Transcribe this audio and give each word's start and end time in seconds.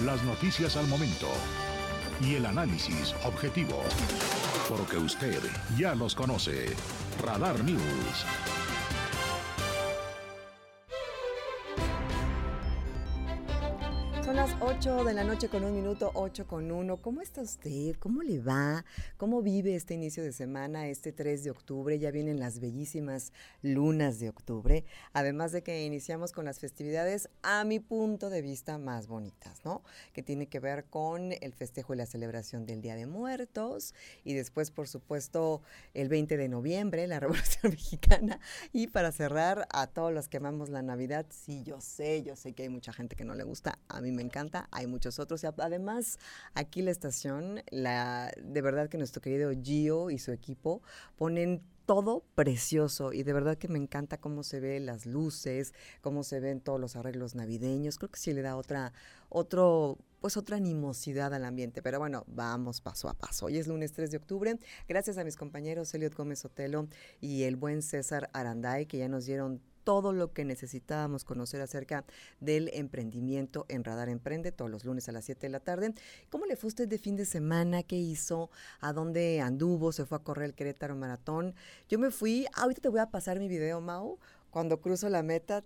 las 0.00 0.22
noticias 0.22 0.76
al 0.76 0.86
momento 0.86 1.28
y 2.20 2.34
el 2.34 2.46
análisis 2.46 3.14
objetivo. 3.24 3.82
Porque 4.68 4.96
usted 4.96 5.40
ya 5.76 5.94
los 5.94 6.14
conoce. 6.14 6.66
Radar 7.22 7.62
News. 7.64 8.57
Las 14.38 14.54
8 14.60 15.02
de 15.02 15.14
la 15.14 15.24
noche 15.24 15.48
con 15.48 15.64
un 15.64 15.74
minuto, 15.74 16.12
8 16.14 16.46
con 16.46 16.70
1. 16.70 16.98
¿Cómo 16.98 17.20
está 17.22 17.42
usted? 17.42 17.96
¿Cómo 17.98 18.22
le 18.22 18.38
va? 18.38 18.84
¿Cómo 19.16 19.42
vive 19.42 19.74
este 19.74 19.94
inicio 19.94 20.22
de 20.22 20.30
semana, 20.30 20.86
este 20.86 21.10
3 21.10 21.42
de 21.42 21.50
octubre? 21.50 21.98
Ya 21.98 22.12
vienen 22.12 22.38
las 22.38 22.60
bellísimas 22.60 23.32
lunas 23.62 24.20
de 24.20 24.28
octubre. 24.28 24.84
Además 25.12 25.50
de 25.50 25.64
que 25.64 25.84
iniciamos 25.84 26.30
con 26.30 26.44
las 26.44 26.60
festividades, 26.60 27.28
a 27.42 27.64
mi 27.64 27.80
punto 27.80 28.30
de 28.30 28.40
vista, 28.40 28.78
más 28.78 29.08
bonitas, 29.08 29.64
¿no? 29.64 29.82
Que 30.12 30.22
tiene 30.22 30.46
que 30.46 30.60
ver 30.60 30.84
con 30.84 31.32
el 31.32 31.52
festejo 31.52 31.94
y 31.94 31.96
la 31.96 32.06
celebración 32.06 32.64
del 32.64 32.80
Día 32.80 32.94
de 32.94 33.06
Muertos. 33.06 33.92
Y 34.22 34.34
después, 34.34 34.70
por 34.70 34.86
supuesto, 34.86 35.62
el 35.94 36.08
20 36.08 36.36
de 36.36 36.48
noviembre, 36.48 37.08
la 37.08 37.18
Revolución 37.18 37.72
Mexicana. 37.72 38.38
Y 38.72 38.86
para 38.86 39.10
cerrar, 39.10 39.66
a 39.72 39.88
todos 39.88 40.12
los 40.12 40.28
que 40.28 40.36
amamos 40.36 40.68
la 40.68 40.82
Navidad, 40.82 41.26
sí, 41.28 41.64
yo 41.64 41.80
sé, 41.80 42.22
yo 42.22 42.36
sé 42.36 42.52
que 42.52 42.62
hay 42.62 42.68
mucha 42.68 42.92
gente 42.92 43.16
que 43.16 43.24
no 43.24 43.34
le 43.34 43.42
gusta. 43.42 43.80
A 43.88 44.00
mí 44.00 44.12
me 44.12 44.27
encanta, 44.28 44.68
hay 44.70 44.86
muchos 44.86 45.18
otros. 45.18 45.44
Además, 45.44 46.18
aquí 46.54 46.82
la 46.82 46.90
estación, 46.90 47.62
la, 47.70 48.32
de 48.40 48.62
verdad 48.62 48.88
que 48.88 48.98
nuestro 48.98 49.20
querido 49.20 49.50
Gio 49.62 50.10
y 50.10 50.18
su 50.18 50.32
equipo 50.32 50.82
ponen 51.16 51.62
todo 51.88 52.22
precioso 52.34 53.14
y 53.14 53.22
de 53.22 53.32
verdad 53.32 53.56
que 53.56 53.66
me 53.66 53.78
encanta 53.78 54.18
cómo 54.18 54.42
se 54.42 54.60
ven 54.60 54.84
las 54.84 55.06
luces, 55.06 55.72
cómo 56.02 56.22
se 56.22 56.38
ven 56.38 56.60
todos 56.60 56.78
los 56.78 56.96
arreglos 56.96 57.34
navideños. 57.34 57.96
Creo 57.96 58.10
que 58.10 58.18
sí 58.18 58.34
le 58.34 58.42
da 58.42 58.56
otra, 58.58 58.92
otro, 59.30 59.96
pues 60.20 60.36
otra 60.36 60.58
animosidad 60.58 61.32
al 61.32 61.46
ambiente. 61.46 61.80
Pero 61.80 61.98
bueno, 61.98 62.24
vamos 62.26 62.82
paso 62.82 63.08
a 63.08 63.14
paso. 63.14 63.46
Hoy 63.46 63.56
es 63.56 63.66
lunes 63.66 63.92
3 63.92 64.10
de 64.10 64.18
octubre. 64.18 64.58
Gracias 64.86 65.16
a 65.16 65.24
mis 65.24 65.36
compañeros 65.36 65.94
Eliot 65.94 66.14
Gómez 66.14 66.44
Otelo 66.44 66.88
y 67.22 67.44
el 67.44 67.56
buen 67.56 67.80
César 67.80 68.28
Aranday 68.34 68.84
que 68.84 68.98
ya 68.98 69.08
nos 69.08 69.24
dieron 69.24 69.62
todo 69.84 70.12
lo 70.12 70.32
que 70.32 70.44
necesitábamos 70.44 71.24
conocer 71.24 71.60
acerca 71.60 72.04
del 72.40 72.70
emprendimiento 72.72 73.66
en 73.68 73.84
Radar 73.84 74.08
Emprende 74.08 74.52
todos 74.52 74.70
los 74.70 74.84
lunes 74.84 75.08
a 75.08 75.12
las 75.12 75.24
7 75.24 75.46
de 75.46 75.50
la 75.50 75.60
tarde. 75.60 75.94
¿Cómo 76.30 76.46
le 76.46 76.56
fue 76.56 76.68
usted 76.68 76.88
de 76.88 76.98
fin 76.98 77.16
de 77.16 77.24
semana? 77.24 77.82
¿Qué 77.82 77.96
hizo? 77.96 78.50
¿A 78.80 78.92
dónde 78.92 79.40
anduvo? 79.40 79.92
¿Se 79.92 80.06
fue 80.06 80.18
a 80.18 80.22
correr 80.22 80.46
el 80.46 80.54
Querétaro 80.54 80.96
Maratón? 80.96 81.54
Yo 81.88 81.98
me 81.98 82.10
fui, 82.10 82.46
ahorita 82.54 82.80
te 82.82 82.88
voy 82.88 83.00
a 83.00 83.10
pasar 83.10 83.38
mi 83.38 83.48
video, 83.48 83.80
Mau, 83.80 84.18
cuando 84.50 84.80
cruzo 84.80 85.08
la 85.08 85.22
meta, 85.22 85.62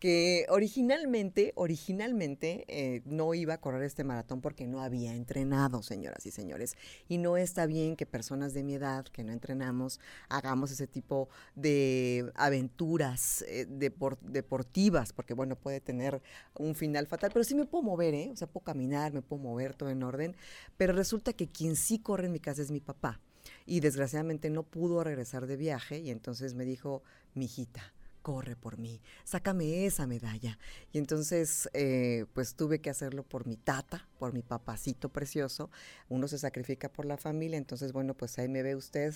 que 0.00 0.46
originalmente, 0.48 1.52
originalmente 1.56 2.64
eh, 2.68 3.02
no 3.04 3.34
iba 3.34 3.54
a 3.54 3.60
correr 3.60 3.82
este 3.82 4.02
maratón 4.02 4.40
porque 4.40 4.66
no 4.66 4.82
había 4.82 5.14
entrenado, 5.14 5.82
señoras 5.82 6.24
y 6.24 6.30
señores. 6.30 6.74
Y 7.06 7.18
no 7.18 7.36
está 7.36 7.66
bien 7.66 7.96
que 7.96 8.06
personas 8.06 8.54
de 8.54 8.64
mi 8.64 8.74
edad, 8.74 9.04
que 9.04 9.22
no 9.22 9.32
entrenamos, 9.32 10.00
hagamos 10.30 10.70
ese 10.72 10.86
tipo 10.86 11.28
de 11.54 12.32
aventuras 12.34 13.44
eh, 13.46 13.66
deportivas, 13.68 15.12
porque 15.12 15.34
bueno, 15.34 15.54
puede 15.54 15.80
tener 15.80 16.22
un 16.58 16.74
final 16.74 17.06
fatal, 17.06 17.30
pero 17.32 17.44
sí 17.44 17.54
me 17.54 17.66
puedo 17.66 17.82
mover, 17.82 18.14
¿eh? 18.14 18.30
O 18.32 18.36
sea, 18.36 18.48
puedo 18.48 18.64
caminar, 18.64 19.12
me 19.12 19.20
puedo 19.20 19.42
mover, 19.42 19.74
todo 19.74 19.90
en 19.90 20.02
orden, 20.02 20.34
pero 20.78 20.94
resulta 20.94 21.34
que 21.34 21.46
quien 21.46 21.76
sí 21.76 21.98
corre 21.98 22.26
en 22.26 22.32
mi 22.32 22.40
casa 22.40 22.62
es 22.62 22.70
mi 22.70 22.80
papá 22.80 23.20
y 23.66 23.80
desgraciadamente 23.80 24.48
no 24.48 24.62
pudo 24.62 25.04
regresar 25.04 25.46
de 25.46 25.56
viaje 25.58 25.98
y 25.98 26.10
entonces 26.10 26.54
me 26.54 26.64
dijo, 26.64 27.02
mi 27.34 27.44
hijita, 27.44 27.92
corre 28.22 28.56
por 28.56 28.78
mí, 28.78 29.00
sácame 29.24 29.86
esa 29.86 30.06
medalla. 30.06 30.58
Y 30.92 30.98
entonces, 30.98 31.68
eh, 31.72 32.26
pues 32.34 32.54
tuve 32.54 32.80
que 32.80 32.90
hacerlo 32.90 33.22
por 33.22 33.46
mi 33.46 33.56
tata, 33.56 34.08
por 34.18 34.32
mi 34.32 34.42
papacito 34.42 35.08
precioso. 35.08 35.70
Uno 36.08 36.28
se 36.28 36.38
sacrifica 36.38 36.92
por 36.92 37.06
la 37.06 37.16
familia, 37.16 37.58
entonces, 37.58 37.92
bueno, 37.92 38.14
pues 38.14 38.38
ahí 38.38 38.48
me 38.48 38.62
ve 38.62 38.76
usted 38.76 39.14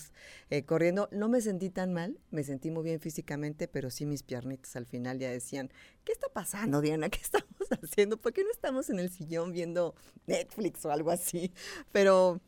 eh, 0.51 0.65
corriendo. 0.65 1.09
No 1.13 1.29
me 1.29 1.41
sentí 1.41 1.71
tan 1.71 1.93
mal, 1.93 2.19
me 2.31 2.45
sentí 2.45 2.71
muy 2.71 2.85
bien 2.85 3.01
físicamente, 3.01 3.69
pero 3.69 3.91
sí 3.91 4.07
mis 4.07 4.23
piernitas 4.23 4.77
al 4.77 4.87
final 4.87 5.19
ya 5.19 5.31
decían, 5.31 5.71
¿qué 6.05 6.13
está 6.13 6.29
pasando, 6.29 6.81
Diana? 6.81 7.09
¿Qué 7.09 7.21
estamos 7.21 7.49
haciendo? 7.83 8.17
¿Por 8.17 8.33
qué 8.33 8.45
no 8.45 8.51
estamos 8.51 8.91
en 8.91 8.99
el 8.99 9.11
sillón 9.11 9.53
viendo 9.53 9.95
Netflix 10.27 10.85
o 10.85 10.91
algo 10.91 11.11
así? 11.11 11.53
Pero 11.93 12.41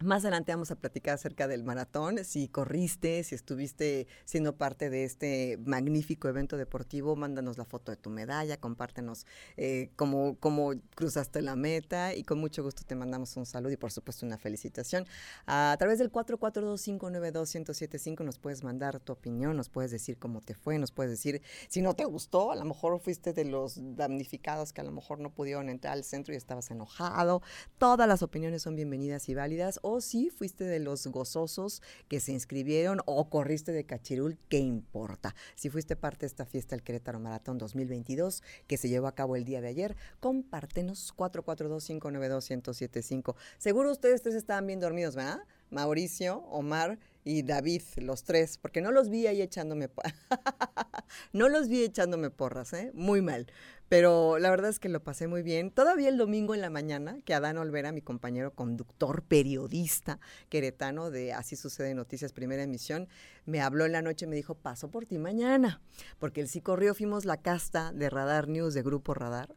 más 0.00 0.24
adelante 0.24 0.50
vamos 0.52 0.70
a 0.70 0.76
platicar 0.76 1.14
acerca 1.14 1.48
del 1.48 1.64
maratón, 1.64 2.24
si 2.24 2.48
corriste, 2.48 3.24
si 3.24 3.34
estuviste 3.34 4.06
siendo 4.24 4.56
parte 4.56 4.88
de 4.90 5.04
este 5.04 5.58
magnífico 5.64 6.28
evento 6.28 6.56
deportivo, 6.56 7.16
mándanos 7.16 7.58
la 7.58 7.64
foto 7.64 7.90
de 7.92 7.96
tu 7.96 8.10
medalla, 8.10 8.58
compártenos 8.58 9.26
eh, 9.56 9.90
cómo, 9.96 10.36
cómo, 10.40 10.72
cruzaste 10.94 11.42
la 11.42 11.56
meta 11.56 12.14
y 12.14 12.22
con 12.24 12.38
mucho 12.38 12.62
gusto 12.62 12.82
te 12.84 12.94
mandamos 12.94 13.36
un 13.36 13.46
saludo 13.46 13.72
y 13.72 13.76
por 13.76 13.92
supuesto 13.92 14.26
una 14.26 14.38
felicitación. 14.38 15.06
A 15.46 15.74
través 15.78 15.98
del 15.98 16.10
442-592-1075 16.10 18.24
nos 18.24 18.38
puedes 18.38 18.64
mandar 18.64 19.00
tu 19.00 19.12
opinión, 19.12 19.56
nos 19.56 19.68
puedes 19.68 19.90
decir 19.90 20.18
cómo 20.18 20.40
te 20.40 20.54
fue, 20.54 20.78
nos 20.78 20.90
puedes 20.90 21.12
decir 21.12 21.42
si 21.68 21.82
no 21.82 21.94
te 21.94 22.04
gustó, 22.04 22.52
a 22.52 22.56
lo 22.56 22.64
mejor 22.64 22.98
fuiste 23.00 23.32
de 23.32 23.44
los 23.44 23.78
damnificados 23.96 24.72
que 24.72 24.80
a 24.80 24.84
lo 24.84 24.92
mejor 24.92 25.20
no 25.20 25.30
pudieron 25.30 25.68
entrar 25.68 25.94
al 25.94 26.04
centro 26.04 26.34
y 26.34 26.36
estabas 26.36 26.70
enojado. 26.70 27.42
Todas 27.78 28.08
las 28.08 28.22
opiniones 28.22 28.62
son 28.62 28.76
bienvenidas 28.76 29.28
y 29.28 29.34
válidas 29.34 29.80
o 29.84 30.00
si 30.00 30.30
fuiste 30.30 30.64
de 30.64 30.80
los 30.80 31.06
gozosos 31.08 31.82
que 32.08 32.18
se 32.18 32.32
inscribieron 32.32 33.02
o 33.04 33.28
corriste 33.28 33.72
de 33.72 33.84
cachirul, 33.84 34.38
¿qué 34.48 34.56
importa? 34.58 35.34
Si 35.56 35.68
fuiste 35.68 35.94
parte 35.94 36.20
de 36.20 36.28
esta 36.28 36.46
fiesta 36.46 36.74
del 36.74 36.82
Querétaro 36.82 37.20
Maratón 37.20 37.58
2022 37.58 38.42
que 38.66 38.78
se 38.78 38.88
llevó 38.88 39.08
a 39.08 39.14
cabo 39.14 39.36
el 39.36 39.44
día 39.44 39.60
de 39.60 39.68
ayer, 39.68 39.94
compártenos 40.20 41.14
442-592-1075. 41.16 43.34
Seguro 43.58 43.92
ustedes 43.92 44.22
tres 44.22 44.34
estaban 44.34 44.66
bien 44.66 44.80
dormidos, 44.80 45.16
¿verdad? 45.16 45.40
Mauricio, 45.70 46.38
Omar 46.50 46.98
y 47.24 47.42
David, 47.42 47.82
los 47.96 48.24
tres, 48.24 48.56
porque 48.58 48.80
no 48.80 48.90
los 48.90 49.10
vi 49.10 49.26
ahí 49.26 49.42
echándome, 49.42 49.88
no 51.32 51.48
los 51.48 51.68
vi 51.68 51.84
echándome 51.84 52.30
porras, 52.30 52.72
¿eh? 52.72 52.90
Muy 52.94 53.22
mal. 53.22 53.46
Pero 53.94 54.40
la 54.40 54.50
verdad 54.50 54.70
es 54.70 54.80
que 54.80 54.88
lo 54.88 55.04
pasé 55.04 55.28
muy 55.28 55.44
bien. 55.44 55.70
Todavía 55.70 56.08
el 56.08 56.16
domingo 56.16 56.52
en 56.52 56.60
la 56.60 56.68
mañana, 56.68 57.20
que 57.24 57.32
Adán 57.32 57.58
Olvera, 57.58 57.92
mi 57.92 58.02
compañero 58.02 58.52
conductor, 58.52 59.22
periodista 59.22 60.18
queretano 60.48 61.12
de 61.12 61.32
Así 61.32 61.54
sucede 61.54 61.94
Noticias 61.94 62.32
Primera 62.32 62.64
Emisión, 62.64 63.06
me 63.46 63.60
habló 63.60 63.86
en 63.86 63.92
la 63.92 64.02
noche 64.02 64.24
y 64.24 64.28
me 64.28 64.34
dijo, 64.34 64.56
paso 64.56 64.90
por 64.90 65.06
ti 65.06 65.18
mañana, 65.18 65.80
porque 66.18 66.40
él 66.40 66.48
sí 66.48 66.60
corrió, 66.60 66.92
fuimos 66.96 67.24
la 67.24 67.36
casta 67.36 67.92
de 67.92 68.10
Radar 68.10 68.48
News, 68.48 68.74
de 68.74 68.82
Grupo 68.82 69.14
Radar, 69.14 69.54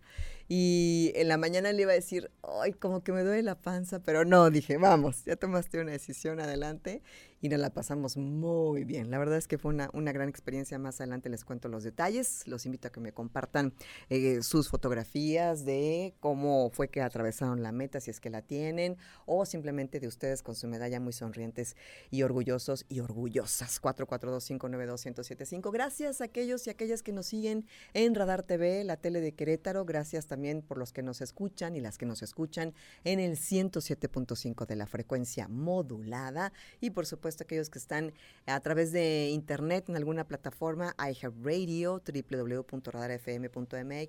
y 0.49 1.11
en 1.15 1.27
la 1.27 1.37
mañana 1.37 1.73
le 1.73 1.81
iba 1.81 1.91
a 1.91 1.95
decir, 1.95 2.31
ay, 2.61 2.71
como 2.71 3.03
que 3.03 3.11
me 3.11 3.23
duele 3.23 3.43
la 3.43 3.59
panza, 3.59 3.99
pero 3.99 4.23
no, 4.23 4.49
dije, 4.49 4.77
vamos, 4.77 5.25
ya 5.25 5.35
tomaste 5.35 5.81
una 5.81 5.91
decisión 5.91 6.39
adelante 6.39 7.01
y 7.41 7.49
nos 7.49 7.59
la 7.59 7.69
pasamos 7.69 8.15
muy 8.17 8.83
bien. 8.83 9.11
La 9.11 9.19
verdad 9.19 9.37
es 9.37 9.47
que 9.47 9.57
fue 9.57 9.73
una, 9.73 9.89
una 9.93 10.11
gran 10.11 10.29
experiencia. 10.29 10.79
Más 10.79 10.99
adelante 11.01 11.29
les 11.29 11.45
cuento 11.45 11.67
los 11.67 11.83
detalles. 11.83 12.47
Los 12.47 12.65
invito 12.65 12.87
a 12.87 12.91
que 12.91 12.99
me 12.99 13.11
compartan 13.11 13.73
eh, 14.09 14.26
sus 14.41 14.69
fotografías 14.69 15.65
de 15.65 16.15
cómo 16.19 16.69
fue 16.71 16.89
que 16.89 17.01
atravesaron 17.01 17.63
la 17.63 17.71
meta, 17.71 17.99
si 17.99 18.11
es 18.11 18.19
que 18.19 18.29
la 18.29 18.41
tienen, 18.41 18.97
o 19.25 19.45
simplemente 19.45 19.99
de 19.99 20.07
ustedes 20.07 20.41
con 20.41 20.55
su 20.55 20.67
medalla 20.67 20.99
muy 20.99 21.13
sonrientes 21.13 21.75
y 22.11 22.23
orgullosos 22.23 22.85
y 22.89 22.99
orgullosas. 22.99 23.81
442-592-1075. 23.81 25.71
Gracias 25.71 26.21
a 26.21 26.25
aquellos 26.25 26.67
y 26.67 26.69
aquellas 26.69 27.03
que 27.03 27.11
nos 27.11 27.27
siguen 27.27 27.65
en 27.93 28.15
Radar 28.15 28.43
TV, 28.43 28.83
la 28.83 28.97
tele 28.97 29.21
de 29.21 29.33
Querétaro. 29.33 29.85
Gracias 29.85 30.27
también 30.27 30.61
por 30.61 30.77
los 30.77 30.93
que 30.93 31.03
nos 31.03 31.21
escuchan 31.21 31.75
y 31.75 31.81
las 31.81 31.97
que 31.97 32.05
nos 32.05 32.21
escuchan 32.21 32.73
en 33.03 33.19
el 33.19 33.37
107.5 33.37 34.65
de 34.65 34.75
la 34.75 34.87
frecuencia 34.87 35.47
modulada. 35.47 36.51
Y 36.79 36.91
por 36.91 37.05
supuesto, 37.05 37.43
aquellos 37.43 37.69
que 37.69 37.79
están 37.79 38.13
a 38.45 38.59
través 38.59 38.91
de 38.91 39.29
internet 39.29 39.89
en 39.89 39.95
alguna 39.95 40.27
plataforma, 40.27 40.95
iHeartRadio, 40.97 42.01
www.radarfm.mx 42.01 44.06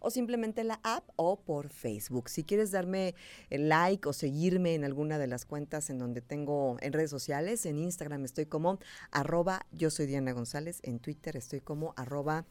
o 0.00 0.10
simplemente 0.10 0.64
la 0.64 0.80
app 0.82 1.08
o 1.16 1.40
por 1.40 1.70
Facebook. 1.70 2.28
Si 2.28 2.44
quieres 2.44 2.70
darme 2.70 3.14
el 3.50 3.68
like 3.68 4.08
o 4.08 4.12
seguirme 4.12 4.74
en 4.74 4.84
alguna 4.84 5.18
de 5.18 5.26
las 5.26 5.44
cuentas 5.44 5.90
en 5.90 5.98
donde 5.98 6.20
tengo 6.20 6.76
en 6.80 6.92
redes 6.92 7.10
sociales, 7.10 7.66
en 7.66 7.78
Instagram 7.78 8.24
estoy 8.24 8.46
como 8.46 8.78
arroba 9.10 9.66
yo 9.72 9.90
soy 9.90 10.06
Diana 10.06 10.32
González, 10.32 10.80
en 10.82 10.98
Twitter 10.98 11.36
estoy 11.36 11.60
como 11.60 11.94
arroba 11.96 12.46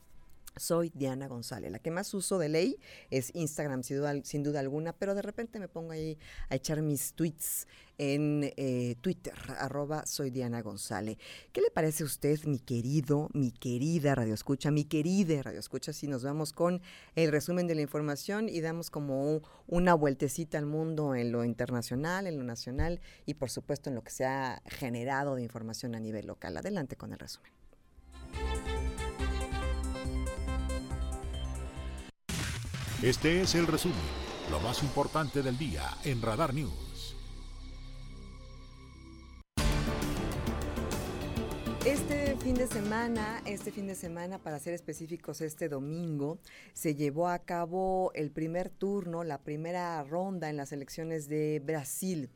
soy 0.59 0.91
Diana 0.93 1.27
González. 1.27 1.71
La 1.71 1.79
que 1.79 1.91
más 1.91 2.13
uso 2.13 2.37
de 2.37 2.49
ley 2.49 2.79
es 3.09 3.33
Instagram, 3.35 3.83
sin 3.83 4.43
duda, 4.43 4.59
alguna, 4.59 4.93
pero 4.93 5.15
de 5.15 5.21
repente 5.21 5.59
me 5.59 5.67
pongo 5.67 5.91
ahí 5.91 6.17
a 6.49 6.55
echar 6.55 6.81
mis 6.81 7.13
tweets 7.13 7.67
en 7.97 8.53
eh, 8.57 8.95
Twitter, 9.01 9.33
arroba 9.57 10.05
soy 10.05 10.29
Diana 10.29 10.61
González. 10.61 11.17
¿Qué 11.51 11.61
le 11.61 11.71
parece 11.71 12.03
a 12.03 12.05
usted, 12.05 12.43
mi 12.45 12.59
querido, 12.59 13.29
mi 13.33 13.51
querida 13.51 14.13
Radio 14.13 14.33
Escucha, 14.33 14.69
mi 14.69 14.83
querida 14.83 15.41
Radio 15.41 15.59
Escucha, 15.59 15.93
si 15.93 16.07
nos 16.07 16.23
vamos 16.23 16.53
con 16.53 16.81
el 17.15 17.31
resumen 17.31 17.67
de 17.67 17.75
la 17.75 17.81
información 17.81 18.49
y 18.49 18.61
damos 18.61 18.91
como 18.91 19.41
una 19.67 19.95
vueltecita 19.95 20.57
al 20.57 20.67
mundo 20.67 21.15
en 21.15 21.31
lo 21.31 21.43
internacional, 21.43 22.27
en 22.27 22.37
lo 22.37 22.43
nacional 22.43 22.99
y 23.25 23.33
por 23.33 23.49
supuesto 23.49 23.89
en 23.89 23.95
lo 23.95 24.03
que 24.03 24.11
se 24.11 24.25
ha 24.25 24.61
generado 24.65 25.35
de 25.35 25.43
información 25.43 25.95
a 25.95 25.99
nivel 25.99 26.27
local? 26.27 26.55
Adelante 26.57 26.95
con 26.95 27.13
el 27.13 27.19
resumen. 27.19 27.66
Este 33.03 33.41
es 33.41 33.53
el 33.53 33.67
resumen, 33.67 33.95
lo 34.49 34.59
más 34.59 34.81
importante 34.81 35.43
del 35.43 35.55
día 35.55 35.83
en 36.03 36.19
Radar 36.19 36.51
News. 36.51 37.15
Este 41.85 42.35
fin 42.37 42.55
de 42.55 42.65
semana, 42.65 43.43
este 43.45 43.71
fin 43.71 43.85
de 43.85 43.93
semana, 43.93 44.39
para 44.39 44.57
ser 44.57 44.73
específicos, 44.73 45.41
este 45.41 45.69
domingo, 45.69 46.39
se 46.73 46.95
llevó 46.95 47.27
a 47.27 47.37
cabo 47.37 48.11
el 48.15 48.31
primer 48.31 48.71
turno, 48.71 49.23
la 49.23 49.37
primera 49.43 50.03
ronda 50.03 50.49
en 50.49 50.57
las 50.57 50.71
elecciones 50.71 51.29
de 51.29 51.61
Brasil 51.63 52.31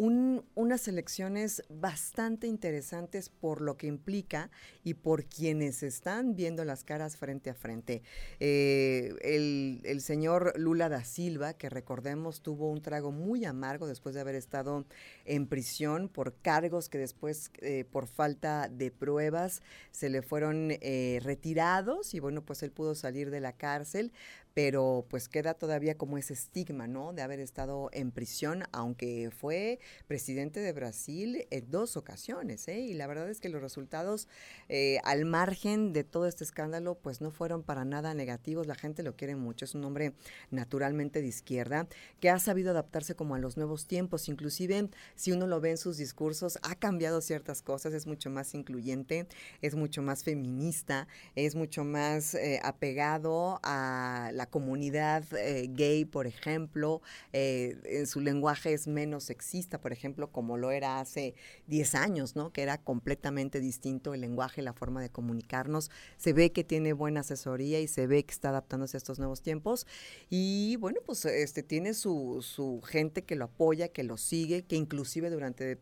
unas 0.00 0.88
elecciones 0.88 1.62
bastante 1.68 2.46
interesantes 2.46 3.28
por 3.28 3.60
lo 3.60 3.76
que 3.76 3.86
implica 3.86 4.50
y 4.82 4.94
por 4.94 5.26
quienes 5.26 5.82
están 5.82 6.34
viendo 6.34 6.64
las 6.64 6.84
caras 6.84 7.18
frente 7.18 7.50
a 7.50 7.54
frente. 7.54 8.02
Eh, 8.38 9.14
el, 9.20 10.00
señor 10.00 10.58
Lula 10.58 10.88
da 10.88 11.04
Silva, 11.04 11.52
que 11.52 11.68
recordemos 11.68 12.40
tuvo 12.40 12.70
un 12.70 12.80
trago 12.80 13.12
muy 13.12 13.44
amargo 13.44 13.86
después 13.86 14.14
de 14.14 14.22
haber 14.22 14.36
estado 14.36 14.86
en 15.26 15.46
prisión 15.46 16.08
por 16.08 16.34
cargos 16.34 16.88
que 16.88 16.96
después, 16.96 17.50
eh, 17.58 17.84
por 17.84 18.06
falta 18.06 18.68
de 18.68 18.90
pruebas, 18.90 19.60
se 19.90 20.08
le 20.08 20.22
fueron 20.22 20.70
eh, 20.70 21.20
retirados 21.22 22.14
y 22.14 22.20
bueno, 22.20 22.42
pues 22.42 22.62
él 22.62 22.70
pudo 22.70 22.94
salir 22.94 23.30
de 23.30 23.40
la 23.40 23.52
cárcel, 23.52 24.12
pero 24.54 25.06
pues 25.08 25.28
queda 25.28 25.54
todavía 25.54 25.96
como 25.96 26.18
ese 26.18 26.34
estigma, 26.34 26.86
¿no? 26.86 27.12
De 27.12 27.22
haber 27.22 27.40
estado 27.40 27.90
en 27.92 28.10
prisión, 28.10 28.64
aunque 28.72 29.30
fue 29.30 29.78
presidente 30.06 30.60
de 30.60 30.72
Brasil 30.72 31.46
en 31.50 31.70
dos 31.70 31.96
ocasiones, 31.96 32.66
¿eh? 32.68 32.80
Y 32.80 32.94
la 32.94 33.06
verdad 33.06 33.28
es 33.30 33.40
que 33.40 33.48
los 33.48 33.62
resultados, 33.62 34.28
eh, 34.68 34.98
al 35.04 35.24
margen 35.24 35.92
de 35.92 36.04
todo 36.04 36.26
este 36.26 36.44
escándalo, 36.44 36.96
pues 36.96 37.20
no 37.20 37.30
fueron 37.30 37.62
para 37.62 37.84
nada 37.84 38.14
negativos. 38.14 38.66
La 38.66 38.74
gente 38.74 39.02
lo 39.02 39.16
quiere 39.16 39.36
mucho. 39.36 39.64
Es 39.64 39.74
un 39.74 39.84
hombre 39.84 40.14
naturalmente 40.50 41.22
de 41.22 41.28
izquierda 41.28 41.86
que 42.20 42.30
ha 42.30 42.38
sabido 42.38 42.70
adaptarse 42.70 43.14
como 43.14 43.34
a 43.34 43.38
los 43.38 43.56
nuevos 43.56 43.86
tiempos. 43.86 44.28
Inclusive, 44.28 44.88
si 45.14 45.32
uno 45.32 45.46
lo 45.46 45.60
ve 45.60 45.70
en 45.70 45.78
sus 45.78 45.96
discursos, 45.96 46.58
ha 46.62 46.74
cambiado 46.74 47.20
ciertas 47.20 47.62
cosas. 47.62 47.92
Es 47.94 48.06
mucho 48.06 48.30
más 48.30 48.54
incluyente, 48.54 49.26
es 49.62 49.74
mucho 49.74 50.02
más 50.02 50.24
feminista, 50.24 51.06
es 51.34 51.54
mucho 51.54 51.84
más 51.84 52.34
eh, 52.34 52.60
apegado 52.62 53.60
a 53.62 54.30
la 54.40 54.46
comunidad 54.46 55.22
eh, 55.34 55.68
gay, 55.70 56.06
por 56.06 56.26
ejemplo, 56.26 57.02
eh, 57.34 57.76
en 57.84 58.06
su 58.06 58.20
lenguaje 58.20 58.72
es 58.72 58.86
menos 58.86 59.24
sexista, 59.24 59.78
por 59.78 59.92
ejemplo, 59.92 60.32
como 60.32 60.56
lo 60.56 60.70
era 60.70 60.98
hace 60.98 61.34
10 61.66 61.94
años, 61.94 62.36
¿no? 62.36 62.50
Que 62.50 62.62
era 62.62 62.78
completamente 62.78 63.60
distinto 63.60 64.14
el 64.14 64.22
lenguaje, 64.22 64.62
la 64.62 64.72
forma 64.72 65.02
de 65.02 65.10
comunicarnos. 65.10 65.90
Se 66.16 66.32
ve 66.32 66.52
que 66.52 66.64
tiene 66.64 66.94
buena 66.94 67.20
asesoría 67.20 67.80
y 67.80 67.86
se 67.86 68.06
ve 68.06 68.24
que 68.24 68.32
está 68.32 68.48
adaptándose 68.48 68.96
a 68.96 68.98
estos 68.98 69.18
nuevos 69.18 69.42
tiempos. 69.42 69.86
Y 70.30 70.76
bueno, 70.76 71.00
pues 71.04 71.26
este 71.26 71.62
tiene 71.62 71.92
su, 71.92 72.40
su 72.40 72.80
gente 72.80 73.24
que 73.24 73.36
lo 73.36 73.44
apoya, 73.44 73.88
que 73.88 74.04
lo 74.04 74.16
sigue, 74.16 74.62
que 74.62 74.76
inclusive 74.76 75.28
durante, 75.28 75.76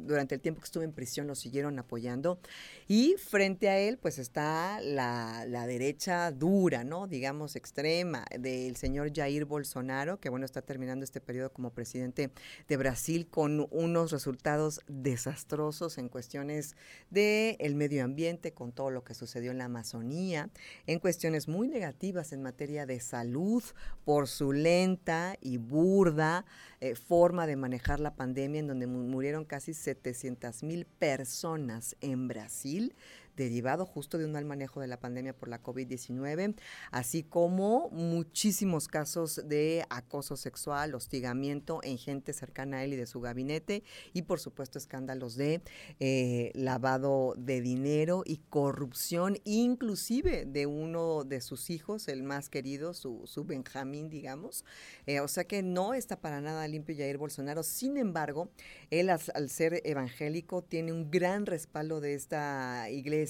durante 0.00 0.36
el 0.36 0.40
tiempo 0.40 0.62
que 0.62 0.64
estuvo 0.64 0.82
en 0.82 0.92
prisión 0.92 1.26
lo 1.26 1.34
siguieron 1.34 1.78
apoyando. 1.78 2.40
Y 2.86 3.16
frente 3.18 3.68
a 3.68 3.78
él, 3.78 3.98
pues 3.98 4.18
está 4.18 4.80
la, 4.80 5.44
la 5.46 5.66
derecha 5.66 6.32
dura, 6.32 6.84
¿no? 6.84 7.06
Digamos, 7.06 7.54
extrema 7.54 7.97
del 8.38 8.76
señor 8.76 9.12
Jair 9.14 9.44
Bolsonaro, 9.44 10.20
que 10.20 10.28
bueno, 10.28 10.44
está 10.44 10.62
terminando 10.62 11.04
este 11.04 11.20
periodo 11.20 11.52
como 11.52 11.70
presidente 11.70 12.30
de 12.68 12.76
Brasil 12.76 13.26
con 13.28 13.66
unos 13.70 14.12
resultados 14.12 14.80
desastrosos 14.86 15.98
en 15.98 16.08
cuestiones 16.08 16.76
del 17.10 17.56
el 17.58 17.74
medio 17.74 18.04
ambiente, 18.04 18.52
con 18.52 18.72
todo 18.72 18.90
lo 18.90 19.04
que 19.04 19.14
sucedió 19.14 19.50
en 19.50 19.58
la 19.58 19.64
Amazonía, 19.64 20.50
en 20.86 20.98
cuestiones 20.98 21.48
muy 21.48 21.68
negativas 21.68 22.32
en 22.32 22.42
materia 22.42 22.86
de 22.86 23.00
salud 23.00 23.62
por 24.04 24.28
su 24.28 24.52
lenta 24.52 25.36
y 25.40 25.56
burda 25.56 26.44
eh, 26.80 26.94
forma 26.94 27.46
de 27.46 27.56
manejar 27.56 28.00
la 28.00 28.14
pandemia, 28.14 28.60
en 28.60 28.68
donde 28.68 28.86
murieron 28.86 29.44
casi 29.44 29.74
700 29.74 30.62
mil 30.62 30.86
personas 30.86 31.96
en 32.00 32.28
Brasil 32.28 32.94
derivado 33.38 33.86
justo 33.86 34.18
de 34.18 34.24
un 34.24 34.32
mal 34.32 34.44
manejo 34.44 34.80
de 34.80 34.88
la 34.88 34.98
pandemia 34.98 35.32
por 35.32 35.48
la 35.48 35.62
COVID-19, 35.62 36.56
así 36.90 37.22
como 37.22 37.88
muchísimos 37.90 38.88
casos 38.88 39.40
de 39.46 39.84
acoso 39.88 40.36
sexual, 40.36 40.94
hostigamiento 40.94 41.80
en 41.84 41.98
gente 41.98 42.32
cercana 42.32 42.78
a 42.78 42.84
él 42.84 42.94
y 42.94 42.96
de 42.96 43.06
su 43.06 43.20
gabinete, 43.20 43.84
y 44.12 44.22
por 44.22 44.40
supuesto 44.40 44.78
escándalos 44.78 45.36
de 45.36 45.62
eh, 46.00 46.50
lavado 46.54 47.34
de 47.38 47.60
dinero 47.60 48.22
y 48.26 48.38
corrupción, 48.50 49.38
inclusive 49.44 50.44
de 50.44 50.66
uno 50.66 51.24
de 51.24 51.40
sus 51.40 51.70
hijos, 51.70 52.08
el 52.08 52.24
más 52.24 52.48
querido, 52.48 52.92
su, 52.92 53.22
su 53.26 53.44
Benjamín, 53.44 54.10
digamos. 54.10 54.64
Eh, 55.06 55.20
o 55.20 55.28
sea 55.28 55.44
que 55.44 55.62
no 55.62 55.94
está 55.94 56.20
para 56.20 56.40
nada 56.40 56.66
limpio 56.66 56.96
Jair 56.96 57.18
Bolsonaro. 57.18 57.62
Sin 57.62 57.96
embargo, 57.96 58.50
él 58.90 59.10
al 59.10 59.50
ser 59.50 59.80
evangélico 59.84 60.62
tiene 60.62 60.92
un 60.92 61.10
gran 61.10 61.46
respaldo 61.46 62.00
de 62.00 62.14
esta 62.14 62.90
iglesia 62.90 63.27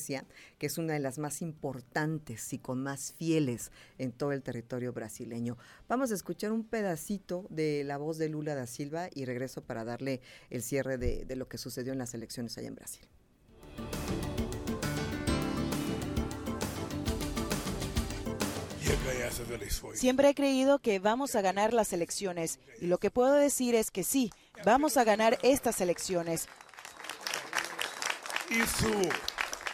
que 0.59 0.67
es 0.67 0.79
una 0.79 0.95
de 0.95 1.01
las 1.01 1.19
más 1.19 1.43
importantes 1.43 2.53
y 2.53 2.59
con 2.59 2.83
más 2.83 3.13
fieles 3.13 3.71
en 3.99 4.13
todo 4.13 4.33
el 4.33 4.43
territorio 4.43 4.93
brasileño. 4.93 5.57
Vamos 5.89 6.11
a 6.13 6.15
escuchar 6.15 6.53
un 6.53 6.65
pedacito 6.65 7.47
de 7.51 7.85
la 7.85 7.99
voz 7.99 8.19
de 8.19 8.29
Lula 8.29 8.55
da 8.55 8.67
Silva 8.67 9.09
y 9.15 9.25
regreso 9.25 9.63
para 9.63 9.85
darle 9.85 10.21
el 10.51 10.63
cierre 10.63 10.99
de, 10.99 11.25
de 11.25 11.37
lo 11.37 11.49
que 11.49 11.59
sucedió 11.59 11.93
en 11.93 11.99
las 11.99 12.15
elecciones 12.15 12.57
allá 12.59 12.69
en 12.69 12.75
Brasil. 12.75 13.09
Siempre 19.95 20.31
he 20.31 20.35
creído 20.35 20.79
que 20.79 20.99
vamos 20.99 21.35
a 21.35 21.43
ganar 21.43 21.73
las 21.73 21.93
elecciones 21.93 22.59
y 22.81 22.87
lo 22.87 22.99
que 22.99 23.11
puedo 23.11 23.35
decir 23.35 23.75
es 23.75 23.91
que 23.91 24.05
sí, 24.05 24.33
vamos 24.65 24.97
a 24.97 25.05
ganar 25.05 25.39
estas 25.43 25.81
elecciones. 25.81 26.49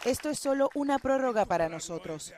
Esto 0.04 0.28
es 0.28 0.38
solo 0.38 0.68
una 0.74 0.98
prórroga 0.98 1.46
para 1.46 1.68
nosotros. 1.68 2.34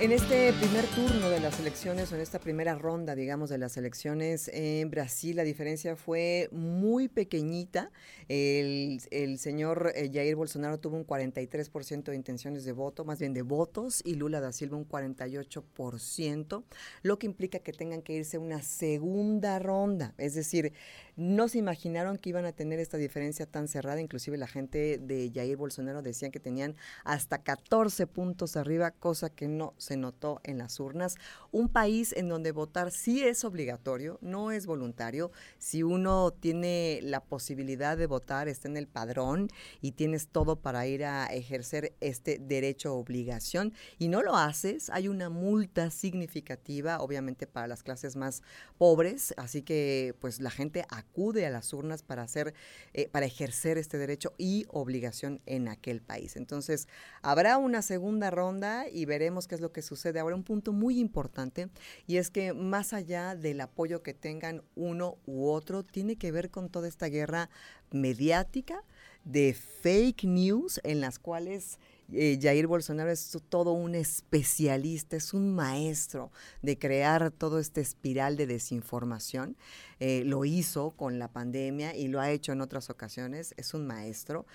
En 0.00 0.12
este 0.12 0.54
primer 0.54 0.86
turno 0.86 1.28
de 1.28 1.40
las 1.40 1.60
elecciones, 1.60 2.10
o 2.10 2.14
en 2.14 2.22
esta 2.22 2.38
primera 2.38 2.74
ronda, 2.74 3.14
digamos, 3.14 3.50
de 3.50 3.58
las 3.58 3.76
elecciones 3.76 4.48
en 4.48 4.90
Brasil, 4.90 5.36
la 5.36 5.42
diferencia 5.42 5.94
fue 5.94 6.48
muy 6.52 7.08
pequeñita. 7.08 7.90
El, 8.26 8.98
señor 9.38 9.92
eh, 9.94 10.10
Jair 10.10 10.36
Bolsonaro 10.36 10.78
tuvo 10.78 10.96
un 10.96 11.06
43% 11.06 12.04
de 12.04 12.16
intenciones 12.16 12.64
de 12.64 12.72
voto, 12.72 13.04
más 13.04 13.18
bien 13.18 13.34
de 13.34 13.42
votos, 13.42 14.00
y 14.02 14.14
Lula 14.14 14.40
da 14.40 14.52
Silva 14.52 14.78
un 14.78 14.88
48%, 14.88 16.64
lo 17.02 17.18
que 17.18 17.26
implica 17.26 17.58
que 17.58 17.74
tengan 17.74 18.00
que 18.00 18.14
irse 18.14 18.38
una 18.38 18.62
segunda 18.62 19.58
ronda. 19.58 20.14
Es 20.16 20.32
decir, 20.32 20.72
no 21.16 21.48
se 21.48 21.58
imaginaron 21.58 22.16
que 22.16 22.30
iban 22.30 22.46
a 22.46 22.52
tener 22.52 22.78
esta 22.78 22.96
diferencia 22.96 23.44
tan 23.44 23.68
cerrada. 23.68 24.00
Inclusive 24.00 24.38
la 24.38 24.46
gente 24.46 24.96
de 24.96 25.30
Jair 25.34 25.58
Bolsonaro 25.58 26.00
decían 26.00 26.30
que 26.30 26.40
tenían 26.40 26.76
hasta 27.04 27.42
14 27.42 28.06
puntos 28.06 28.56
arriba, 28.56 28.92
cosa 28.92 29.28
que 29.28 29.46
no 29.46 29.74
se 29.76 29.89
notó 29.96 30.40
en 30.44 30.58
las 30.58 30.80
urnas. 30.80 31.16
Un 31.52 31.68
país 31.68 32.12
en 32.16 32.28
donde 32.28 32.52
votar 32.52 32.90
sí 32.90 33.22
es 33.22 33.44
obligatorio, 33.44 34.18
no 34.20 34.50
es 34.50 34.66
voluntario. 34.66 35.30
Si 35.58 35.82
uno 35.82 36.32
tiene 36.32 37.00
la 37.02 37.20
posibilidad 37.20 37.96
de 37.96 38.06
votar, 38.06 38.48
está 38.48 38.68
en 38.68 38.76
el 38.76 38.86
padrón 38.86 39.48
y 39.80 39.92
tienes 39.92 40.28
todo 40.28 40.56
para 40.56 40.86
ir 40.86 41.04
a 41.04 41.26
ejercer 41.26 41.94
este 42.00 42.38
derecho 42.38 42.94
o 42.94 42.98
obligación 42.98 43.72
y 43.98 44.08
no 44.08 44.22
lo 44.22 44.36
haces, 44.36 44.90
hay 44.90 45.08
una 45.08 45.28
multa 45.28 45.90
significativa, 45.90 47.00
obviamente 47.00 47.46
para 47.46 47.66
las 47.66 47.82
clases 47.82 48.16
más 48.16 48.42
pobres, 48.78 49.34
así 49.36 49.62
que 49.62 50.14
pues 50.20 50.40
la 50.40 50.50
gente 50.50 50.84
acude 50.88 51.46
a 51.46 51.50
las 51.50 51.72
urnas 51.72 52.02
para 52.02 52.22
hacer, 52.22 52.54
eh, 52.92 53.08
para 53.08 53.26
ejercer 53.26 53.78
este 53.78 53.98
derecho 53.98 54.34
y 54.38 54.66
obligación 54.68 55.40
en 55.46 55.68
aquel 55.68 56.00
país. 56.00 56.36
Entonces, 56.36 56.88
habrá 57.22 57.58
una 57.58 57.82
segunda 57.82 58.30
ronda 58.30 58.88
y 58.88 59.04
veremos 59.04 59.48
qué 59.48 59.54
es 59.54 59.60
lo 59.60 59.72
sucede. 59.82 60.20
Ahora, 60.20 60.36
un 60.36 60.42
punto 60.42 60.72
muy 60.72 60.98
importante 60.98 61.68
y 62.06 62.16
es 62.16 62.30
que 62.30 62.52
más 62.52 62.92
allá 62.92 63.34
del 63.34 63.60
apoyo 63.60 64.02
que 64.02 64.14
tengan 64.14 64.62
uno 64.76 65.16
u 65.26 65.48
otro, 65.48 65.82
tiene 65.82 66.16
que 66.16 66.32
ver 66.32 66.50
con 66.50 66.68
toda 66.68 66.88
esta 66.88 67.06
guerra 67.06 67.50
mediática 67.90 68.84
de 69.24 69.54
fake 69.54 70.24
news 70.24 70.80
en 70.84 71.00
las 71.00 71.18
cuales 71.18 71.78
eh, 72.12 72.38
Jair 72.40 72.66
Bolsonaro 72.66 73.10
es 73.10 73.36
todo 73.48 73.72
un 73.72 73.94
especialista, 73.94 75.16
es 75.16 75.34
un 75.34 75.54
maestro 75.54 76.30
de 76.62 76.78
crear 76.78 77.30
todo 77.30 77.58
este 77.58 77.80
espiral 77.80 78.36
de 78.36 78.46
desinformación. 78.46 79.56
Eh, 80.00 80.22
lo 80.24 80.46
hizo 80.46 80.92
con 80.92 81.18
la 81.18 81.28
pandemia 81.28 81.94
y 81.94 82.08
lo 82.08 82.20
ha 82.20 82.30
hecho 82.30 82.52
en 82.52 82.62
otras 82.62 82.88
ocasiones, 82.88 83.54
es 83.58 83.74
un 83.74 83.86
maestro. 83.86 84.46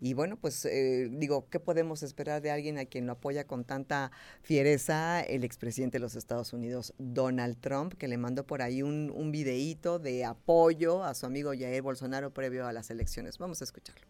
Y 0.00 0.14
bueno, 0.14 0.36
pues 0.36 0.64
eh, 0.64 1.10
digo, 1.12 1.46
¿qué 1.50 1.60
podemos 1.60 2.02
esperar 2.02 2.40
de 2.40 2.50
alguien 2.50 2.78
a 2.78 2.86
quien 2.86 3.06
lo 3.06 3.12
apoya 3.12 3.46
con 3.46 3.64
tanta 3.64 4.10
fiereza 4.42 5.20
el 5.20 5.44
expresidente 5.44 5.98
de 5.98 6.00
los 6.00 6.16
Estados 6.16 6.52
Unidos, 6.52 6.94
Donald 6.98 7.58
Trump, 7.60 7.94
que 7.94 8.08
le 8.08 8.16
mandó 8.16 8.46
por 8.46 8.62
ahí 8.62 8.82
un, 8.82 9.12
un 9.14 9.30
videíto 9.30 9.98
de 9.98 10.24
apoyo 10.24 11.04
a 11.04 11.14
su 11.14 11.26
amigo 11.26 11.50
Jair 11.50 11.82
Bolsonaro 11.82 12.32
previo 12.32 12.66
a 12.66 12.72
las 12.72 12.90
elecciones? 12.90 13.36
Vamos 13.38 13.60
a 13.60 13.64
escucharlo. 13.64 14.06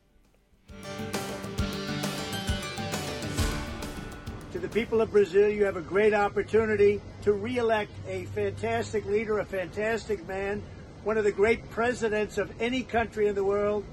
People 4.75 5.01
of 5.01 5.11
Brazil, 5.11 5.49
you 5.49 5.65
have 5.65 5.77
a 5.77 5.81
great 5.81 6.13
opportunity 6.13 7.01
to 7.23 7.33
re-elect 7.33 7.91
a 8.09 8.25
fantastic 8.27 9.05
leader, 9.07 9.39
a 9.39 9.45
fantastic 9.45 10.27
man, 10.29 10.63
one 11.03 11.17
of 11.17 11.25
the 11.25 11.33
great 11.33 11.71
presidents 11.71 12.39
of 12.39 12.53
any 12.61 12.83
country 12.83 13.27
in 13.27 13.35
the 13.35 13.45
world, 13.45 13.85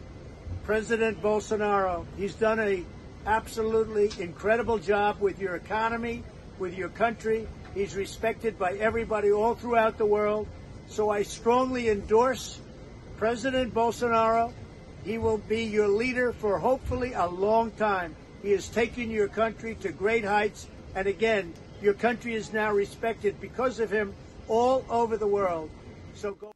President 0.64 1.22
Bolsonaro. 1.22 2.06
He's 2.18 2.36
done 2.36 2.60
a 2.60 2.84
absolutely 3.26 4.12
incredible 4.20 4.78
job 4.78 5.20
with 5.20 5.40
your 5.40 5.56
economy, 5.56 6.24
with 6.60 6.78
your 6.78 6.90
country. 6.90 7.48
He's 7.74 7.96
respected 7.96 8.60
by 8.60 8.74
everybody 8.74 9.32
all 9.32 9.56
throughout 9.56 9.98
the 9.98 10.06
world. 10.06 10.48
So 10.90 11.10
I 11.10 11.24
strongly 11.24 11.90
endorse 11.90 12.60
President 13.18 13.74
Bolsonaro. 13.74 14.52
He 15.04 15.18
will 15.18 15.38
be 15.38 15.64
your 15.64 15.88
leader 15.88 16.34
for 16.34 16.60
hopefully 16.60 17.14
a 17.14 17.28
long 17.28 17.72
time. 17.72 18.16
He 18.42 18.52
has 18.52 18.68
taken 18.70 19.12
your 19.12 19.28
country 19.28 19.76
to 19.76 19.92
great 19.92 20.26
heights. 20.26 20.68
And 20.96 21.08
again, 21.08 21.54
your 21.82 21.94
country 21.94 22.34
is 22.34 22.54
now 22.54 22.72
respected 22.72 23.40
because 23.40 23.80
of 23.80 23.92
him 23.92 24.14
all 24.48 24.86
over 24.90 25.18
the 25.18 25.28
world. 25.28 25.70
So 26.16 26.34
go. 26.34 26.52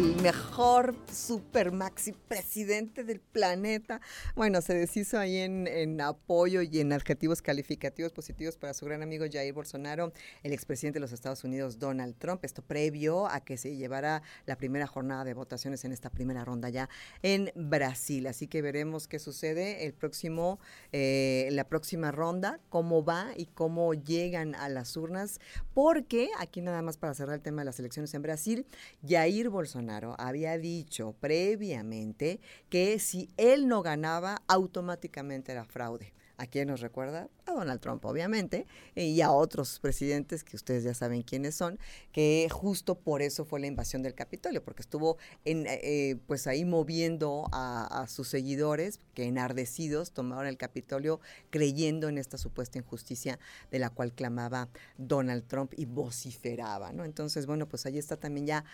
El 0.00 0.16
mejor 0.22 0.94
super 1.12 1.72
maxi 1.72 2.12
presidente 2.12 3.04
del 3.04 3.20
planeta. 3.20 4.00
Bueno, 4.34 4.62
se 4.62 4.72
deshizo 4.72 5.18
ahí 5.18 5.36
en, 5.36 6.00
apoyo 6.00 6.62
y 6.62 6.80
en 6.80 6.94
adjetivos 6.94 7.42
calificativos 7.42 8.10
positivos 8.10 8.56
para 8.56 8.72
su 8.72 8.86
gran 8.86 9.02
amigo 9.02 9.26
Jair 9.30 9.52
Bolsonaro, 9.52 10.14
el 10.42 10.54
expresidente 10.54 10.96
de 10.96 11.00
los 11.00 11.12
Estados 11.12 11.44
Unidos, 11.44 11.78
Donald 11.78 12.16
Trump. 12.16 12.42
Esto 12.46 12.62
previo 12.62 13.26
a 13.26 13.40
que 13.40 13.58
se 13.58 13.76
llevara 13.76 14.22
la 14.46 14.56
primera 14.56 14.86
jornada 14.86 15.22
de 15.24 15.34
votaciones 15.34 15.84
en 15.84 15.92
esta 15.92 16.08
primera 16.08 16.46
ronda 16.46 16.70
ya 16.70 16.88
en 17.22 17.52
Brasil. 17.54 18.26
Así 18.26 18.46
que 18.46 18.62
veremos 18.62 19.06
qué 19.06 19.18
sucede 19.18 19.84
el 19.84 19.92
próximo, 19.92 20.60
eh, 20.92 21.50
la 21.52 21.64
próxima 21.64 22.10
ronda, 22.10 22.58
cómo 22.70 23.04
va 23.04 23.32
y 23.36 23.46
cómo 23.46 23.92
llegan 23.92 24.54
a 24.54 24.70
las 24.70 24.96
urnas, 24.96 25.40
porque 25.74 26.30
aquí 26.38 26.62
nada 26.62 26.80
más 26.80 26.96
para 26.96 27.12
cerrar 27.12 27.34
el 27.34 27.42
tema 27.42 27.60
de 27.60 27.66
las 27.66 27.78
elecciones 27.78 28.14
en 28.14 28.22
Brasil, 28.22 28.66
Jair 29.06 29.50
Bolsonaro 29.50 29.89
había 30.18 30.58
dicho 30.58 31.14
previamente 31.20 32.40
que 32.68 32.98
si 32.98 33.30
él 33.36 33.68
no 33.68 33.82
ganaba, 33.82 34.42
automáticamente 34.48 35.52
era 35.52 35.64
fraude. 35.64 36.12
¿A 36.40 36.46
quién 36.46 36.68
nos 36.68 36.80
recuerda? 36.80 37.28
A 37.44 37.52
Donald 37.52 37.80
Trump, 37.80 38.02
obviamente, 38.06 38.66
y 38.94 39.20
a 39.20 39.30
otros 39.30 39.78
presidentes 39.78 40.42
que 40.42 40.56
ustedes 40.56 40.84
ya 40.84 40.94
saben 40.94 41.20
quiénes 41.20 41.54
son, 41.54 41.78
que 42.12 42.48
justo 42.50 42.94
por 42.94 43.20
eso 43.20 43.44
fue 43.44 43.60
la 43.60 43.66
invasión 43.66 44.02
del 44.02 44.14
Capitolio, 44.14 44.64
porque 44.64 44.80
estuvo 44.80 45.18
eh, 45.44 46.16
pues 46.26 46.46
ahí 46.46 46.64
moviendo 46.64 47.46
a, 47.52 48.06
sus 48.08 48.28
seguidores 48.28 49.00
que 49.12 49.24
enardecidos 49.24 50.12
tomaron 50.12 50.46
el 50.46 50.56
Capitolio 50.56 51.20
creyendo 51.50 52.08
en 52.08 52.16
esta 52.16 52.38
supuesta 52.38 52.78
injusticia 52.78 53.38
de 53.70 53.78
la 53.78 53.90
cual 53.90 54.14
clamaba 54.14 54.70
Donald 54.96 55.46
Trump 55.46 55.74
y 55.76 55.84
vociferaba, 55.84 56.90
¿no? 56.94 57.04
Entonces, 57.04 57.44
bueno, 57.44 57.68
pues 57.68 57.84
ahí 57.84 57.98
está 57.98 58.16
también 58.16 58.46
ya 58.46 58.64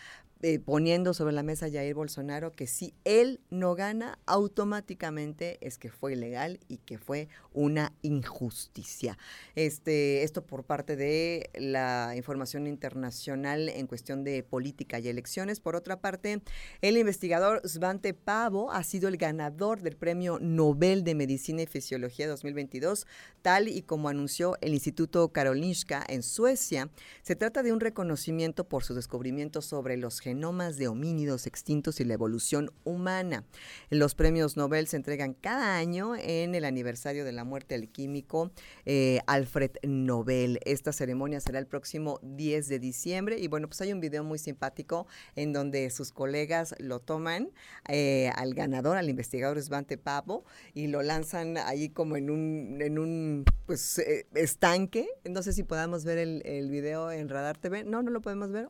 eh, 0.42 0.60
poniendo 0.60 1.14
sobre 1.14 1.32
la 1.32 1.42
mesa 1.42 1.68
Jair 1.68 1.94
Bolsonaro 1.94 2.52
que 2.52 2.66
si 2.66 2.94
él 3.04 3.40
no 3.50 3.74
gana, 3.74 4.18
automáticamente 4.26 5.58
es 5.66 5.78
que 5.78 5.90
fue 5.90 6.12
ilegal 6.12 6.60
y 6.68 6.76
que 6.76 6.98
fue 6.98 7.28
una 7.56 7.92
injusticia. 8.02 9.18
Este, 9.56 10.22
esto 10.22 10.44
por 10.44 10.62
parte 10.62 10.94
de 10.94 11.50
la 11.54 12.12
información 12.14 12.66
internacional 12.66 13.70
en 13.70 13.86
cuestión 13.86 14.22
de 14.22 14.42
política 14.42 15.00
y 15.00 15.08
elecciones. 15.08 15.58
Por 15.58 15.74
otra 15.74 16.00
parte, 16.00 16.42
el 16.82 16.98
investigador 16.98 17.66
Svante 17.66 18.12
Pavo 18.14 18.70
ha 18.70 18.84
sido 18.84 19.08
el 19.08 19.16
ganador 19.16 19.80
del 19.80 19.96
Premio 19.96 20.38
Nobel 20.38 21.02
de 21.02 21.14
Medicina 21.14 21.62
y 21.62 21.66
Fisiología 21.66 22.28
2022, 22.28 23.06
tal 23.40 23.68
y 23.68 23.82
como 23.82 24.10
anunció 24.10 24.58
el 24.60 24.74
Instituto 24.74 25.28
Karolinska 25.30 26.04
en 26.08 26.22
Suecia. 26.22 26.90
Se 27.22 27.36
trata 27.36 27.62
de 27.62 27.72
un 27.72 27.80
reconocimiento 27.80 28.68
por 28.68 28.84
su 28.84 28.94
descubrimiento 28.94 29.62
sobre 29.62 29.96
los 29.96 30.20
genomas 30.20 30.76
de 30.76 30.88
homínidos 30.88 31.46
extintos 31.46 32.00
y 32.00 32.04
la 32.04 32.14
evolución 32.14 32.70
humana. 32.84 33.44
Los 33.88 34.14
premios 34.14 34.58
Nobel 34.58 34.88
se 34.88 34.96
entregan 34.96 35.32
cada 35.32 35.76
año 35.76 36.16
en 36.16 36.54
el 36.54 36.66
aniversario 36.66 37.24
de 37.24 37.32
la 37.32 37.45
muerte 37.46 37.78
del 37.78 37.88
químico 37.88 38.50
eh, 38.84 39.20
Alfred 39.26 39.70
Nobel. 39.82 40.60
Esta 40.64 40.92
ceremonia 40.92 41.40
será 41.40 41.58
el 41.58 41.66
próximo 41.66 42.18
10 42.22 42.68
de 42.68 42.78
diciembre 42.78 43.38
y 43.38 43.48
bueno, 43.48 43.68
pues 43.68 43.80
hay 43.80 43.92
un 43.92 44.00
video 44.00 44.22
muy 44.22 44.38
simpático 44.38 45.06
en 45.34 45.54
donde 45.54 45.88
sus 45.90 46.12
colegas 46.12 46.74
lo 46.78 47.00
toman 47.00 47.50
eh, 47.88 48.30
al 48.36 48.52
ganador, 48.52 48.98
al 48.98 49.08
investigador 49.08 49.60
Svante 49.62 49.96
Pavo 49.96 50.44
y 50.74 50.88
lo 50.88 51.02
lanzan 51.02 51.56
ahí 51.56 51.88
como 51.88 52.16
en 52.16 52.28
un, 52.28 52.78
en 52.80 52.98
un 52.98 53.44
pues 53.64 53.98
eh, 53.98 54.26
estanque. 54.34 55.08
No 55.24 55.42
sé 55.42 55.54
si 55.54 55.62
podamos 55.62 56.04
ver 56.04 56.18
el, 56.18 56.42
el 56.44 56.70
video 56.70 57.10
en 57.10 57.28
Radar 57.28 57.56
TV. 57.56 57.84
No, 57.84 58.02
no 58.02 58.10
lo 58.10 58.20
podemos 58.20 58.50
ver. 58.50 58.68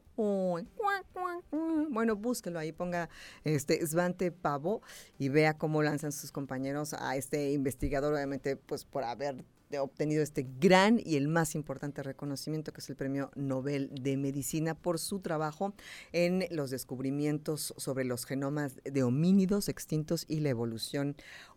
Bueno, 1.96 2.16
búsquelo 2.16 2.58
ahí, 2.58 2.72
ponga 2.72 3.08
este 3.44 3.86
Svante 3.86 4.30
Pavo 4.32 4.82
y 5.18 5.28
vea 5.28 5.56
cómo 5.56 5.82
lanzan 5.82 6.12
sus 6.12 6.30
compañeros 6.32 6.94
a 6.94 7.16
este 7.16 7.52
investigador, 7.52 8.12
obviamente, 8.12 8.55
pues 8.56 8.84
por 8.84 9.04
haber 9.04 9.44
obtenido 9.80 10.22
este 10.22 10.46
gran 10.60 11.00
y 11.04 11.16
el 11.16 11.28
más 11.28 11.54
importante 11.54 12.02
reconocimiento 12.02 12.72
que 12.72 12.80
es 12.80 12.88
el 12.88 12.96
Premio 12.96 13.30
Nobel 13.34 13.90
de 13.92 14.16
Medicina 14.16 14.74
por 14.74 14.98
su 14.98 15.18
trabajo 15.20 15.74
en 16.12 16.46
los 16.50 16.70
descubrimientos 16.70 17.74
sobre 17.76 18.04
los 18.04 18.24
genomas 18.24 18.76
de 18.84 19.02
homínidos 19.02 19.68
extintos 19.68 20.24
y 20.28 20.40
la 20.40 20.50
evolución 20.50 21.16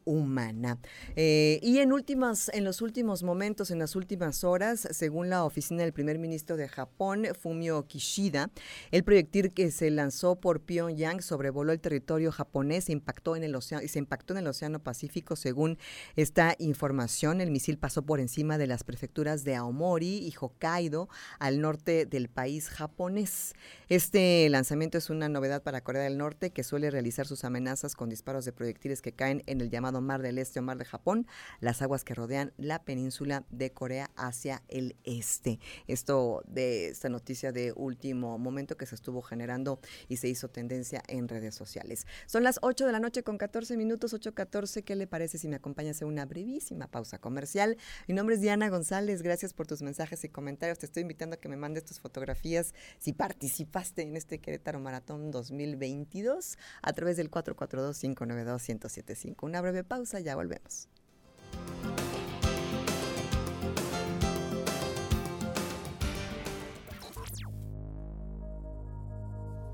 humana. 0.09 0.79
Eh, 1.15 1.59
y 1.61 1.77
en 1.79 1.93
últimas, 1.93 2.49
en 2.53 2.63
los 2.63 2.81
últimos 2.81 3.21
momentos, 3.21 3.69
en 3.69 3.79
las 3.79 3.95
últimas 3.95 4.43
horas, 4.43 4.87
según 4.91 5.29
la 5.29 5.43
oficina 5.43 5.83
del 5.83 5.93
primer 5.93 6.17
ministro 6.17 6.57
de 6.57 6.67
Japón, 6.67 7.27
Fumio 7.39 7.85
Kishida, 7.85 8.49
el 8.91 9.03
proyectil 9.03 9.53
que 9.53 9.69
se 9.71 9.91
lanzó 9.91 10.35
por 10.35 10.61
Pyongyang 10.61 11.21
sobrevoló 11.21 11.71
el 11.71 11.79
territorio 11.79 12.31
japonés 12.31 12.89
e 12.89 12.93
impactó 12.93 13.35
en 13.35 13.43
el 13.43 13.55
océano, 13.55 13.83
y 13.83 13.87
se 13.87 13.99
impactó 13.99 14.33
en 14.33 14.39
el 14.39 14.47
Océano 14.47 14.79
Pacífico. 14.79 15.35
Según 15.35 15.77
esta 16.15 16.55
información, 16.57 17.39
el 17.39 17.51
misil 17.51 17.77
pasó 17.77 18.01
por 18.01 18.19
encima 18.19 18.57
de 18.57 18.67
las 18.67 18.83
prefecturas 18.83 19.43
de 19.43 19.55
Aomori 19.55 20.17
y 20.27 20.33
Hokkaido 20.39 21.07
al 21.37 21.61
norte 21.61 22.05
del 22.05 22.29
país 22.29 22.69
japonés. 22.69 23.53
Este 23.89 24.47
lanzamiento 24.49 24.97
es 24.97 25.09
una 25.09 25.29
novedad 25.29 25.61
para 25.61 25.81
Corea 25.81 26.03
del 26.03 26.17
Norte, 26.17 26.51
que 26.51 26.63
suele 26.63 26.89
realizar 26.89 27.27
sus 27.27 27.43
amenazas 27.43 27.95
con 27.95 28.09
disparos 28.09 28.45
de 28.45 28.53
proyectiles 28.53 29.01
que 29.01 29.13
caen 29.13 29.43
en 29.45 29.61
el 29.61 29.69
llamado 29.69 29.98
Mar 30.01 30.21
del 30.21 30.37
Este 30.37 30.59
o 30.59 30.63
Mar 30.63 30.77
de 30.77 30.85
Japón, 30.85 31.27
las 31.59 31.81
aguas 31.81 32.03
que 32.03 32.13
rodean 32.13 32.53
la 32.57 32.83
península 32.83 33.45
de 33.49 33.71
Corea 33.71 34.11
hacia 34.15 34.63
el 34.67 34.95
este. 35.03 35.59
Esto 35.87 36.43
de 36.47 36.89
esta 36.89 37.09
noticia 37.09 37.51
de 37.51 37.73
último 37.75 38.37
momento 38.37 38.77
que 38.77 38.85
se 38.85 38.95
estuvo 38.95 39.21
generando 39.21 39.79
y 40.07 40.17
se 40.17 40.27
hizo 40.27 40.49
tendencia 40.49 41.03
en 41.07 41.27
redes 41.27 41.55
sociales. 41.55 42.05
Son 42.25 42.43
las 42.43 42.59
8 42.61 42.85
de 42.85 42.91
la 42.91 42.99
noche 42.99 43.23
con 43.23 43.37
14 43.37 43.77
minutos, 43.77 44.13
8.14. 44.13 44.83
¿Qué 44.83 44.95
le 44.95 45.07
parece 45.07 45.37
si 45.37 45.47
me 45.47 45.55
acompañas 45.55 46.01
en 46.01 46.07
una 46.07 46.25
brevísima 46.25 46.87
pausa 46.87 47.19
comercial? 47.19 47.77
Mi 48.07 48.13
nombre 48.13 48.35
es 48.35 48.41
Diana 48.41 48.69
González. 48.69 49.21
Gracias 49.21 49.53
por 49.53 49.67
tus 49.67 49.81
mensajes 49.81 50.23
y 50.23 50.29
comentarios. 50.29 50.79
Te 50.79 50.85
estoy 50.85 51.01
invitando 51.01 51.35
a 51.35 51.39
que 51.39 51.49
me 51.49 51.57
mandes 51.57 51.85
tus 51.85 51.99
fotografías 51.99 52.73
si 52.99 53.13
participaste 53.13 54.03
en 54.03 54.15
este 54.15 54.39
Querétaro 54.39 54.79
Maratón 54.79 55.31
2022 55.31 56.57
a 56.81 56.93
través 56.93 57.17
del 57.17 57.31
442-592-1075. 57.31 59.35
Una 59.41 59.61
breve 59.61 59.78
pausa, 59.83 60.19
ya 60.19 60.35
volvemos. 60.35 60.89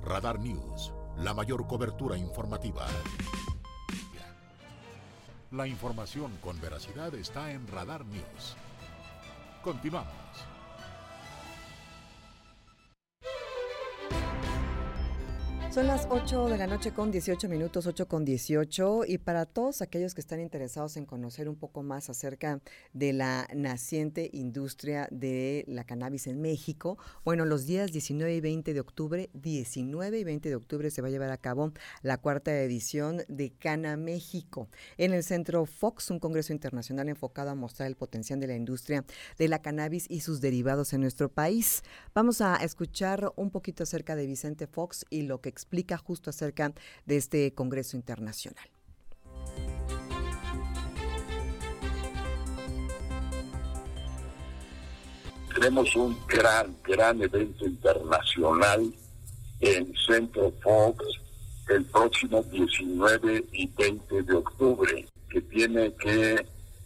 Radar 0.03 0.39
News, 0.39 0.93
la 1.17 1.33
mayor 1.33 1.65
cobertura 1.67 2.15
informativa. 2.15 2.85
La 5.51 5.67
información 5.67 6.31
con 6.41 6.59
veracidad 6.61 7.13
está 7.15 7.51
en 7.51 7.67
Radar 7.67 8.05
News. 8.05 8.55
Continuamos. 9.63 10.44
Son 15.75 15.87
las 15.87 16.07
8 16.09 16.47
de 16.47 16.57
la 16.57 16.67
noche 16.67 16.93
con 16.93 17.11
18 17.11 17.49
minutos, 17.49 17.85
8 17.85 18.07
con 18.07 18.23
18, 18.23 19.01
y 19.09 19.17
para 19.17 19.45
todos 19.45 19.81
aquellos 19.81 20.15
que 20.15 20.21
están 20.21 20.39
interesados 20.39 20.95
en 20.95 21.05
conocer 21.05 21.49
un 21.49 21.57
poco 21.57 21.83
más 21.83 22.09
acerca 22.09 22.61
de 22.93 23.11
la 23.11 23.45
naciente 23.53 24.29
industria 24.31 25.09
de 25.11 25.65
la 25.67 25.83
cannabis 25.83 26.27
en 26.27 26.39
México, 26.39 26.97
bueno, 27.25 27.43
los 27.43 27.65
días 27.65 27.91
19 27.91 28.35
y 28.35 28.39
20 28.39 28.73
de 28.73 28.79
octubre, 28.79 29.29
19 29.33 30.17
y 30.17 30.23
20 30.23 30.47
de 30.47 30.55
octubre 30.55 30.89
se 30.89 31.01
va 31.01 31.09
a 31.09 31.11
llevar 31.11 31.31
a 31.31 31.37
cabo 31.37 31.73
la 32.03 32.19
cuarta 32.19 32.57
edición 32.57 33.23
de 33.27 33.51
Cana 33.51 33.97
México 33.97 34.69
en 34.95 35.11
el 35.11 35.25
Centro 35.25 35.65
Fox, 35.65 36.09
un 36.09 36.21
congreso 36.21 36.53
internacional 36.53 37.09
enfocado 37.09 37.49
a 37.49 37.55
mostrar 37.55 37.89
el 37.89 37.97
potencial 37.97 38.39
de 38.39 38.47
la 38.47 38.55
industria 38.55 39.03
de 39.37 39.49
la 39.49 39.61
cannabis 39.61 40.05
y 40.09 40.21
sus 40.21 40.39
derivados 40.39 40.93
en 40.93 41.01
nuestro 41.01 41.27
país. 41.27 41.83
Vamos 42.13 42.39
a 42.39 42.55
escuchar 42.63 43.33
un 43.35 43.51
poquito 43.51 43.83
acerca 43.83 44.15
de 44.15 44.25
Vicente 44.25 44.67
Fox 44.67 45.05
y 45.09 45.23
lo 45.23 45.41
que 45.41 45.49
explica 45.49 45.64
explica 45.65 45.97
justo 45.97 46.29
acerca 46.29 46.71
de 47.05 47.17
este 47.17 47.53
Congreso 47.53 47.97
Internacional. 47.97 48.69
Tenemos 55.53 55.95
un 55.95 56.15
gran, 56.27 56.75
gran 56.83 57.21
evento 57.21 57.65
internacional 57.65 58.93
en 59.61 59.93
Centro 60.05 60.51
Fox 60.61 61.03
el 61.69 61.83
próximo 61.85 62.43
19 62.43 63.45
y 63.51 63.67
20 63.67 64.21
de 64.21 64.33
octubre, 64.35 65.05
que 65.29 65.41
tiene 65.41 65.93
que 65.95 66.45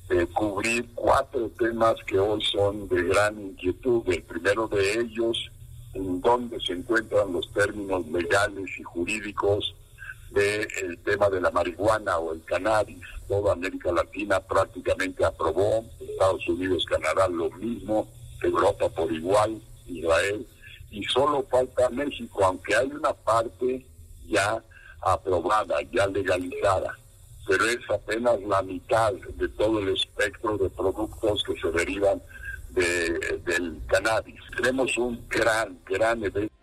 eh, 0.09 0.27
cubrir 0.33 0.88
cuatro 0.95 1.51
temas 1.59 1.95
que 2.07 2.17
hoy 2.17 2.41
son 2.45 2.88
de 2.88 3.03
gran 3.03 3.39
inquietud. 3.41 4.03
El 4.07 4.24
primero 4.24 4.69
de 4.69 5.01
ellos 5.01 5.51
en 6.00 6.22
donde 6.22 6.60
se 6.62 6.74
encuentran 6.74 7.34
los 7.34 7.51
términos 7.53 8.08
legales 8.08 8.70
y 8.77 8.84
jurídicos 8.84 9.75
del 10.32 10.98
tema 11.03 11.29
de 11.29 11.41
la 11.41 11.51
marihuana 11.51 12.18
o 12.18 12.34
el 12.34 12.44
cannabis. 12.44 13.03
Toda 13.27 13.53
América 13.53 13.91
Latina 13.91 14.39
prácticamente 14.39 15.25
aprobó, 15.25 15.86
Estados 16.00 16.48
Unidos, 16.48 16.86
Canadá 16.86 17.27
lo 17.27 17.50
mismo, 17.51 18.08
Europa 18.41 18.89
por 18.89 19.12
igual, 19.12 19.62
Israel, 19.88 20.46
y 20.91 21.03
solo 21.06 21.46
falta 21.50 21.89
México, 21.89 22.46
aunque 22.46 22.75
hay 22.75 22.88
una 22.88 23.13
parte 23.13 23.86
ya 24.27 24.63
aprobada, 25.01 25.82
ya 25.91 26.08
legalizada, 26.08 26.98
pero 27.48 27.65
es 27.65 27.79
apenas 27.89 28.39
la 28.41 28.62
mitad 28.62 29.13
de 29.13 29.48
todo 29.50 29.79
el 29.79 29.89
espectro 29.89 30.58
de 30.58 30.70
productos 30.70 31.44
que 31.44 31.60
se 31.60 31.72
derivan 31.72 32.22
de, 32.71 33.39
del 33.45 33.79
cannabis. 33.88 34.39
Tenemos 34.55 34.97
un 34.97 35.27
gran, 35.29 35.77
gran 35.85 36.23
evento 36.23 36.59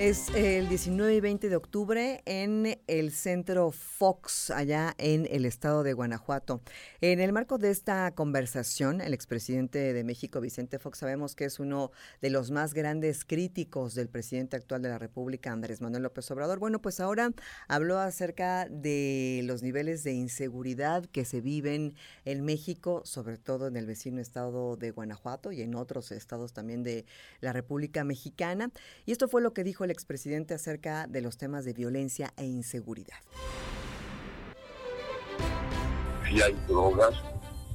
Es 0.00 0.30
el 0.34 0.70
19 0.70 1.14
y 1.14 1.20
20 1.20 1.50
de 1.50 1.56
octubre 1.56 2.22
en 2.24 2.80
el 2.86 3.12
centro 3.12 3.70
Fox, 3.70 4.50
allá 4.50 4.94
en 4.96 5.28
el 5.30 5.44
estado 5.44 5.82
de 5.82 5.92
Guanajuato. 5.92 6.62
En 7.02 7.20
el 7.20 7.34
marco 7.34 7.58
de 7.58 7.68
esta 7.68 8.10
conversación, 8.12 9.02
el 9.02 9.12
expresidente 9.12 9.92
de 9.92 10.02
México, 10.02 10.40
Vicente 10.40 10.78
Fox, 10.78 11.00
sabemos 11.00 11.34
que 11.34 11.44
es 11.44 11.60
uno 11.60 11.90
de 12.22 12.30
los 12.30 12.50
más 12.50 12.72
grandes 12.72 13.26
críticos 13.26 13.94
del 13.94 14.08
presidente 14.08 14.56
actual 14.56 14.80
de 14.80 14.88
la 14.88 14.98
República, 14.98 15.52
Andrés 15.52 15.82
Manuel 15.82 16.04
López 16.04 16.30
Obrador. 16.30 16.60
Bueno, 16.60 16.80
pues 16.80 16.98
ahora 16.98 17.32
habló 17.68 17.98
acerca 17.98 18.68
de 18.70 19.42
los 19.44 19.62
niveles 19.62 20.02
de 20.02 20.14
inseguridad 20.14 21.04
que 21.04 21.26
se 21.26 21.42
viven 21.42 21.94
en 22.24 22.42
México, 22.42 23.02
sobre 23.04 23.36
todo 23.36 23.66
en 23.66 23.76
el 23.76 23.84
vecino 23.84 24.22
estado 24.22 24.76
de 24.76 24.92
Guanajuato 24.92 25.52
y 25.52 25.60
en 25.60 25.74
otros 25.74 26.10
estados 26.10 26.54
también 26.54 26.82
de 26.82 27.04
la 27.42 27.52
República 27.52 28.02
Mexicana. 28.02 28.70
Y 29.04 29.12
esto 29.12 29.28
fue 29.28 29.42
lo 29.42 29.52
que 29.52 29.62
dijo 29.62 29.84
el 29.84 29.89
expresidente 29.92 30.54
acerca 30.54 31.06
de 31.06 31.20
los 31.20 31.36
temas 31.36 31.64
de 31.64 31.72
violencia 31.72 32.32
e 32.36 32.44
inseguridad. 32.44 33.16
Sí 36.28 36.40
hay 36.42 36.54
drogas 36.68 37.14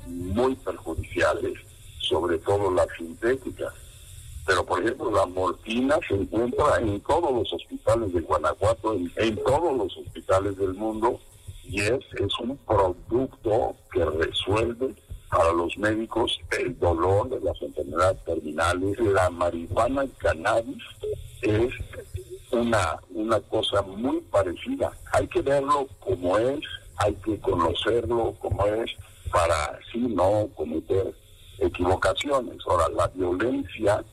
muy 0.08 0.56
perjudiciales, 0.56 1.54
sobre 2.00 2.38
todo 2.40 2.72
las 2.72 2.88
sintéticas. 2.98 3.74
Pero, 4.46 4.64
por 4.64 4.82
ejemplo, 4.82 5.12
la 5.12 5.26
morfina 5.26 5.98
se 6.08 6.14
encuentra 6.14 6.78
en 6.80 7.02
todos 7.02 7.34
los 7.34 7.52
hospitales 7.52 8.14
de 8.14 8.22
Guanajuato, 8.22 8.94
en, 8.94 9.36
todos 9.44 9.76
los 9.76 9.98
hospitales 9.98 10.56
del 10.58 10.76
mundo, 10.76 11.20
y 11.64 11.82
es, 11.82 12.00
es 12.14 12.40
un 12.40 12.56
producto 12.58 13.76
que 13.92 14.06
resuelve 14.06 14.94
para 15.36 15.52
los 15.52 15.78
médicos 15.78 16.40
el 16.58 16.80
dolor 16.80 17.30
de 17.30 17.42
las 17.42 17.62
enfermedades 17.62 18.24
terminales. 18.24 18.98
La 19.00 19.30
marihuana 19.30 20.06
y 20.06 20.10
cannabis 20.10 20.84
es 21.42 21.74
una, 22.52 22.98
una 23.10 23.42
cosa 23.42 23.82
muy 23.82 24.22
parecida. 24.32 24.94
Hay 25.12 25.28
que 25.28 25.42
verlo 25.42 25.88
como 26.00 26.38
es, 26.38 26.62
hay 26.98 27.14
que 27.16 27.38
conocerlo 27.42 28.34
como 28.40 28.66
es 28.66 28.92
para 29.30 29.66
así 29.66 30.00
no 30.00 30.48
cometer 30.56 31.14
equivocaciones. 31.60 32.58
Ahora, 32.68 32.88
la 32.96 33.08
violencia, 33.10 34.06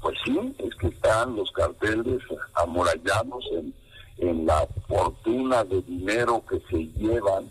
pues 0.00 0.16
sí, 0.24 0.56
es 0.56 0.74
que 0.76 0.86
están 0.86 1.36
los 1.36 1.52
carteles 1.52 2.22
amurallados 2.54 3.44
en, 3.52 3.74
en 4.16 4.46
la 4.46 4.66
fortuna 4.88 5.64
de 5.64 5.82
dinero 5.82 6.42
que 6.48 6.58
se 6.70 6.84
llevan 6.98 7.50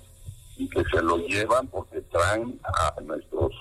y 0.58 0.68
que 0.70 0.84
se 0.86 1.02
lo 1.02 1.18
llevan 1.18 1.68
porque 1.68 2.02
traen 2.02 2.60
a 2.64 3.00
nuestros 3.02 3.54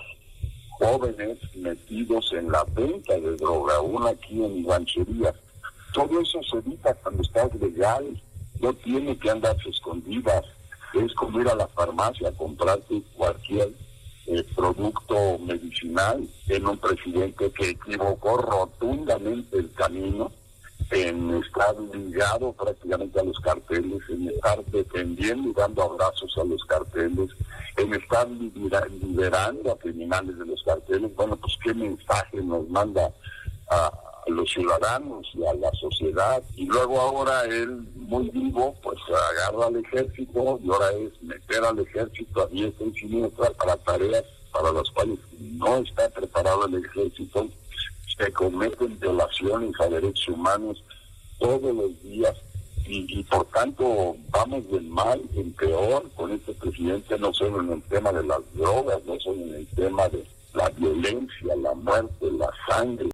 jóvenes 0.78 1.38
metidos 1.56 2.32
en 2.32 2.50
la 2.50 2.64
venta 2.64 3.14
de 3.14 3.36
droga, 3.36 3.80
una 3.80 4.10
aquí 4.10 4.42
en 4.42 4.66
rancherías 4.66 5.34
todo 5.92 6.20
eso 6.20 6.40
se 6.42 6.58
evita 6.58 6.94
cuando 6.94 7.22
estás 7.22 7.54
legal, 7.56 8.22
no 8.60 8.72
tiene 8.74 9.16
que 9.18 9.30
andarse 9.30 9.68
escondidas. 9.68 10.44
Es 10.94 11.12
como 11.14 11.40
ir 11.40 11.48
a 11.48 11.54
la 11.54 11.68
farmacia 11.68 12.28
a 12.28 12.32
comprarte 12.32 13.02
cualquier 13.16 13.70
eh, 14.26 14.44
producto 14.54 15.38
medicinal 15.38 16.26
en 16.48 16.66
un 16.66 16.78
presidente 16.78 17.50
que 17.52 17.70
equivocó 17.70 18.36
rotundamente 18.36 19.58
el 19.58 19.72
camino 19.72 20.30
en 20.90 21.42
estar 21.42 21.74
ligado 21.78 22.52
prácticamente 22.52 23.20
a 23.20 23.24
los 23.24 23.38
carteles, 23.40 24.00
en 24.08 24.28
estar 24.28 24.64
defendiendo 24.66 25.50
y 25.50 25.52
dando 25.52 25.82
abrazos 25.82 26.36
a 26.38 26.44
los 26.44 26.64
carteles, 26.64 27.30
en 27.76 27.94
estar 27.94 28.28
liberando 28.28 29.72
a 29.72 29.78
criminales 29.78 30.38
de 30.38 30.46
los 30.46 30.62
carteles. 30.62 31.14
Bueno, 31.14 31.36
pues 31.36 31.54
qué 31.62 31.74
mensaje 31.74 32.38
nos 32.42 32.68
manda 32.68 33.10
a, 33.70 33.92
los 34.26 34.50
ciudadanos 34.50 35.26
y 35.34 35.44
a 35.44 35.54
la 35.54 35.72
sociedad. 35.72 36.42
Y 36.54 36.66
luego 36.66 37.00
ahora 37.00 37.44
él, 37.44 37.82
muy 37.94 38.28
vivo, 38.30 38.74
pues 38.82 38.98
agarra 39.08 39.66
al 39.66 39.76
ejército 39.76 40.60
y 40.62 40.70
ahora 40.70 40.92
es 40.92 41.22
meter 41.22 41.64
al 41.64 41.78
ejército 41.78 42.42
a 42.42 42.46
diestra 42.46 42.86
y 42.86 42.94
siniestra 42.94 43.50
para 43.52 43.76
tareas 43.78 44.24
para 44.52 44.72
las 44.72 44.90
cuales 44.90 45.18
no 45.38 45.78
está 45.78 46.08
preparado 46.10 46.66
el 46.66 46.84
ejército. 46.84 47.48
Se 48.16 48.32
cometen 48.32 48.98
violaciones 48.98 49.72
a 49.80 49.88
derechos 49.88 50.28
humanos 50.28 50.84
todos 51.38 51.74
los 51.74 52.02
días 52.02 52.34
y, 52.86 53.20
y, 53.20 53.22
por 53.24 53.46
tanto 53.46 54.16
vamos 54.30 54.68
del 54.70 54.84
mal 54.84 55.20
en 55.34 55.52
peor 55.52 56.10
con 56.16 56.32
este 56.32 56.52
presidente, 56.54 57.18
no 57.18 57.32
solo 57.32 57.60
en 57.60 57.72
el 57.72 57.82
tema 57.82 58.12
de 58.12 58.24
las 58.24 58.40
drogas, 58.54 59.04
no 59.04 59.18
solo 59.20 59.42
en 59.42 59.54
el 59.54 59.66
tema 59.68 60.08
de 60.08 60.24
la 60.54 60.68
violencia, 60.70 61.56
la 61.56 61.74
muerte, 61.74 62.30
la 62.32 62.50
sangre. 62.68 63.10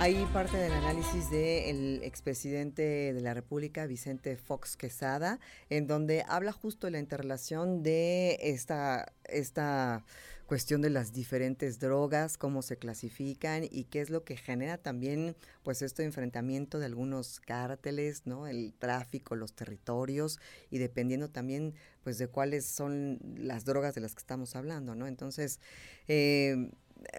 Hay 0.00 0.14
parte 0.32 0.56
del 0.56 0.72
análisis 0.72 1.28
del 1.28 2.04
expresidente 2.04 3.12
de 3.12 3.20
la 3.20 3.34
República, 3.34 3.84
Vicente 3.86 4.36
Fox 4.36 4.76
Quesada, 4.76 5.40
en 5.70 5.88
donde 5.88 6.24
habla 6.28 6.52
justo 6.52 6.86
de 6.86 6.92
la 6.92 7.00
interrelación 7.00 7.82
de 7.82 8.38
esta, 8.40 9.12
esta 9.24 10.04
cuestión 10.48 10.80
de 10.80 10.88
las 10.88 11.12
diferentes 11.12 11.78
drogas, 11.78 12.38
cómo 12.38 12.62
se 12.62 12.78
clasifican 12.78 13.64
y 13.70 13.84
qué 13.84 14.00
es 14.00 14.08
lo 14.08 14.24
que 14.24 14.38
genera 14.38 14.78
también 14.78 15.36
pues 15.62 15.82
este 15.82 16.04
enfrentamiento 16.04 16.78
de 16.78 16.86
algunos 16.86 17.38
cárteles, 17.40 18.22
¿no? 18.24 18.46
El 18.46 18.72
tráfico, 18.72 19.36
los 19.36 19.52
territorios 19.52 20.40
y 20.70 20.78
dependiendo 20.78 21.28
también 21.28 21.74
pues 22.02 22.16
de 22.16 22.28
cuáles 22.28 22.64
son 22.64 23.18
las 23.36 23.66
drogas 23.66 23.94
de 23.94 24.00
las 24.00 24.14
que 24.14 24.20
estamos 24.20 24.56
hablando, 24.56 24.94
¿no? 24.94 25.06
Entonces, 25.06 25.60
eh, 26.08 26.70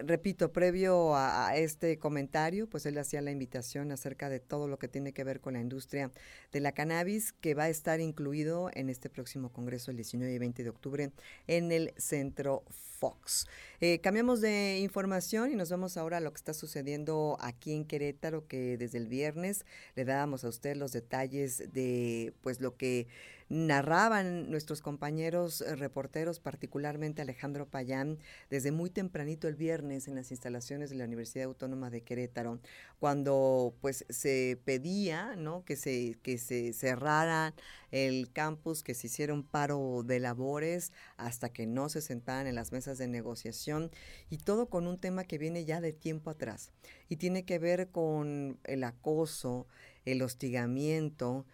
repito, 0.04 0.52
previo 0.52 1.16
a, 1.16 1.56
este 1.56 1.98
comentario, 1.98 2.68
pues 2.68 2.86
él 2.86 2.98
hacía 2.98 3.22
la 3.22 3.32
invitación 3.32 3.92
acerca 3.92 4.30
de 4.30 4.40
todo 4.40 4.68
lo 4.68 4.78
que 4.78 4.88
tiene 4.88 5.14
que 5.14 5.24
ver 5.24 5.40
con 5.40 5.54
la 5.54 5.62
industria 5.62 6.12
de 6.52 6.60
la 6.60 6.72
cannabis, 6.72 7.34
que 7.34 7.54
va 7.54 7.64
a 7.64 7.70
estar 7.70 8.00
incluido 8.00 8.70
en 8.74 8.90
este 8.90 9.10
próximo 9.10 9.52
Congreso 9.52 9.92
el 9.92 9.98
19 9.98 10.34
y 10.34 10.38
20 10.38 10.64
de 10.64 10.70
octubre 10.70 11.12
en 11.48 11.72
el 11.72 11.94
Centro 11.98 12.64
Fox. 13.00 13.48
Eh, 13.80 14.00
cambiamos 14.00 14.42
de 14.42 14.80
información 14.80 15.52
y 15.52 15.56
nos 15.56 15.70
vamos 15.70 15.96
ahora 15.96 16.18
a 16.18 16.20
lo 16.20 16.32
que 16.32 16.38
está 16.38 16.54
sucediendo 16.54 17.38
aquí 17.40 17.74
en 17.74 17.86
Querétaro, 17.86 18.48
que 18.48 18.78
desde 18.78 18.98
el 18.98 19.08
viernes 19.08 19.66
le 19.96 20.06
dábamos 20.06 20.44
a 20.44 20.50
usted 20.50 20.76
los 20.76 20.92
detalles 20.92 21.72
de 21.74 22.34
pues 22.42 22.60
lo 22.60 22.76
que 22.76 23.08
narraban 23.50 24.52
nuestros 24.52 24.82
compañeros 24.82 25.62
eh, 25.62 25.76
reporteros, 25.76 26.40
particularmente 26.40 27.22
Alejandro 27.22 27.68
Payán, 27.68 28.20
desde 28.50 28.72
muy 28.72 28.92
tempranito 28.92 29.48
el 29.48 29.56
viernes 29.56 30.08
en 30.08 30.16
las 30.16 30.30
instalaciones 30.32 30.92
de 30.92 30.96
la 30.96 31.06
Universidad 31.06 31.46
Autónoma 31.46 31.90
de 31.90 32.02
Querétaro, 32.02 32.60
cuando 33.00 33.74
pues 33.82 34.06
se 34.10 34.60
pedía, 34.66 35.36
¿no? 35.36 35.66
que 35.66 35.76
se 35.76 36.18
que 36.22 36.38
se 36.38 36.74
cerrara 36.74 37.56
el 37.92 38.32
campus, 38.32 38.84
que 38.84 38.94
se 38.94 39.08
hiciera 39.08 39.34
un 39.34 39.44
paro 39.44 40.04
de 40.06 40.20
labores 40.20 40.92
hasta 41.18 41.50
que 41.50 41.66
no 41.66 41.90
se 41.90 42.02
sentaran 42.02 42.46
en 42.46 42.56
las 42.56 42.72
mesas 42.72 43.00
de 43.00 43.08
negociación 43.08 43.90
y 44.30 44.38
todo 44.38 44.70
con 44.70 44.86
un 44.86 45.00
tema 45.00 45.24
que 45.24 45.40
viene 45.40 45.66
ya 45.66 45.82
de 45.82 45.94
tiempo 45.94 46.30
atrás 46.30 46.72
y 47.08 47.16
tiene 47.16 47.46
que 47.46 47.58
ver 47.58 47.90
con 47.90 48.60
el 48.64 48.84
acoso, 48.84 49.68
el 50.06 50.22
hostigamiento 50.22 51.46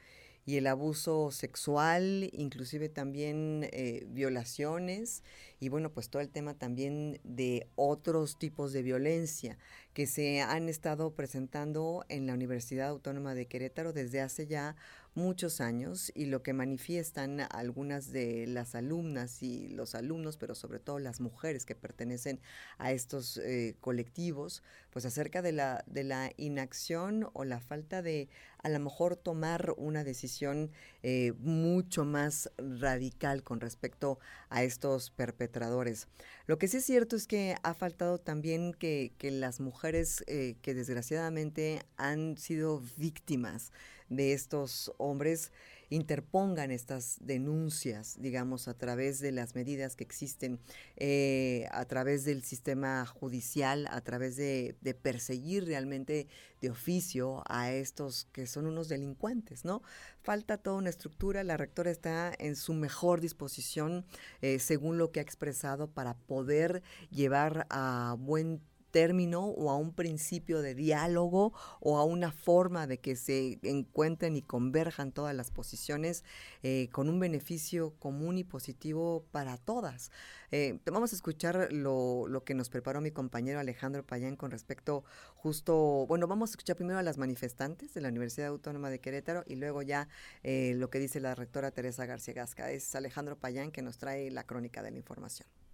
y 0.46 0.58
el 0.58 0.68
abuso 0.68 1.32
sexual, 1.32 2.30
inclusive 2.34 2.88
también 2.88 3.68
eh, 3.72 4.06
violaciones 4.10 5.24
y 5.60 5.70
bueno, 5.70 5.92
pues 5.92 6.10
todo 6.10 6.22
el 6.22 6.30
tema 6.30 6.54
también 6.54 7.20
de 7.24 7.68
otros 7.76 8.38
tipos 8.38 8.72
de 8.72 8.84
violencia 8.84 9.58
que 9.94 10.06
se 10.06 10.42
han 10.42 10.70
estado 10.70 11.16
presentando 11.16 12.06
en 12.10 12.28
la 12.28 12.34
Universidad 12.34 12.90
Autónoma 12.90 13.34
de 13.34 13.48
Querétaro 13.48 13.94
desde 13.94 14.22
hace 14.22 14.46
ya 14.46 14.76
muchos 15.16 15.62
años 15.62 16.12
y 16.14 16.26
lo 16.26 16.44
que 16.44 16.54
manifiestan 16.54 17.40
algunas 17.50 18.12
de 18.12 18.46
las 18.48 18.76
alumnas 18.76 19.42
y 19.42 19.70
los 19.70 19.96
alumnos, 19.96 20.36
pero 20.38 20.54
sobre 20.54 20.80
todo 20.80 21.00
las 21.00 21.22
mujeres 21.22 21.66
que 21.66 21.74
pertenecen 21.74 22.42
a 22.78 22.92
estos 22.92 23.38
eh, 23.38 23.78
colectivos, 23.80 24.62
pues 24.96 25.04
acerca 25.04 25.42
de 25.42 25.52
la, 25.52 25.84
de 25.88 26.06
la 26.06 26.32
inacción 26.38 27.28
o 27.34 27.44
la 27.44 27.60
falta 27.60 28.02
de 28.02 28.30
a 28.64 28.70
lo 28.70 28.80
mejor 28.80 29.18
tomar 29.18 29.74
una 29.76 30.06
decisión 30.06 30.72
eh, 31.04 31.34
mucho 31.40 32.06
más 32.06 32.50
radical 32.58 33.44
con 33.44 33.60
respecto 33.60 34.20
a 34.48 34.64
estos 34.64 35.12
perpetradores. 35.12 36.08
Lo 36.48 36.58
que 36.58 36.70
sí 36.70 36.78
es 36.78 36.86
cierto 36.86 37.18
es 37.18 37.28
que 37.28 37.58
ha 37.62 37.74
faltado 37.74 38.20
también 38.20 38.74
que, 38.74 39.12
las 39.20 39.60
mujeres 39.60 40.24
eh, 40.28 40.56
que 40.62 40.74
desgraciadamente 40.74 41.82
han 41.98 42.38
sido 42.38 42.82
víctimas 42.96 43.74
de 44.08 44.32
estos 44.32 44.94
hombres 44.98 45.52
interpongan 45.90 46.72
estas 46.72 47.18
denuncias, 47.22 48.16
digamos, 48.20 48.68
a 48.68 48.74
través 48.74 49.20
de 49.20 49.32
las 49.32 49.56
medidas 49.56 49.96
que 49.96 50.04
existen, 50.04 50.60
eh, 50.96 51.68
a 51.72 51.86
través 51.86 52.26
del 52.26 52.44
sistema 52.44 53.06
judicial, 53.06 53.88
a 53.90 54.02
través 54.02 54.36
de, 54.36 54.76
perseguir 55.02 55.66
realmente 55.66 56.28
de 56.62 56.70
oficio 56.70 57.44
a 57.48 57.72
estos 57.72 58.28
que 58.32 58.48
son 58.48 58.66
unos 58.66 58.88
delincuentes, 58.88 59.66
¿no? 59.66 59.82
Falta 60.22 60.58
toda 60.58 60.78
una 60.78 60.90
estructura, 60.90 61.44
la 61.44 61.58
rectora 61.58 61.92
está 61.92 62.34
en 62.38 62.56
su 62.56 62.74
mejor 62.74 63.22
disposición, 63.22 64.06
eh, 64.42 64.60
según 64.60 64.98
lo 64.98 65.12
que 65.12 65.20
ha 65.20 65.24
expresado, 65.24 65.88
para 65.88 66.16
poder 66.16 66.82
llevar 67.12 67.68
a 67.70 68.16
buen 68.20 68.62
término 68.96 69.48
o 69.48 69.72
a 69.72 69.76
un 69.76 69.92
principio 69.92 70.62
de 70.62 70.74
diálogo 70.74 71.52
o 71.82 71.98
a 71.98 72.06
una 72.06 72.32
forma 72.32 72.88
de 72.88 72.98
que 72.98 73.18
se 73.18 73.60
encuentren 73.64 74.38
y 74.38 74.42
converjan 74.42 75.12
todas 75.12 75.36
las 75.36 75.52
posiciones 75.52 76.24
eh, 76.64 76.88
con 76.94 77.10
un 77.10 77.20
beneficio 77.20 77.94
común 78.00 78.38
y 78.38 78.46
positivo 78.46 79.26
para 79.34 79.58
todas. 79.58 80.12
Eh, 80.50 80.80
vamos 80.86 81.12
a 81.12 81.16
escuchar 81.18 81.74
lo, 81.74 82.30
lo, 82.30 82.46
que 82.46 82.54
nos 82.54 82.70
preparó 82.70 83.02
mi 83.02 83.12
compañero 83.12 83.60
Alejandro 83.60 84.06
Payán 84.06 84.38
con 84.38 84.50
respecto 84.50 85.04
justo, 85.36 86.06
bueno, 86.08 86.28
vamos 86.28 86.52
a 86.52 86.54
escuchar 86.54 86.78
primero 86.78 86.98
a 86.98 87.04
las 87.04 87.18
manifestantes 87.18 87.94
de 87.94 88.00
la 88.00 88.08
Universidad 88.08 88.48
Autónoma 88.48 88.90
de 88.90 89.00
Querétaro 89.00 89.44
y 89.46 89.56
luego 89.56 89.82
ya 89.82 90.08
eh, 90.44 90.74
lo 90.78 90.90
que 90.90 91.00
dice 91.00 91.20
la 91.20 91.36
rectora 91.36 91.72
Teresa 91.72 92.06
García 92.06 92.34
Gasca. 92.34 92.72
Es 92.72 92.96
Alejandro 92.96 93.38
Payán 93.38 93.74
que 93.74 93.82
nos 93.82 93.98
trae 93.98 94.32
la 94.32 94.46
crónica 94.46 94.82
de 94.82 94.92
la 94.92 94.98
información. 94.98 95.65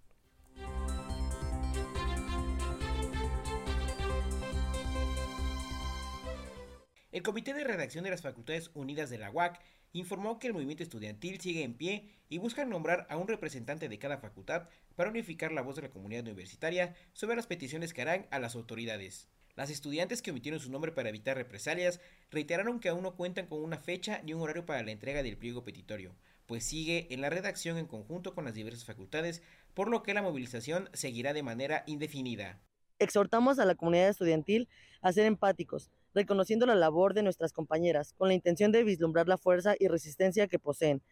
El 7.12 7.22
Comité 7.22 7.52
de 7.52 7.62
Redacción 7.62 8.04
de 8.04 8.10
las 8.10 8.22
Facultades 8.22 8.70
Unidas 8.72 9.10
de 9.10 9.18
la 9.18 9.30
UAC 9.30 9.60
informó 9.92 10.38
que 10.38 10.46
el 10.46 10.54
movimiento 10.54 10.82
estudiantil 10.82 11.38
sigue 11.42 11.62
en 11.62 11.74
pie 11.74 12.08
y 12.30 12.38
buscan 12.38 12.70
nombrar 12.70 13.06
a 13.10 13.18
un 13.18 13.28
representante 13.28 13.90
de 13.90 13.98
cada 13.98 14.16
facultad 14.16 14.70
para 14.96 15.10
unificar 15.10 15.52
la 15.52 15.60
voz 15.60 15.76
de 15.76 15.82
la 15.82 15.90
comunidad 15.90 16.22
universitaria 16.22 16.94
sobre 17.12 17.36
las 17.36 17.46
peticiones 17.46 17.92
que 17.92 18.00
harán 18.00 18.26
a 18.30 18.38
las 18.38 18.54
autoridades. 18.54 19.28
Las 19.56 19.68
estudiantes 19.68 20.22
que 20.22 20.30
omitieron 20.30 20.58
su 20.58 20.70
nombre 20.70 20.90
para 20.90 21.10
evitar 21.10 21.36
represalias 21.36 22.00
reiteraron 22.30 22.80
que 22.80 22.88
aún 22.88 23.02
no 23.02 23.14
cuentan 23.14 23.46
con 23.46 23.62
una 23.62 23.76
fecha 23.76 24.22
ni 24.24 24.32
un 24.32 24.40
horario 24.40 24.64
para 24.64 24.82
la 24.82 24.92
entrega 24.92 25.22
del 25.22 25.36
pliego 25.36 25.64
petitorio, 25.64 26.16
pues 26.46 26.64
sigue 26.64 27.08
en 27.10 27.20
la 27.20 27.28
redacción 27.28 27.76
en 27.76 27.86
conjunto 27.86 28.34
con 28.34 28.46
las 28.46 28.54
diversas 28.54 28.86
facultades, 28.86 29.42
por 29.74 29.90
lo 29.90 30.02
que 30.02 30.14
la 30.14 30.22
movilización 30.22 30.88
seguirá 30.94 31.34
de 31.34 31.42
manera 31.42 31.84
indefinida. 31.86 32.62
Exhortamos 32.98 33.58
a 33.58 33.66
la 33.66 33.74
comunidad 33.74 34.08
estudiantil 34.08 34.70
a 35.02 35.12
ser 35.12 35.26
empáticos, 35.26 35.90
reconociendo 36.14 36.66
la 36.66 36.74
labor 36.74 37.14
de 37.14 37.22
nuestras 37.22 37.52
compañeras, 37.52 38.12
con 38.14 38.28
la 38.28 38.34
intención 38.34 38.72
de 38.72 38.84
vislumbrar 38.84 39.28
la 39.28 39.38
fuerza 39.38 39.74
y 39.78 39.88
resistencia 39.88 40.48
que 40.48 40.58
poseen, 40.58 41.02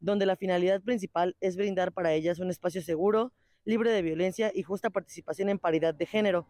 donde 0.00 0.26
la 0.26 0.36
finalidad 0.36 0.80
principal 0.82 1.36
es 1.40 1.56
brindar 1.56 1.92
para 1.92 2.12
ellas 2.12 2.38
un 2.38 2.50
espacio 2.50 2.82
seguro, 2.82 3.32
libre 3.64 3.92
de 3.92 4.02
violencia 4.02 4.50
y 4.54 4.62
justa 4.62 4.90
participación 4.90 5.48
en 5.48 5.58
paridad 5.58 5.94
de 5.94 6.06
género. 6.06 6.46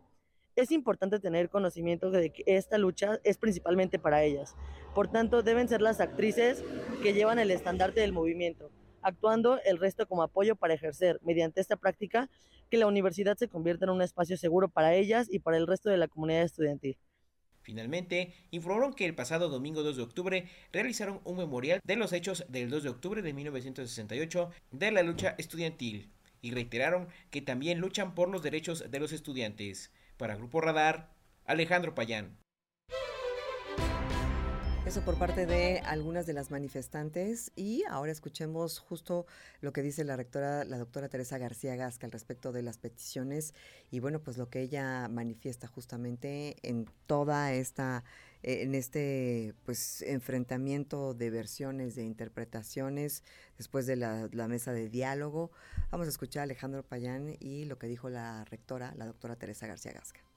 Es 0.57 0.71
importante 0.71 1.21
tener 1.21 1.51
conocimiento 1.51 2.11
de 2.11 2.31
que 2.31 2.43
esta 2.47 2.79
lucha 2.79 3.21
es 3.25 3.39
principalmente 3.39 3.99
para 3.99 4.25
ellas. 4.25 4.57
Por 4.95 5.09
tanto, 5.09 5.43
deben 5.43 5.69
ser 5.69 5.81
las 5.81 6.01
actrices 6.01 6.65
que 7.03 7.13
llevan 7.13 7.39
el 7.39 7.51
estandarte 7.51 8.01
del 8.01 8.13
movimiento, 8.13 8.71
actuando 9.03 9.61
el 9.65 9.79
resto 9.79 10.07
como 10.07 10.23
apoyo 10.23 10.57
para 10.57 10.75
ejercer, 10.75 11.21
mediante 11.23 11.61
esta 11.61 11.77
práctica, 11.77 12.29
que 12.71 12.77
la 12.77 12.87
universidad 12.87 13.37
se 13.37 13.49
convierta 13.49 13.85
en 13.87 13.91
un 13.91 14.03
espacio 14.03 14.37
seguro 14.37 14.69
para 14.69 14.95
ellas 14.95 15.29
y 15.31 15.39
para 15.39 15.57
el 15.57 15.67
resto 15.67 15.91
de 15.91 15.97
la 15.97 16.09
comunidad 16.09 16.43
estudiantil. 16.43 16.99
Finalmente, 17.69 18.33
informaron 18.51 18.95
que 18.95 19.05
el 19.05 19.15
pasado 19.15 19.51
domingo 19.51 19.83
2 19.83 19.99
de 19.99 20.03
octubre 20.03 20.49
realizaron 20.73 21.21
un 21.25 21.37
memorial 21.37 21.83
de 21.85 21.97
los 21.97 22.15
hechos 22.15 22.47
del 22.49 22.71
2 22.71 22.83
de 22.83 22.89
octubre 22.89 23.21
de 23.21 23.35
1968 23.35 24.51
de 24.71 24.91
la 24.91 25.03
lucha 25.03 25.35
estudiantil 25.37 26.09
y 26.41 26.53
reiteraron 26.53 27.09
que 27.31 27.43
también 27.43 27.79
luchan 27.79 28.15
por 28.15 28.31
los 28.31 28.43
derechos 28.43 28.91
de 28.91 29.01
los 29.01 29.13
estudiantes. 29.13 29.93
Para 30.17 30.37
Grupo 30.37 30.63
Radar, 30.63 31.13
Alejandro 31.45 31.95
Payán. 31.95 32.39
Eso 34.89 35.03
por 35.03 35.19
parte 35.19 35.45
de 35.45 35.81
algunas 35.81 36.25
de 36.25 36.33
las 36.33 36.51
manifestantes 36.51 37.53
y 37.55 37.85
ahora 37.91 38.11
escuchemos 38.11 38.79
justo 38.79 39.27
lo 39.61 39.71
que 39.71 39.83
dice 39.83 40.03
la 40.03 40.17
rectora, 40.17 40.65
la 40.65 40.79
doctora 40.79 41.11
Teresa 41.11 41.37
García 41.37 41.77
Gasca 41.77 42.07
al 42.07 42.11
respecto 42.11 42.53
de 42.53 42.63
las 42.63 42.79
peticiones 42.79 43.53
y 43.91 44.01
bueno, 44.01 44.21
pues 44.21 44.39
lo 44.39 44.49
que 44.49 44.63
ella 44.63 45.07
manifiesta 45.09 45.67
justamente 45.67 46.57
en 46.63 46.87
toda 47.07 47.53
esta 47.53 48.03
eh, 48.43 48.63
en 48.63 48.75
este 48.75 49.53
pues 49.67 50.01
enfrentamiento 50.01 51.13
de 51.13 51.29
versiones, 51.29 51.95
de 51.95 52.05
interpretaciones 52.05 53.25
después 53.59 53.85
de 53.85 53.97
la, 53.97 54.31
la, 54.33 54.49
mesa 54.49 54.73
de 54.73 54.89
diálogo. 54.89 55.51
Vamos 55.91 56.07
a 56.07 56.11
escuchar 56.11 56.41
a 56.41 56.45
Alejandro 56.45 56.83
Payán 56.83 57.37
y 57.41 57.67
lo 57.67 57.77
que 57.79 57.89
dijo 57.89 58.09
la 58.09 58.43
rectora, 58.47 58.95
la 58.97 59.05
doctora 59.05 59.37
Teresa 59.37 59.67
García 59.67 59.93
Gasca. 59.93 60.28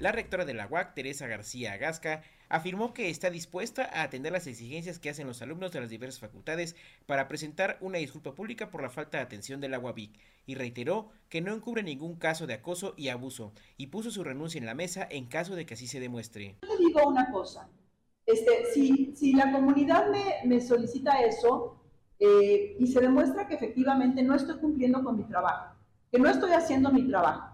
La 0.00 0.12
rectora 0.12 0.46
de 0.46 0.54
la 0.54 0.66
UAC, 0.66 0.94
Teresa 0.94 1.26
García 1.26 1.74
Agasca, 1.74 2.22
afirmó 2.48 2.94
que 2.94 3.10
está 3.10 3.28
dispuesta 3.28 3.84
a 3.84 4.02
atender 4.02 4.32
las 4.32 4.46
exigencias 4.46 4.98
que 4.98 5.10
hacen 5.10 5.26
los 5.26 5.42
alumnos 5.42 5.72
de 5.72 5.80
las 5.80 5.90
diversas 5.90 6.20
facultades 6.20 6.74
para 7.04 7.28
presentar 7.28 7.76
una 7.82 7.98
disculpa 7.98 8.34
pública 8.34 8.70
por 8.70 8.80
la 8.80 8.88
falta 8.88 9.18
de 9.18 9.24
atención 9.24 9.60
de 9.60 9.68
la 9.68 9.78
UABIC 9.78 10.18
y 10.46 10.54
reiteró 10.54 11.10
que 11.28 11.42
no 11.42 11.52
encubre 11.52 11.82
ningún 11.82 12.16
caso 12.16 12.46
de 12.46 12.54
acoso 12.54 12.94
y 12.96 13.08
abuso 13.08 13.52
y 13.76 13.88
puso 13.88 14.10
su 14.10 14.24
renuncia 14.24 14.58
en 14.58 14.64
la 14.64 14.74
mesa 14.74 15.06
en 15.10 15.26
caso 15.26 15.54
de 15.54 15.66
que 15.66 15.74
así 15.74 15.86
se 15.86 16.00
demuestre. 16.00 16.56
Yo 16.62 16.78
digo 16.78 17.06
una 17.06 17.30
cosa, 17.30 17.68
este, 18.24 18.72
si, 18.72 19.14
si 19.14 19.34
la 19.34 19.52
comunidad 19.52 20.06
me, 20.46 20.60
solicita 20.62 21.20
eso 21.20 21.78
eh, 22.18 22.74
y 22.78 22.86
se 22.86 23.02
demuestra 23.02 23.46
que 23.46 23.54
efectivamente 23.54 24.22
no 24.22 24.34
estoy 24.34 24.56
cumpliendo 24.60 25.04
con 25.04 25.18
mi 25.18 25.24
trabajo, 25.24 25.74
que 26.10 26.18
no 26.18 26.30
estoy 26.30 26.52
haciendo 26.52 26.90
mi 26.90 27.06
trabajo, 27.06 27.49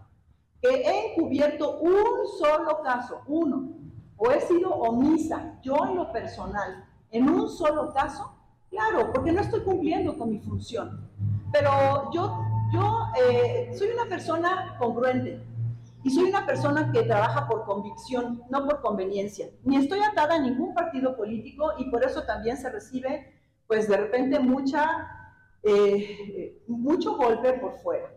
he 0.71 1.13
encubierto 1.13 1.79
un 1.81 2.27
solo 2.39 2.81
caso, 2.83 3.23
uno, 3.27 3.71
o 4.17 4.31
he 4.31 4.41
sido 4.41 4.71
omisa, 4.71 5.59
yo 5.63 5.77
en 5.87 5.97
lo 5.97 6.13
personal, 6.13 6.85
en 7.11 7.29
un 7.29 7.49
solo 7.49 7.93
caso, 7.93 8.33
claro, 8.71 9.13
porque 9.13 9.33
no 9.33 9.41
estoy 9.41 9.61
cumpliendo 9.61 10.17
con 10.17 10.31
mi 10.31 10.39
función. 10.39 11.11
Pero 11.53 12.11
yo, 12.13 12.39
yo 12.73 12.99
eh, 13.21 13.71
soy 13.77 13.89
una 13.89 14.07
persona 14.07 14.77
congruente 14.79 15.43
y 16.03 16.11
soy 16.11 16.31
una 16.31 16.47
persona 16.47 16.91
que 16.93 17.03
trabaja 17.03 17.47
por 17.47 17.65
convicción, 17.65 18.43
no 18.49 18.67
por 18.67 18.81
conveniencia. 18.81 19.49
Ni 19.65 19.77
estoy 19.77 20.01
atada 20.01 20.37
a 20.37 20.39
ningún 20.39 20.75
partido 20.75 21.17
político 21.17 21.73
y 21.79 21.91
por 21.91 22.05
eso 22.05 22.23
también 22.25 22.57
se 22.57 22.71
recibe, 22.71 23.35
pues 23.67 23.89
de 23.89 23.97
repente, 23.97 24.39
mucha, 24.39 25.09
eh, 25.63 26.63
mucho 26.67 27.17
golpe 27.17 27.55
por 27.55 27.77
fuera 27.79 28.16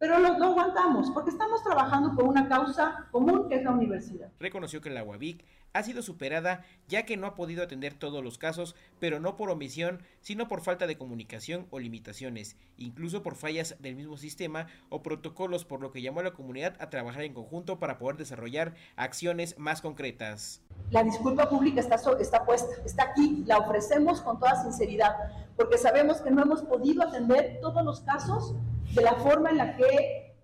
pero 0.00 0.18
lo, 0.18 0.28
aguantamos 0.28 1.10
porque 1.10 1.28
estamos 1.28 1.62
trabajando 1.62 2.14
por 2.14 2.24
una 2.24 2.48
causa 2.48 3.06
común 3.10 3.50
que 3.50 3.56
es 3.56 3.62
la 3.62 3.70
universidad. 3.70 4.30
Reconoció 4.40 4.80
que 4.80 4.88
la 4.88 5.04
UABIC 5.04 5.44
ha 5.74 5.82
sido 5.82 6.00
superada 6.00 6.64
ya 6.88 7.04
que 7.04 7.18
no 7.18 7.26
ha 7.26 7.34
podido 7.34 7.62
atender 7.62 7.92
todos 7.92 8.24
los 8.24 8.38
casos, 8.38 8.74
pero 8.98 9.20
no 9.20 9.36
por 9.36 9.50
omisión, 9.50 10.02
sino 10.22 10.48
por 10.48 10.62
falta 10.62 10.86
de 10.86 10.96
comunicación 10.96 11.66
o 11.68 11.78
limitaciones, 11.78 12.56
incluso 12.78 13.22
por 13.22 13.34
fallas 13.36 13.76
del 13.78 13.94
mismo 13.94 14.16
sistema 14.16 14.68
o 14.88 15.02
protocolos, 15.02 15.66
por 15.66 15.82
lo 15.82 15.90
que 15.90 16.00
llamó 16.00 16.20
a 16.20 16.24
la 16.24 16.32
comunidad 16.32 16.76
a 16.80 16.88
trabajar 16.88 17.22
en 17.22 17.34
conjunto 17.34 17.78
para 17.78 17.98
poder 17.98 18.16
desarrollar 18.16 18.74
acciones 18.96 19.58
más 19.58 19.82
concretas. 19.82 20.62
La 20.90 21.02
disculpa 21.02 21.50
pública 21.50 21.80
está, 21.80 21.96
está 22.18 22.46
puesta, 22.46 22.74
está 22.86 23.02
aquí, 23.10 23.44
la 23.46 23.58
ofrecemos 23.58 24.22
con 24.22 24.40
toda 24.40 24.62
sinceridad, 24.62 25.14
porque 25.56 25.76
sabemos 25.76 26.22
que 26.22 26.30
no 26.30 26.40
hemos 26.42 26.62
podido 26.62 27.02
atender 27.02 27.58
todos 27.60 27.84
los 27.84 28.00
casos 28.00 28.54
de 28.94 29.02
la 29.02 29.14
forma 29.14 29.50
en 29.50 29.58
la 29.58 29.76
que 29.76 30.36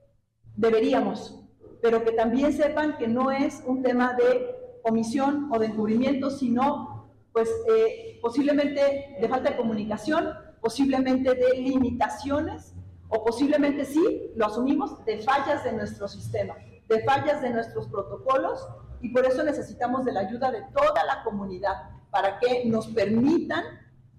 deberíamos, 0.56 1.40
pero 1.82 2.04
que 2.04 2.12
también 2.12 2.52
sepan 2.52 2.96
que 2.96 3.08
no 3.08 3.30
es 3.30 3.62
un 3.66 3.82
tema 3.82 4.14
de 4.14 4.80
omisión 4.82 5.50
o 5.52 5.58
de 5.58 5.66
encubrimiento, 5.66 6.30
sino 6.30 7.10
pues 7.32 7.50
eh, 7.68 8.18
posiblemente 8.22 9.16
de 9.20 9.28
falta 9.28 9.50
de 9.50 9.56
comunicación, 9.56 10.30
posiblemente 10.60 11.34
de 11.34 11.60
limitaciones 11.60 12.74
o 13.08 13.24
posiblemente 13.24 13.84
sí, 13.84 14.32
lo 14.34 14.46
asumimos, 14.46 15.04
de 15.04 15.18
fallas 15.18 15.62
de 15.64 15.72
nuestro 15.72 16.08
sistema, 16.08 16.54
de 16.88 17.02
fallas 17.04 17.42
de 17.42 17.50
nuestros 17.50 17.88
protocolos 17.88 18.66
y 19.00 19.10
por 19.10 19.26
eso 19.26 19.44
necesitamos 19.44 20.04
de 20.04 20.12
la 20.12 20.20
ayuda 20.20 20.50
de 20.50 20.62
toda 20.74 21.04
la 21.04 21.22
comunidad 21.24 21.90
para 22.10 22.38
que 22.38 22.64
nos 22.64 22.86
permitan 22.88 23.64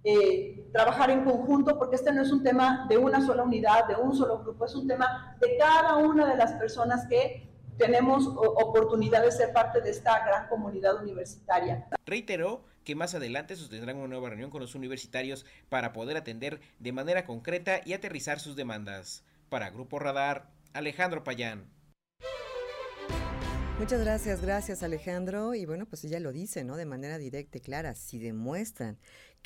eh, 0.04 0.57
trabajar 0.72 1.10
en 1.10 1.24
conjunto, 1.24 1.78
porque 1.78 1.96
este 1.96 2.12
no 2.12 2.22
es 2.22 2.32
un 2.32 2.44
tema 2.44 2.86
de 2.90 2.98
una 2.98 3.26
sola 3.26 3.44
unidad, 3.44 3.88
de 3.88 3.96
un 3.96 4.16
solo 4.16 4.40
grupo, 4.40 4.66
es 4.66 4.76
un 4.76 4.88
tema 4.88 5.36
de 5.40 5.58
cada 5.58 5.98
una 5.98 6.28
de 6.28 6.38
las 6.38 6.54
personas 6.54 7.08
que 7.08 7.48
tenemos 7.78 8.28
oportunidad 8.28 9.24
de 9.24 9.32
ser 9.32 9.54
parte 9.54 9.82
de 9.82 9.92
esta 9.92 10.26
gran 10.26 10.48
comunidad 10.48 11.02
universitaria. 11.02 11.88
Reiteró 12.06 12.64
que 12.84 12.96
más 12.96 13.14
adelante 13.16 13.56
sostendrán 13.56 13.98
una 13.98 14.08
nueva 14.08 14.30
reunión 14.30 14.50
con 14.50 14.62
los 14.62 14.76
universitarios 14.76 15.46
para 15.70 15.94
poder 15.94 16.18
atender 16.18 16.60
de 16.80 16.92
manera 16.92 17.26
concreta 17.26 17.82
y 17.86 17.94
aterrizar 17.94 18.40
sus 18.40 18.56
demandas. 18.56 19.24
Para 19.50 19.70
Grupo 19.70 20.00
Radar, 20.00 20.50
Alejandro 20.74 21.24
Payán. 21.24 21.70
Muchas 23.80 24.02
gracias, 24.02 24.42
gracias 24.42 24.82
Alejandro. 24.82 25.54
Y 25.54 25.66
bueno, 25.66 25.86
pues 25.86 26.04
ella 26.04 26.20
lo 26.20 26.32
dice, 26.32 26.64
¿no? 26.64 26.78
De 26.78 26.86
manera 26.86 27.20
directa 27.20 27.60
y 27.60 27.62
clara, 27.62 27.94
si 27.94 28.18
demuestran 28.18 28.98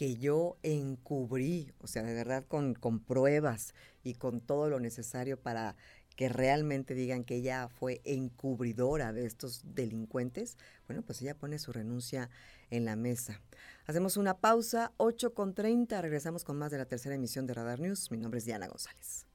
que 0.02 0.16
yo 0.16 0.58
encubrí, 0.64 1.72
o 1.78 1.86
sea, 1.86 2.02
de 2.02 2.16
verdad 2.16 2.44
con, 2.48 2.74
con 2.74 3.02
pruebas 3.02 3.76
y 4.04 4.16
con 4.16 4.42
todo 4.42 4.68
lo 4.68 4.80
necesario 4.80 5.40
para 5.40 5.76
que 6.16 6.28
realmente 6.28 6.96
digan 6.96 7.24
que 7.24 7.36
ella 7.36 7.70
fue 7.70 8.02
encubridora 8.04 9.14
de 9.14 9.28
estos 9.28 9.62
delincuentes, 9.64 10.58
bueno, 10.88 11.04
pues 11.04 11.22
ella 11.22 11.38
pone 11.38 11.60
su 11.60 11.72
renuncia 11.72 12.32
en 12.72 12.84
la 12.86 12.96
mesa. 12.96 13.44
Hacemos 13.86 14.18
una 14.18 14.40
pausa, 14.40 14.92
8 14.98 15.36
con 15.36 15.54
30, 15.54 16.02
regresamos 16.02 16.44
con 16.44 16.58
más 16.58 16.72
de 16.72 16.80
la 16.80 16.86
tercera 16.86 17.14
emisión 17.14 17.46
de 17.46 17.54
Radar 17.54 17.80
News. 17.80 18.10
Mi 18.10 18.18
nombre 18.18 18.40
es 18.40 18.46
Diana 18.46 18.68
González. 18.68 19.28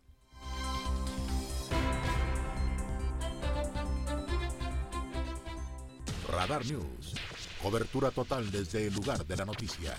Radar 6.29 6.66
News, 6.66 7.14
cobertura 7.62 8.11
total 8.11 8.50
desde 8.50 8.88
el 8.88 8.94
lugar 8.94 9.24
de 9.24 9.37
la 9.37 9.44
noticia. 9.44 9.94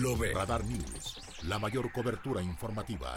Lo 0.00 0.16
ve. 0.16 0.32
Radar 0.32 0.64
News, 0.64 1.20
la 1.42 1.58
mayor 1.58 1.92
cobertura 1.92 2.40
informativa. 2.40 3.12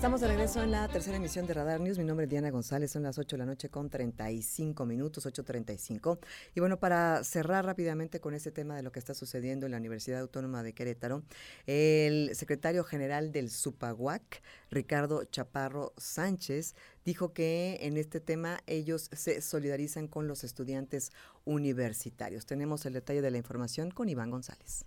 Estamos 0.00 0.22
de 0.22 0.28
regreso 0.28 0.62
en 0.62 0.70
la 0.70 0.88
tercera 0.88 1.18
emisión 1.18 1.46
de 1.46 1.52
Radar 1.52 1.78
News. 1.78 1.98
Mi 1.98 2.04
nombre 2.04 2.24
es 2.24 2.30
Diana 2.30 2.50
González. 2.50 2.90
Son 2.90 3.02
las 3.02 3.18
8 3.18 3.36
de 3.36 3.38
la 3.38 3.44
noche 3.44 3.68
con 3.68 3.90
35 3.90 4.86
minutos, 4.86 5.26
8.35. 5.26 6.18
Y 6.54 6.60
bueno, 6.60 6.78
para 6.78 7.22
cerrar 7.22 7.66
rápidamente 7.66 8.18
con 8.18 8.32
este 8.32 8.50
tema 8.50 8.74
de 8.74 8.82
lo 8.82 8.92
que 8.92 8.98
está 8.98 9.12
sucediendo 9.12 9.66
en 9.66 9.72
la 9.72 9.76
Universidad 9.76 10.20
Autónoma 10.20 10.62
de 10.62 10.72
Querétaro, 10.72 11.22
el 11.66 12.30
secretario 12.32 12.82
general 12.82 13.30
del 13.30 13.50
SUPAGUAC, 13.50 14.40
Ricardo 14.70 15.24
Chaparro 15.24 15.92
Sánchez, 15.98 16.76
dijo 17.04 17.34
que 17.34 17.80
en 17.82 17.98
este 17.98 18.20
tema 18.20 18.60
ellos 18.66 19.10
se 19.12 19.42
solidarizan 19.42 20.08
con 20.08 20.26
los 20.26 20.44
estudiantes 20.44 21.12
universitarios. 21.44 22.46
Tenemos 22.46 22.86
el 22.86 22.94
detalle 22.94 23.20
de 23.20 23.30
la 23.32 23.36
información 23.36 23.90
con 23.90 24.08
Iván 24.08 24.30
González. 24.30 24.86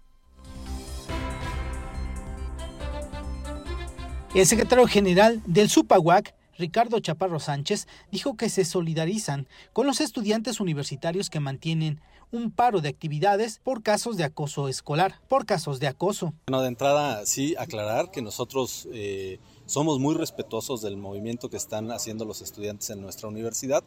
El 4.35 4.47
secretario 4.47 4.87
general 4.87 5.43
del 5.45 5.69
SUPAWAC, 5.69 6.33
Ricardo 6.57 6.99
Chaparro 6.99 7.39
Sánchez, 7.39 7.87
dijo 8.11 8.35
que 8.35 8.49
se 8.49 8.65
solidarizan 8.65 9.47
con 9.73 9.85
los 9.85 10.01
estudiantes 10.01 10.59
universitarios 10.59 11.29
que 11.29 11.39
mantienen 11.39 12.01
un 12.31 12.49
paro 12.49 12.81
de 12.81 12.89
actividades 12.89 13.59
por 13.63 13.83
casos 13.83 14.17
de 14.17 14.23
acoso 14.23 14.67
escolar, 14.67 15.21
por 15.29 15.45
casos 15.45 15.79
de 15.79 15.85
acoso. 15.85 16.33
Bueno, 16.47 16.63
de 16.63 16.69
entrada 16.69 17.23
sí 17.27 17.53
aclarar 17.59 18.09
que 18.09 18.23
nosotros 18.23 18.87
eh, 18.91 19.39
somos 19.67 19.99
muy 19.99 20.15
respetuosos 20.15 20.81
del 20.81 20.97
movimiento 20.97 21.51
que 21.51 21.57
están 21.57 21.91
haciendo 21.91 22.25
los 22.25 22.41
estudiantes 22.41 22.89
en 22.89 23.01
nuestra 23.01 23.29
universidad 23.29 23.83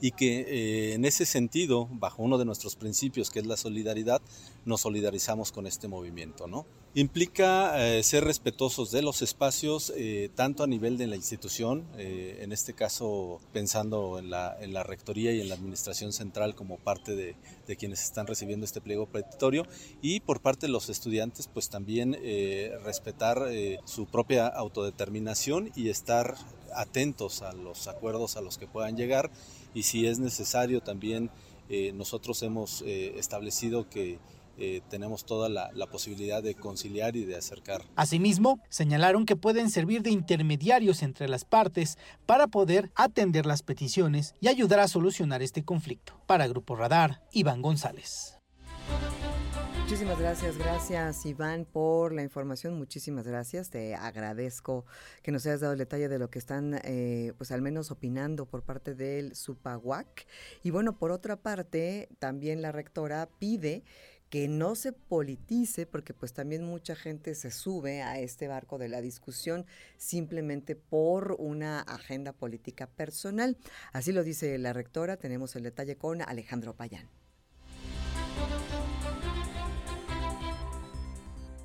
y 0.00 0.10
que 0.12 0.40
eh, 0.40 0.94
en 0.94 1.04
ese 1.04 1.26
sentido, 1.26 1.88
bajo 1.90 2.22
uno 2.22 2.38
de 2.38 2.44
nuestros 2.44 2.76
principios 2.76 3.30
que 3.30 3.40
es 3.40 3.46
la 3.46 3.56
solidaridad, 3.56 4.20
nos 4.64 4.82
solidarizamos 4.82 5.52
con 5.52 5.66
este 5.66 5.88
movimiento. 5.88 6.46
¿no? 6.46 6.66
Implica 6.94 7.86
eh, 7.86 8.02
ser 8.02 8.24
respetuosos 8.24 8.90
de 8.90 9.02
los 9.02 9.22
espacios, 9.22 9.92
eh, 9.96 10.30
tanto 10.34 10.64
a 10.64 10.66
nivel 10.66 10.98
de 10.98 11.06
la 11.06 11.16
institución, 11.16 11.86
en 11.96 12.52
este 12.52 12.74
caso 12.74 13.40
pensando 13.52 14.18
en 14.18 14.30
la, 14.30 14.56
en 14.60 14.72
la, 14.72 14.82
rectoría 14.82 15.32
y 15.32 15.40
en 15.40 15.48
la 15.48 15.54
administración 15.54 16.12
central 16.12 16.54
como 16.54 16.78
parte 16.78 17.14
de, 17.16 17.36
de 17.66 17.76
quienes 17.76 18.02
están 18.02 18.26
recibiendo 18.26 18.64
este 18.64 18.80
pliego 18.80 19.06
petitorio, 19.06 19.66
y 20.02 20.20
por 20.20 20.40
parte 20.40 20.66
de 20.66 20.72
los 20.72 20.88
estudiantes, 20.88 21.48
pues 21.52 21.68
también 21.68 22.16
respetar 22.84 23.48
su 23.84 24.06
propia 24.06 24.46
autodeterminación 24.46 25.70
y 25.74 25.88
estar 25.88 26.36
atentos 26.74 27.42
a 27.42 27.52
los 27.52 27.88
acuerdos 27.88 28.36
a 28.36 28.40
los 28.40 28.58
que 28.58 28.66
puedan 28.66 28.96
llegar 28.96 29.30
y 29.76 29.82
si 29.82 30.06
es 30.06 30.18
necesario 30.18 30.80
también 30.80 31.30
eh, 31.68 31.92
nosotros 31.92 32.42
hemos 32.42 32.82
eh, 32.82 33.18
establecido 33.18 33.90
que 33.90 34.18
eh, 34.56 34.80
tenemos 34.88 35.26
toda 35.26 35.50
la, 35.50 35.70
la, 35.74 35.86
posibilidad 35.86 36.42
de 36.42 36.54
conciliar 36.54 37.14
y 37.14 37.26
de 37.26 37.36
acercar. 37.36 37.82
Asimismo, 37.94 38.58
señalaron 38.70 39.26
que 39.26 39.36
pueden 39.36 39.68
servir 39.68 40.00
de 40.00 40.10
intermediarios 40.10 41.02
entre 41.02 41.28
las 41.28 41.44
partes 41.44 41.98
para 42.24 42.46
poder 42.46 42.90
atender 42.94 43.44
las 43.44 43.62
peticiones 43.62 44.34
y 44.40 44.48
ayudar 44.48 44.80
a 44.80 44.88
solucionar 44.88 45.42
este 45.42 45.62
conflicto. 45.62 46.18
Para 46.26 46.48
Grupo 46.48 46.74
Radar, 46.74 47.20
Iván 47.32 47.60
González. 47.60 48.38
Muchísimas 49.86 50.18
gracias, 50.18 50.58
gracias 50.58 51.26
Iván 51.26 51.64
por 51.64 52.12
la 52.12 52.24
información, 52.24 52.74
muchísimas 52.74 53.24
gracias, 53.24 53.70
te 53.70 53.94
agradezco 53.94 54.84
que 55.22 55.30
nos 55.30 55.46
hayas 55.46 55.60
dado 55.60 55.74
el 55.74 55.78
detalle 55.78 56.08
de 56.08 56.18
lo 56.18 56.28
que 56.28 56.40
están, 56.40 56.80
eh, 56.82 57.32
pues 57.38 57.52
al 57.52 57.62
menos 57.62 57.92
opinando 57.92 58.46
por 58.46 58.64
parte 58.64 58.96
del 58.96 59.36
SUPAWAC. 59.36 60.26
Y 60.64 60.72
bueno, 60.72 60.98
por 60.98 61.12
otra 61.12 61.36
parte, 61.36 62.08
también 62.18 62.62
la 62.62 62.72
rectora 62.72 63.28
pide 63.38 63.84
que 64.28 64.48
no 64.48 64.74
se 64.74 64.92
politice, 64.92 65.86
porque 65.86 66.14
pues 66.14 66.32
también 66.32 66.64
mucha 66.64 66.96
gente 66.96 67.36
se 67.36 67.52
sube 67.52 68.02
a 68.02 68.18
este 68.18 68.48
barco 68.48 68.78
de 68.78 68.88
la 68.88 69.00
discusión 69.00 69.66
simplemente 69.98 70.74
por 70.74 71.36
una 71.38 71.78
agenda 71.82 72.32
política 72.32 72.88
personal. 72.88 73.56
Así 73.92 74.10
lo 74.10 74.24
dice 74.24 74.58
la 74.58 74.72
rectora, 74.72 75.16
tenemos 75.16 75.54
el 75.54 75.62
detalle 75.62 75.96
con 75.96 76.22
Alejandro 76.22 76.74
Payán. 76.74 77.08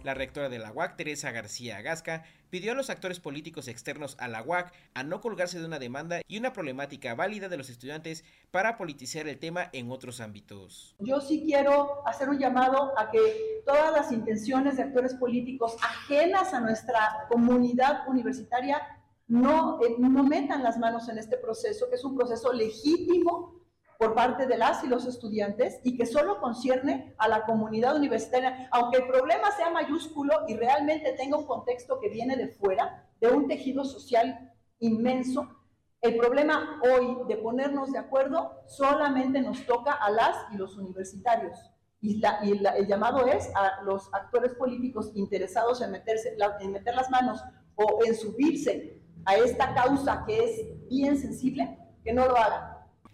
La 0.03 0.15
rectora 0.15 0.49
de 0.49 0.57
la 0.57 0.71
UAC, 0.71 0.97
Teresa 0.97 1.31
García 1.31 1.77
Agasca, 1.77 2.23
pidió 2.49 2.71
a 2.71 2.75
los 2.75 2.89
actores 2.89 3.19
políticos 3.19 3.67
externos 3.67 4.15
a 4.19 4.27
la 4.27 4.41
UAC 4.41 4.73
a 4.95 5.03
no 5.03 5.21
colgarse 5.21 5.59
de 5.59 5.65
una 5.65 5.77
demanda 5.77 6.21
y 6.27 6.39
una 6.39 6.53
problemática 6.53 7.13
válida 7.13 7.49
de 7.49 7.57
los 7.57 7.69
estudiantes 7.69 8.23
para 8.49 8.77
politizar 8.77 9.27
el 9.27 9.37
tema 9.37 9.69
en 9.73 9.91
otros 9.91 10.19
ámbitos. 10.19 10.95
Yo 10.97 11.21
sí 11.21 11.43
quiero 11.45 12.07
hacer 12.07 12.29
un 12.29 12.39
llamado 12.39 12.97
a 12.97 13.11
que 13.11 13.63
todas 13.63 13.93
las 13.93 14.11
intenciones 14.11 14.77
de 14.77 14.83
actores 14.83 15.13
políticos 15.13 15.77
ajenas 15.83 16.51
a 16.55 16.61
nuestra 16.61 17.27
comunidad 17.29 18.07
universitaria 18.07 18.81
no, 19.27 19.79
eh, 19.83 19.95
no 19.99 20.23
metan 20.23 20.63
las 20.63 20.79
manos 20.79 21.09
en 21.09 21.19
este 21.19 21.37
proceso, 21.37 21.89
que 21.89 21.95
es 21.95 22.03
un 22.03 22.15
proceso 22.17 22.51
legítimo 22.51 23.60
por 24.01 24.15
parte 24.15 24.47
de 24.47 24.57
las 24.57 24.83
y 24.83 24.87
los 24.87 25.05
estudiantes 25.05 25.79
y 25.83 25.95
que 25.95 26.07
solo 26.07 26.39
concierne 26.41 27.13
a 27.19 27.27
la 27.27 27.45
comunidad 27.45 27.95
universitaria, 27.95 28.67
aunque 28.71 28.97
el 28.97 29.07
problema 29.07 29.51
sea 29.51 29.69
mayúsculo 29.69 30.33
y 30.47 30.55
realmente 30.55 31.13
tenga 31.13 31.37
un 31.37 31.45
contexto 31.45 31.99
que 31.99 32.09
viene 32.09 32.35
de 32.35 32.47
fuera, 32.47 33.07
de 33.19 33.27
un 33.27 33.47
tejido 33.47 33.85
social 33.85 34.51
inmenso, 34.79 35.55
el 36.01 36.17
problema 36.17 36.81
hoy 36.81 37.27
de 37.27 37.37
ponernos 37.37 37.91
de 37.91 37.99
acuerdo 37.99 38.63
solamente 38.65 39.39
nos 39.39 39.63
toca 39.67 39.91
a 39.91 40.09
las 40.09 40.35
y 40.51 40.57
los 40.57 40.75
universitarios. 40.79 41.59
Y, 42.01 42.19
el 42.43 42.87
llamado 42.87 43.27
es 43.27 43.51
a 43.53 43.83
los 43.83 44.11
actores 44.15 44.55
políticos 44.55 45.11
interesados 45.13 45.79
en, 45.79 45.91
meterse, 45.91 46.35
en 46.59 46.71
meter 46.71 46.95
las 46.95 47.11
manos 47.11 47.43
o 47.75 47.99
en 48.03 48.15
subirse 48.15 48.99
a 49.25 49.35
esta 49.35 49.75
causa 49.75 50.23
que 50.25 50.43
es 50.43 50.89
bien 50.89 51.19
sensible, 51.19 51.77
que 52.03 52.13
no 52.13 52.25
lo 52.25 52.35
hagan 52.35 52.70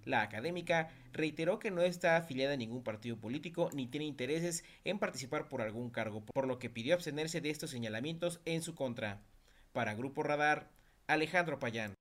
la 0.08 0.22
académica 0.22 0.90
reiteró 1.12 1.60
que 1.60 1.70
no 1.70 1.82
está 1.82 2.16
afiliada 2.18 2.54
a 2.54 2.58
ningún 2.58 2.84
partido 2.84 3.18
político 3.18 3.70
ni 3.74 3.88
tiene 3.88 4.06
intereses 4.06 4.64
en 4.86 5.00
participar 5.00 5.50
por 5.50 5.62
algún 5.62 5.90
cargo, 5.90 6.26
por 6.26 6.48
lo 6.48 6.60
que 6.60 6.70
pidió 6.70 6.96
abstenerse 6.96 7.42
de 7.42 7.50
estos 7.50 7.70
señalamientos 7.70 8.40
en 8.46 8.62
su 8.62 8.74
contra. 8.74 9.22
Para 9.74 9.96
Grupo 9.96 10.24
Radar, 10.24 10.70
Alejandro 11.08 11.60
Payán. 11.60 11.94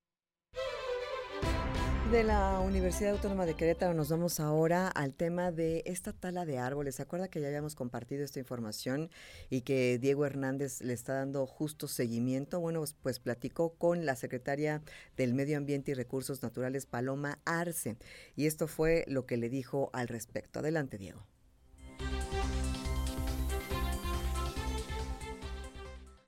De 2.10 2.22
la 2.22 2.60
Universidad 2.60 3.14
Autónoma 3.14 3.46
de 3.46 3.54
Querétaro 3.54 3.92
nos 3.92 4.10
vamos 4.10 4.38
ahora 4.38 4.86
al 4.86 5.12
tema 5.12 5.50
de 5.50 5.82
esta 5.86 6.12
tala 6.12 6.46
de 6.46 6.56
árboles. 6.56 6.94
¿Se 6.94 7.02
acuerda 7.02 7.26
que 7.26 7.40
ya 7.40 7.48
habíamos 7.48 7.74
compartido 7.74 8.22
esta 8.24 8.38
información 8.38 9.10
y 9.50 9.62
que 9.62 9.98
Diego 9.98 10.24
Hernández 10.24 10.82
le 10.82 10.92
está 10.92 11.14
dando 11.14 11.46
justo 11.46 11.88
seguimiento? 11.88 12.60
Bueno, 12.60 12.78
pues, 12.78 12.94
pues 13.02 13.18
platicó 13.18 13.74
con 13.74 14.06
la 14.06 14.14
secretaria 14.14 14.82
del 15.16 15.34
Medio 15.34 15.58
Ambiente 15.58 15.90
y 15.90 15.94
Recursos 15.94 16.42
Naturales, 16.42 16.86
Paloma 16.86 17.40
Arce, 17.44 17.96
y 18.36 18.46
esto 18.46 18.68
fue 18.68 19.04
lo 19.08 19.26
que 19.26 19.36
le 19.36 19.48
dijo 19.48 19.90
al 19.92 20.06
respecto. 20.06 20.60
Adelante, 20.60 20.98
Diego. 20.98 21.26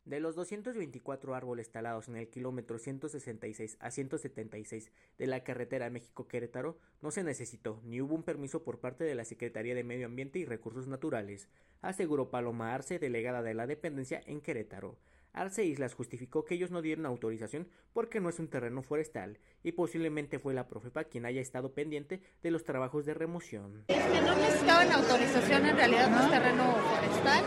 De 0.08 0.20
los 0.20 0.34
224 0.36 1.34
árboles 1.34 1.70
talados 1.70 2.08
en 2.08 2.16
el 2.16 2.30
kilómetro 2.30 2.78
166 2.78 3.76
a 3.78 3.90
176 3.90 4.90
de 5.18 5.26
la 5.26 5.44
carretera 5.44 5.90
México-Querétaro, 5.90 6.78
no 7.02 7.10
se 7.10 7.22
necesitó 7.22 7.82
ni 7.84 8.00
hubo 8.00 8.14
un 8.14 8.22
permiso 8.22 8.64
por 8.64 8.80
parte 8.80 9.04
de 9.04 9.14
la 9.14 9.26
Secretaría 9.26 9.74
de 9.74 9.84
Medio 9.84 10.06
Ambiente 10.06 10.38
y 10.38 10.46
Recursos 10.46 10.86
Naturales, 10.86 11.50
aseguró 11.82 12.30
Paloma 12.30 12.74
Arce, 12.74 12.98
delegada 12.98 13.42
de 13.42 13.52
la 13.52 13.66
dependencia 13.66 14.22
en 14.24 14.40
Querétaro. 14.40 14.96
Arce 15.38 15.64
Islas 15.64 15.94
justificó 15.94 16.44
que 16.44 16.54
ellos 16.54 16.70
no 16.70 16.82
dieron 16.82 17.06
autorización 17.06 17.68
porque 17.92 18.20
no 18.20 18.28
es 18.28 18.38
un 18.38 18.48
terreno 18.48 18.82
forestal 18.82 19.38
y 19.62 19.72
posiblemente 19.72 20.38
fue 20.38 20.52
la 20.52 20.66
Profepa 20.66 21.04
quien 21.04 21.26
haya 21.26 21.40
estado 21.40 21.72
pendiente 21.72 22.20
de 22.42 22.50
los 22.50 22.64
trabajos 22.64 23.06
de 23.06 23.14
remoción. 23.14 23.84
Es 23.88 24.04
que 24.04 24.20
no 24.20 24.34
necesitaban 24.34 24.90
autorización, 24.92 25.66
en 25.66 25.76
realidad 25.76 26.10
no 26.10 26.24
es 26.24 26.30
terreno 26.30 26.74
forestal 26.74 27.44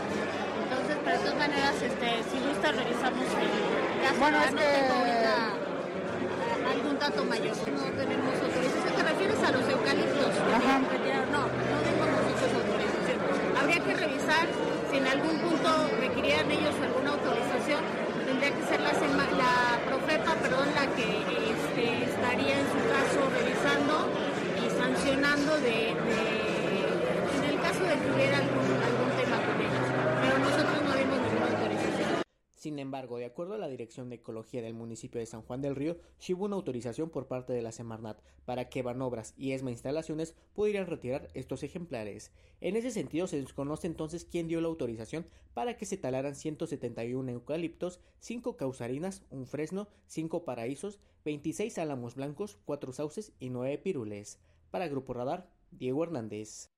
entonces, 0.72 0.96
pero 1.04 1.18
de 1.18 1.24
todas 1.24 1.38
maneras, 1.38 1.82
este, 1.82 2.08
si 2.30 2.38
gusta, 2.48 2.72
revisamos 2.72 3.26
el 3.28 4.02
caso. 4.02 4.18
Bueno, 4.18 4.38
es 4.40 4.52
no 4.52 4.58
que... 4.58 4.64
tengo 4.64 4.94
ahorita 4.94 5.34
eh, 6.32 6.72
algún 6.72 6.98
dato 6.98 7.24
mayor. 7.24 7.56
No 7.56 7.92
tenemos 7.92 8.34
autorización. 8.40 8.96
¿Te 8.96 9.02
refieres 9.02 9.38
a 9.42 9.52
los 9.52 9.68
eucaliptos? 9.68 10.32
Ajá. 10.48 10.78
No, 11.30 11.40
no 11.44 11.80
tenemos 11.84 12.08
nosotros 12.08 12.52
autorización. 12.56 13.18
Habría 13.60 13.80
que 13.84 13.94
revisar 13.94 14.71
si 14.92 14.98
en 14.98 15.06
algún 15.06 15.38
punto 15.38 15.88
requerían 15.98 16.50
ellos 16.50 16.74
alguna 16.84 17.12
autorización. 17.12 17.80
Tendría 18.26 18.50
que 18.52 18.62
ser 18.68 18.80
la, 18.80 18.92
profeta, 19.88 20.34
perdón, 20.34 20.68
la 20.74 20.86
que 20.94 21.08
este, 21.52 22.04
estaría 22.04 22.60
en 22.60 22.66
su 22.68 22.80
caso 22.92 23.20
revisando 23.32 24.08
y 24.60 24.68
sancionando 24.76 25.56
de, 25.56 25.96
de 25.96 26.52
en 27.38 27.44
el 27.50 27.60
caso 27.60 27.82
de 27.84 27.94
que 28.00 28.08
hubiera 28.14 28.36
algún, 28.38 29.01
Sin 32.62 32.78
embargo, 32.78 33.18
de 33.18 33.24
acuerdo 33.24 33.54
a 33.54 33.58
la 33.58 33.66
Dirección 33.66 34.08
de 34.08 34.14
Ecología 34.14 34.62
del 34.62 34.72
municipio 34.72 35.18
de 35.18 35.26
San 35.26 35.42
Juan 35.42 35.60
del 35.62 35.74
Río, 35.74 35.96
sí 36.20 36.32
hubo 36.32 36.44
una 36.44 36.54
autorización 36.54 37.10
por 37.10 37.26
parte 37.26 37.52
de 37.52 37.60
la 37.60 37.72
Semarnat 37.72 38.20
para 38.44 38.68
que 38.68 38.82
Banobras 38.82 39.34
y 39.36 39.50
ESMA 39.50 39.72
Instalaciones 39.72 40.36
pudieran 40.54 40.86
retirar 40.86 41.28
estos 41.34 41.64
ejemplares. 41.64 42.30
En 42.60 42.76
ese 42.76 42.92
sentido, 42.92 43.26
se 43.26 43.40
desconoce 43.40 43.88
entonces 43.88 44.24
quién 44.24 44.46
dio 44.46 44.60
la 44.60 44.68
autorización 44.68 45.26
para 45.54 45.76
que 45.76 45.86
se 45.86 45.96
talaran 45.96 46.36
171 46.36 47.32
eucaliptos, 47.32 47.98
5 48.20 48.56
causarinas, 48.56 49.24
un 49.30 49.48
fresno, 49.48 49.88
5 50.06 50.44
paraísos, 50.44 51.00
26 51.24 51.78
álamos 51.78 52.14
blancos, 52.14 52.58
4 52.64 52.92
sauces 52.92 53.32
y 53.40 53.50
9 53.50 53.76
pirules. 53.78 54.38
Para 54.70 54.86
Grupo 54.86 55.14
Radar, 55.14 55.50
Diego 55.72 56.04
Hernández. 56.04 56.70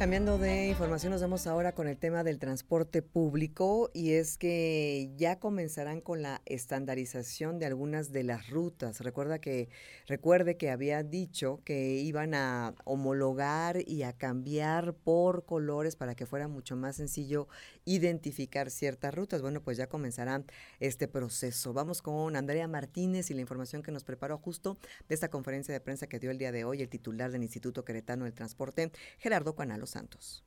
Cambiando 0.00 0.38
de 0.38 0.68
información, 0.68 1.12
nos 1.12 1.20
vemos 1.20 1.46
ahora 1.46 1.72
con 1.72 1.86
el 1.86 1.98
tema 1.98 2.24
del 2.24 2.38
transporte 2.38 3.02
público 3.02 3.90
y 3.92 4.12
es 4.12 4.38
que 4.38 5.12
ya 5.18 5.38
comenzarán 5.38 6.00
con 6.00 6.22
la 6.22 6.40
estandarización 6.46 7.58
de 7.58 7.66
algunas 7.66 8.10
de 8.10 8.24
las 8.24 8.48
rutas. 8.48 9.00
Recuerda 9.00 9.42
que 9.42 9.68
recuerde 10.06 10.56
que 10.56 10.70
había 10.70 11.02
dicho 11.02 11.60
que 11.66 11.96
iban 11.96 12.32
a 12.32 12.74
homologar 12.84 13.86
y 13.86 14.04
a 14.04 14.14
cambiar 14.14 14.94
por 14.94 15.44
colores 15.44 15.96
para 15.96 16.14
que 16.14 16.24
fuera 16.24 16.48
mucho 16.48 16.76
más 16.76 16.96
sencillo 16.96 17.46
identificar 17.84 18.70
ciertas 18.70 19.14
rutas. 19.14 19.42
Bueno, 19.42 19.62
pues 19.62 19.76
ya 19.76 19.86
comenzará 19.86 20.42
este 20.78 21.08
proceso. 21.08 21.74
Vamos 21.74 22.00
con 22.00 22.36
Andrea 22.36 22.68
Martínez 22.68 23.30
y 23.30 23.34
la 23.34 23.42
información 23.42 23.82
que 23.82 23.92
nos 23.92 24.04
preparó 24.04 24.38
justo 24.38 24.78
de 25.10 25.14
esta 25.14 25.28
conferencia 25.28 25.74
de 25.74 25.80
prensa 25.80 26.06
que 26.06 26.18
dio 26.18 26.30
el 26.30 26.38
día 26.38 26.52
de 26.52 26.64
hoy 26.64 26.80
el 26.80 26.88
titular 26.88 27.30
del 27.30 27.42
Instituto 27.42 27.84
Queretano 27.84 28.24
del 28.24 28.32
Transporte, 28.32 28.90
Gerardo 29.18 29.54
Santos. 29.90 30.44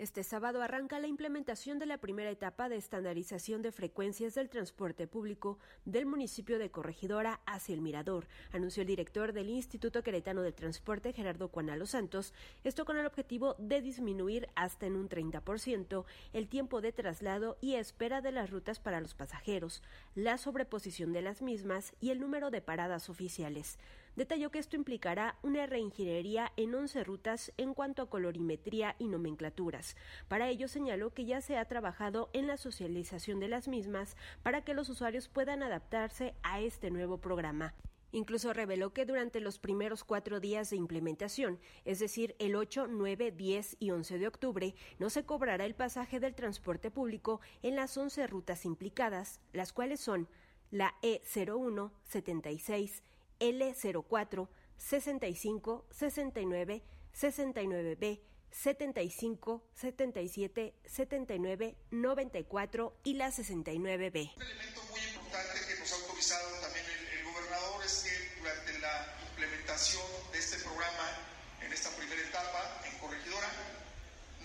Este 0.00 0.24
sábado 0.24 0.62
arranca 0.62 0.98
la 0.98 1.08
implementación 1.08 1.78
de 1.78 1.84
la 1.84 1.98
primera 1.98 2.30
etapa 2.30 2.70
de 2.70 2.76
estandarización 2.76 3.60
de 3.60 3.70
frecuencias 3.70 4.34
del 4.34 4.48
transporte 4.48 5.06
público 5.06 5.58
del 5.84 6.06
municipio 6.06 6.58
de 6.58 6.70
Corregidora 6.70 7.42
hacia 7.44 7.74
el 7.74 7.82
Mirador, 7.82 8.26
anunció 8.50 8.80
el 8.80 8.86
director 8.86 9.34
del 9.34 9.50
Instituto 9.50 10.02
Queretano 10.02 10.40
del 10.40 10.54
Transporte, 10.54 11.12
Gerardo 11.12 11.50
Cuanalo 11.50 11.84
Santos, 11.84 12.32
esto 12.64 12.86
con 12.86 12.96
el 12.96 13.04
objetivo 13.04 13.56
de 13.58 13.82
disminuir 13.82 14.48
hasta 14.54 14.86
en 14.86 14.96
un 14.96 15.10
30% 15.10 16.06
el 16.32 16.48
tiempo 16.48 16.80
de 16.80 16.92
traslado 16.92 17.58
y 17.60 17.74
espera 17.74 18.22
de 18.22 18.32
las 18.32 18.48
rutas 18.48 18.80
para 18.80 19.02
los 19.02 19.12
pasajeros, 19.12 19.82
la 20.14 20.38
sobreposición 20.38 21.12
de 21.12 21.20
las 21.20 21.42
mismas 21.42 21.92
y 22.00 22.08
el 22.08 22.20
número 22.20 22.50
de 22.50 22.62
paradas 22.62 23.10
oficiales 23.10 23.78
detalló 24.16 24.50
que 24.50 24.58
esto 24.58 24.76
implicará 24.76 25.38
una 25.42 25.66
reingeniería 25.66 26.52
en 26.56 26.74
11 26.74 27.04
rutas 27.04 27.52
en 27.56 27.74
cuanto 27.74 28.02
a 28.02 28.10
colorimetría 28.10 28.96
y 28.98 29.08
nomenclaturas. 29.08 29.96
Para 30.28 30.48
ello 30.48 30.68
señaló 30.68 31.14
que 31.14 31.24
ya 31.24 31.40
se 31.40 31.56
ha 31.56 31.64
trabajado 31.66 32.30
en 32.32 32.46
la 32.46 32.56
socialización 32.56 33.40
de 33.40 33.48
las 33.48 33.68
mismas 33.68 34.16
para 34.42 34.62
que 34.62 34.74
los 34.74 34.88
usuarios 34.88 35.28
puedan 35.28 35.62
adaptarse 35.62 36.34
a 36.42 36.60
este 36.60 36.90
nuevo 36.90 37.18
programa. 37.18 37.74
Incluso 38.12 38.52
reveló 38.52 38.92
que 38.92 39.06
durante 39.06 39.40
los 39.40 39.58
primeros 39.58 40.02
cuatro 40.02 40.40
días 40.40 40.70
de 40.70 40.76
implementación, 40.76 41.60
es 41.84 42.00
decir, 42.00 42.34
el 42.38 42.56
8, 42.56 42.88
9, 42.88 43.30
10 43.30 43.76
y 43.78 43.90
11 43.90 44.18
de 44.18 44.26
octubre, 44.26 44.74
no 44.98 45.10
se 45.10 45.24
cobrará 45.24 45.64
el 45.64 45.74
pasaje 45.74 46.18
del 46.18 46.34
transporte 46.34 46.90
público 46.90 47.40
en 47.62 47.76
las 47.76 47.96
11 47.96 48.26
rutas 48.26 48.64
implicadas, 48.64 49.40
las 49.52 49.72
cuales 49.72 50.00
son 50.00 50.28
la 50.72 50.94
E01, 51.02 51.90
76, 52.04 53.02
L04 53.40 54.48
65 54.76 55.86
69 55.90 56.82
69B 57.12 58.20
75 58.50 59.62
77 59.74 60.74
79 60.84 61.76
94 61.90 63.00
y 63.04 63.14
la 63.14 63.28
69B. 63.28 64.36
Un 64.36 64.42
elemento 64.42 64.82
muy 64.90 65.00
importante 65.00 65.60
que 65.66 65.80
nos 65.80 65.92
ha 65.92 65.96
autorizado 65.96 66.60
también 66.60 66.84
el, 66.86 67.18
el 67.18 67.24
gobernador 67.24 67.84
es 67.84 68.04
que 68.04 68.40
durante 68.40 68.78
la 68.78 69.16
implementación 69.30 70.02
de 70.32 70.38
este 70.38 70.58
programa 70.58 71.30
en 71.62 71.72
esta 71.72 71.90
primera 71.96 72.20
etapa 72.20 72.82
en 72.84 72.98
Corregidora 72.98 73.50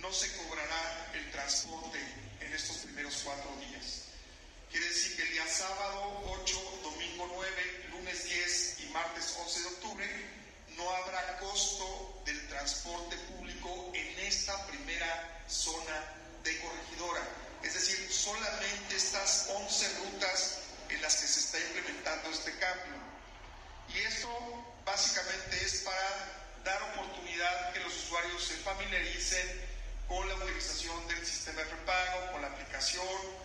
no 0.02 0.12
se 0.12 0.36
cobrará 0.38 1.12
el 1.14 1.32
transporte 1.32 2.00
en 2.42 2.54
estos 2.54 2.78
primeros 2.78 3.22
cuatro 3.24 3.52
días. 3.58 4.08
Quiere 4.76 4.90
decir 4.90 5.16
que 5.16 5.22
el 5.22 5.32
día 5.32 5.48
sábado 5.48 6.22
8, 6.44 6.80
domingo 6.84 7.32
9, 7.34 7.86
lunes 7.92 8.26
10 8.26 8.92
martes 8.92 9.34
11 9.40 9.62
de 9.62 9.68
octubre, 9.68 10.06
no 10.76 10.90
habrá 10.98 11.38
costo 11.40 12.22
del 12.26 12.46
transporte 12.50 13.16
público 13.20 13.90
en 13.94 14.20
esta 14.20 14.68
primera 14.68 15.46
zona 15.48 15.96
de 16.44 16.60
corregidora. 16.60 17.22
Es 17.64 17.74
decir, 17.74 18.12
solamente 18.12 18.98
estas 18.98 19.48
11 19.56 19.88
rutas 20.00 20.60
en 20.90 21.02
las 21.02 21.16
que 21.22 21.28
se 21.28 21.40
está 21.40 21.58
implementando 21.58 22.32
este 22.32 22.52
cambio. 22.60 23.00
Y 23.94 24.00
esto 24.00 24.28
básicamente 24.84 25.56
es 25.64 25.84
para 25.84 26.60
dar 26.66 26.84
oportunidad 26.92 27.72
que 27.72 27.80
los 27.80 27.96
usuarios 27.96 28.44
se 28.44 28.56
familiaricen 28.56 29.48
con 30.10 30.28
la 30.28 30.36
utilización 30.36 31.08
del 31.08 31.26
sistema 31.26 31.62
de 31.62 31.68
prepago, 31.68 32.34
con 32.34 32.42
la 32.42 32.50
aplicación, 32.50 33.45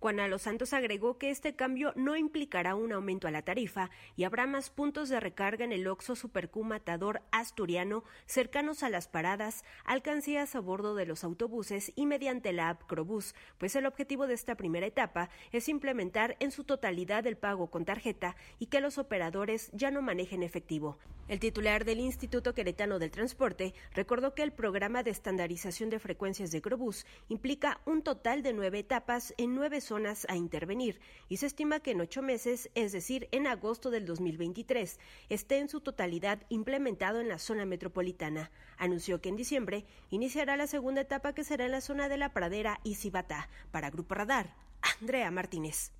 Juan 0.00 0.30
Los 0.30 0.40
Santos 0.42 0.72
agregó 0.72 1.18
que 1.18 1.28
este 1.28 1.54
cambio 1.54 1.92
no 1.94 2.16
implicará 2.16 2.74
un 2.74 2.90
aumento 2.90 3.28
a 3.28 3.30
la 3.30 3.42
tarifa 3.42 3.90
y 4.16 4.24
habrá 4.24 4.46
más 4.46 4.70
puntos 4.70 5.10
de 5.10 5.20
recarga 5.20 5.62
en 5.62 5.72
el 5.72 5.86
Oxo 5.86 6.16
Supercu 6.16 6.64
Matador 6.64 7.20
Asturiano 7.32 8.02
cercanos 8.24 8.82
a 8.82 8.88
las 8.88 9.08
paradas, 9.08 9.62
alcancías 9.84 10.54
a 10.54 10.60
bordo 10.60 10.94
de 10.94 11.04
los 11.04 11.22
autobuses 11.22 11.92
y 11.96 12.06
mediante 12.06 12.54
la 12.54 12.70
app 12.70 12.84
Crobús, 12.86 13.34
pues 13.58 13.76
el 13.76 13.84
objetivo 13.84 14.26
de 14.26 14.32
esta 14.32 14.54
primera 14.54 14.86
etapa 14.86 15.28
es 15.52 15.68
implementar 15.68 16.34
en 16.40 16.50
su 16.50 16.64
totalidad 16.64 17.26
el 17.26 17.36
pago 17.36 17.70
con 17.70 17.84
tarjeta 17.84 18.36
y 18.58 18.66
que 18.66 18.80
los 18.80 18.96
operadores 18.96 19.70
ya 19.74 19.90
no 19.90 20.00
manejen 20.00 20.42
efectivo. 20.42 20.96
El 21.30 21.38
titular 21.38 21.84
del 21.84 22.00
Instituto 22.00 22.54
Queretano 22.54 22.98
del 22.98 23.12
Transporte 23.12 23.72
recordó 23.94 24.34
que 24.34 24.42
el 24.42 24.50
programa 24.50 25.04
de 25.04 25.12
estandarización 25.12 25.88
de 25.88 26.00
frecuencias 26.00 26.50
de 26.50 26.60
Crobús 26.60 27.06
implica 27.28 27.80
un 27.86 28.02
total 28.02 28.42
de 28.42 28.52
nueve 28.52 28.80
etapas 28.80 29.32
en 29.38 29.54
nueve 29.54 29.80
zonas 29.80 30.26
a 30.28 30.34
intervenir 30.34 30.98
y 31.28 31.36
se 31.36 31.46
estima 31.46 31.78
que 31.78 31.92
en 31.92 32.00
ocho 32.00 32.20
meses, 32.20 32.68
es 32.74 32.90
decir, 32.90 33.28
en 33.30 33.46
agosto 33.46 33.92
del 33.92 34.06
2023, 34.06 34.98
esté 35.28 35.58
en 35.58 35.68
su 35.68 35.80
totalidad 35.80 36.42
implementado 36.48 37.20
en 37.20 37.28
la 37.28 37.38
zona 37.38 37.64
metropolitana. 37.64 38.50
Anunció 38.76 39.20
que 39.20 39.28
en 39.28 39.36
diciembre 39.36 39.84
iniciará 40.10 40.56
la 40.56 40.66
segunda 40.66 41.02
etapa 41.02 41.32
que 41.32 41.44
será 41.44 41.64
en 41.64 41.70
la 41.70 41.80
zona 41.80 42.08
de 42.08 42.16
la 42.16 42.32
Pradera 42.32 42.80
y 42.82 42.96
Cibata. 42.96 43.48
Para 43.70 43.90
Grupo 43.90 44.16
Radar, 44.16 44.56
Andrea 45.00 45.30
Martínez. 45.30 45.92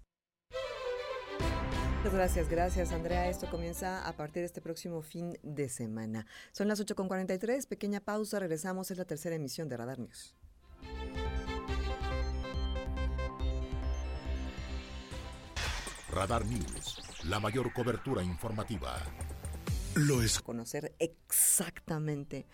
Muchas 2.01 2.15
gracias, 2.15 2.49
gracias 2.49 2.93
Andrea. 2.93 3.29
Esto 3.29 3.47
comienza 3.51 4.09
a 4.09 4.17
partir 4.17 4.41
de 4.41 4.47
este 4.47 4.63
próximo 4.63 5.03
fin 5.03 5.39
de 5.43 5.69
semana. 5.69 6.25
Son 6.51 6.67
las 6.67 6.81
8.43, 6.81 7.69
pequeña 7.69 8.01
pausa, 8.01 8.39
regresamos, 8.39 8.91
es 8.91 8.97
la 8.97 9.05
tercera 9.05 9.37
emisión 9.37 9.69
de 9.69 9.77
Radar 9.77 9.99
News. 9.99 10.35
Radar 16.11 16.47
News, 16.47 17.03
la 17.29 17.39
mayor 17.39 17.71
cobertura 17.75 18.23
informativa. 18.23 18.97
Lo 19.95 20.23
es. 20.23 20.41
Conocer 20.41 20.95
exactamente 21.01 22.47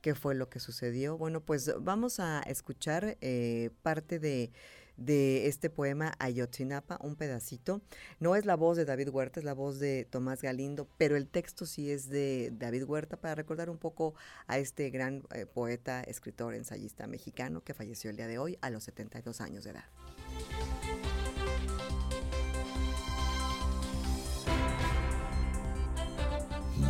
qué 0.00 0.14
fue 0.14 0.36
lo 0.36 0.48
que 0.48 0.60
sucedió. 0.60 1.18
Bueno, 1.18 1.40
pues 1.40 1.74
vamos 1.80 2.20
a 2.20 2.40
escuchar 2.42 3.16
eh, 3.20 3.70
parte 3.82 4.20
de 4.20 4.52
de 4.96 5.46
este 5.46 5.70
poema 5.70 6.14
Ayotzinapa, 6.18 6.98
un 7.02 7.16
pedacito. 7.16 7.80
No 8.20 8.36
es 8.36 8.44
la 8.44 8.56
voz 8.56 8.76
de 8.76 8.84
David 8.84 9.08
Huerta, 9.08 9.40
es 9.40 9.44
la 9.44 9.54
voz 9.54 9.78
de 9.78 10.04
Tomás 10.04 10.42
Galindo, 10.42 10.88
pero 10.98 11.16
el 11.16 11.28
texto 11.28 11.66
sí 11.66 11.90
es 11.90 12.08
de 12.08 12.52
David 12.52 12.84
Huerta 12.84 13.16
para 13.16 13.34
recordar 13.34 13.70
un 13.70 13.78
poco 13.78 14.14
a 14.46 14.58
este 14.58 14.90
gran 14.90 15.24
eh, 15.34 15.46
poeta, 15.46 16.02
escritor, 16.02 16.54
ensayista 16.54 17.06
mexicano 17.06 17.62
que 17.62 17.74
falleció 17.74 18.10
el 18.10 18.16
día 18.16 18.26
de 18.26 18.38
hoy 18.38 18.58
a 18.60 18.70
los 18.70 18.84
72 18.84 19.40
años 19.40 19.64
de 19.64 19.70
edad. 19.70 19.84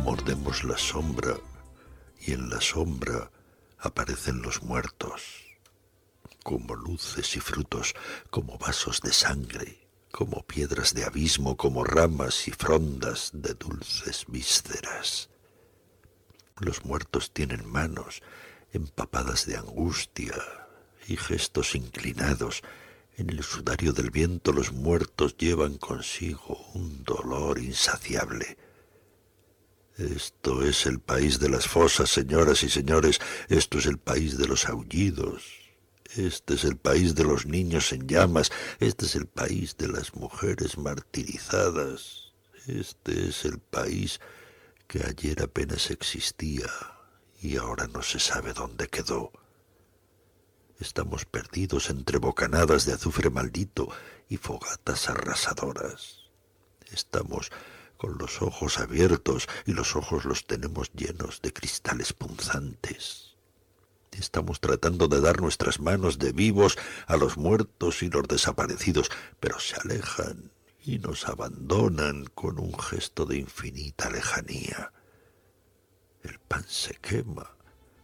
Mordemos 0.03 0.63
la 0.63 0.77
sombra 0.77 1.35
y 2.19 2.33
en 2.33 2.49
la 2.49 2.59
sombra 2.59 3.31
aparecen 3.79 4.41
los 4.41 4.63
muertos 4.63 5.52
como 6.43 6.75
luces 6.75 7.35
y 7.35 7.39
frutos, 7.39 7.95
como 8.29 8.57
vasos 8.57 9.01
de 9.01 9.13
sangre, 9.13 9.87
como 10.11 10.45
piedras 10.45 10.93
de 10.93 11.05
abismo, 11.05 11.57
como 11.57 11.83
ramas 11.83 12.47
y 12.47 12.51
frondas 12.51 13.31
de 13.33 13.53
dulces 13.55 14.25
vísceras. 14.27 15.29
Los 16.59 16.85
muertos 16.85 17.31
tienen 17.33 17.67
manos 17.67 18.21
empapadas 18.73 19.45
de 19.45 19.57
angustia 19.57 20.35
y 21.07 21.17
gestos 21.17 21.75
inclinados. 21.75 22.61
En 23.15 23.29
el 23.29 23.43
sudario 23.43 23.93
del 23.93 24.11
viento 24.11 24.51
los 24.51 24.71
muertos 24.71 25.37
llevan 25.37 25.77
consigo 25.77 26.59
un 26.73 27.03
dolor 27.03 27.59
insaciable. 27.59 28.57
Esto 29.97 30.63
es 30.63 30.87
el 30.87 30.99
país 30.99 31.39
de 31.39 31.49
las 31.49 31.67
fosas, 31.67 32.09
señoras 32.09 32.63
y 32.63 32.69
señores, 32.69 33.21
esto 33.47 33.77
es 33.77 33.85
el 33.85 33.99
país 33.99 34.39
de 34.39 34.47
los 34.47 34.65
aullidos, 34.67 35.62
este 36.15 36.55
es 36.55 36.63
el 36.63 36.77
país 36.77 37.15
de 37.15 37.23
los 37.23 37.45
niños 37.45 37.91
en 37.91 38.07
llamas, 38.07 38.51
este 38.79 39.05
es 39.05 39.15
el 39.15 39.27
país 39.27 39.77
de 39.77 39.87
las 39.87 40.15
mujeres 40.15 40.77
martirizadas, 40.77 42.33
este 42.67 43.29
es 43.29 43.45
el 43.45 43.59
país 43.59 44.19
que 44.87 45.03
ayer 45.03 45.41
apenas 45.41 45.89
existía 45.91 46.67
y 47.41 47.57
ahora 47.57 47.87
no 47.87 48.01
se 48.01 48.19
sabe 48.19 48.53
dónde 48.53 48.87
quedó. 48.87 49.31
Estamos 50.79 51.25
perdidos 51.25 51.89
entre 51.89 52.17
bocanadas 52.17 52.85
de 52.85 52.93
azufre 52.93 53.29
maldito 53.29 53.89
y 54.29 54.37
fogatas 54.37 55.09
arrasadoras. 55.09 56.29
Estamos 56.91 57.51
con 57.97 58.17
los 58.17 58.41
ojos 58.41 58.79
abiertos 58.79 59.47
y 59.65 59.73
los 59.73 59.95
ojos 59.95 60.25
los 60.25 60.45
tenemos 60.45 60.91
llenos 60.93 61.41
de 61.41 61.53
cristales 61.53 62.13
punzantes. 62.13 63.32
Estamos 64.19 64.59
tratando 64.59 65.07
de 65.07 65.21
dar 65.21 65.41
nuestras 65.41 65.79
manos 65.79 66.19
de 66.19 66.31
vivos 66.31 66.77
a 67.07 67.17
los 67.17 67.37
muertos 67.37 68.03
y 68.03 68.09
los 68.09 68.27
desaparecidos, 68.27 69.11
pero 69.39 69.59
se 69.59 69.75
alejan 69.75 70.51
y 70.85 70.99
nos 70.99 71.27
abandonan 71.27 72.25
con 72.33 72.59
un 72.59 72.77
gesto 72.77 73.25
de 73.25 73.37
infinita 73.37 74.09
lejanía. 74.09 74.91
El 76.23 76.39
pan 76.39 76.65
se 76.67 76.95
quema, 76.95 77.55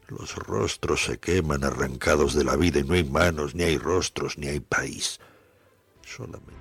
los 0.07 0.35
rostros 0.35 1.05
se 1.05 1.19
queman 1.19 1.63
arrancados 1.63 2.33
de 2.33 2.43
la 2.43 2.55
vida 2.55 2.79
y 2.79 2.83
no 2.83 2.93
hay 2.93 3.03
manos, 3.03 3.55
ni 3.55 3.63
hay 3.63 3.77
rostros, 3.77 4.37
ni 4.37 4.47
hay 4.47 4.59
país. 4.59 5.19
Solamente 6.03 6.58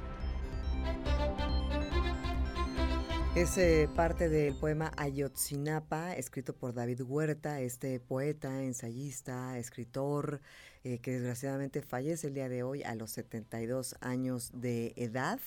Es 3.39 3.57
eh, 3.57 3.89
parte 3.95 4.29
del 4.29 4.57
poema 4.57 4.91
Ayotzinapa, 4.97 6.13
escrito 6.17 6.57
por 6.57 6.75
David 6.75 7.03
Huerta, 7.03 7.61
este 7.61 8.01
poeta, 8.01 8.65
ensayista, 8.65 9.57
escritor, 9.59 10.41
eh, 10.85 10.99
que 10.99 11.13
desgraciadamente 11.13 11.83
fallece 11.83 12.29
el 12.29 12.35
día 12.35 12.49
de 12.49 12.63
hoy 12.63 12.83
a 12.83 12.95
los 12.95 13.11
72 13.11 13.97
años 14.01 14.51
de 14.55 14.93
edad 14.97 15.41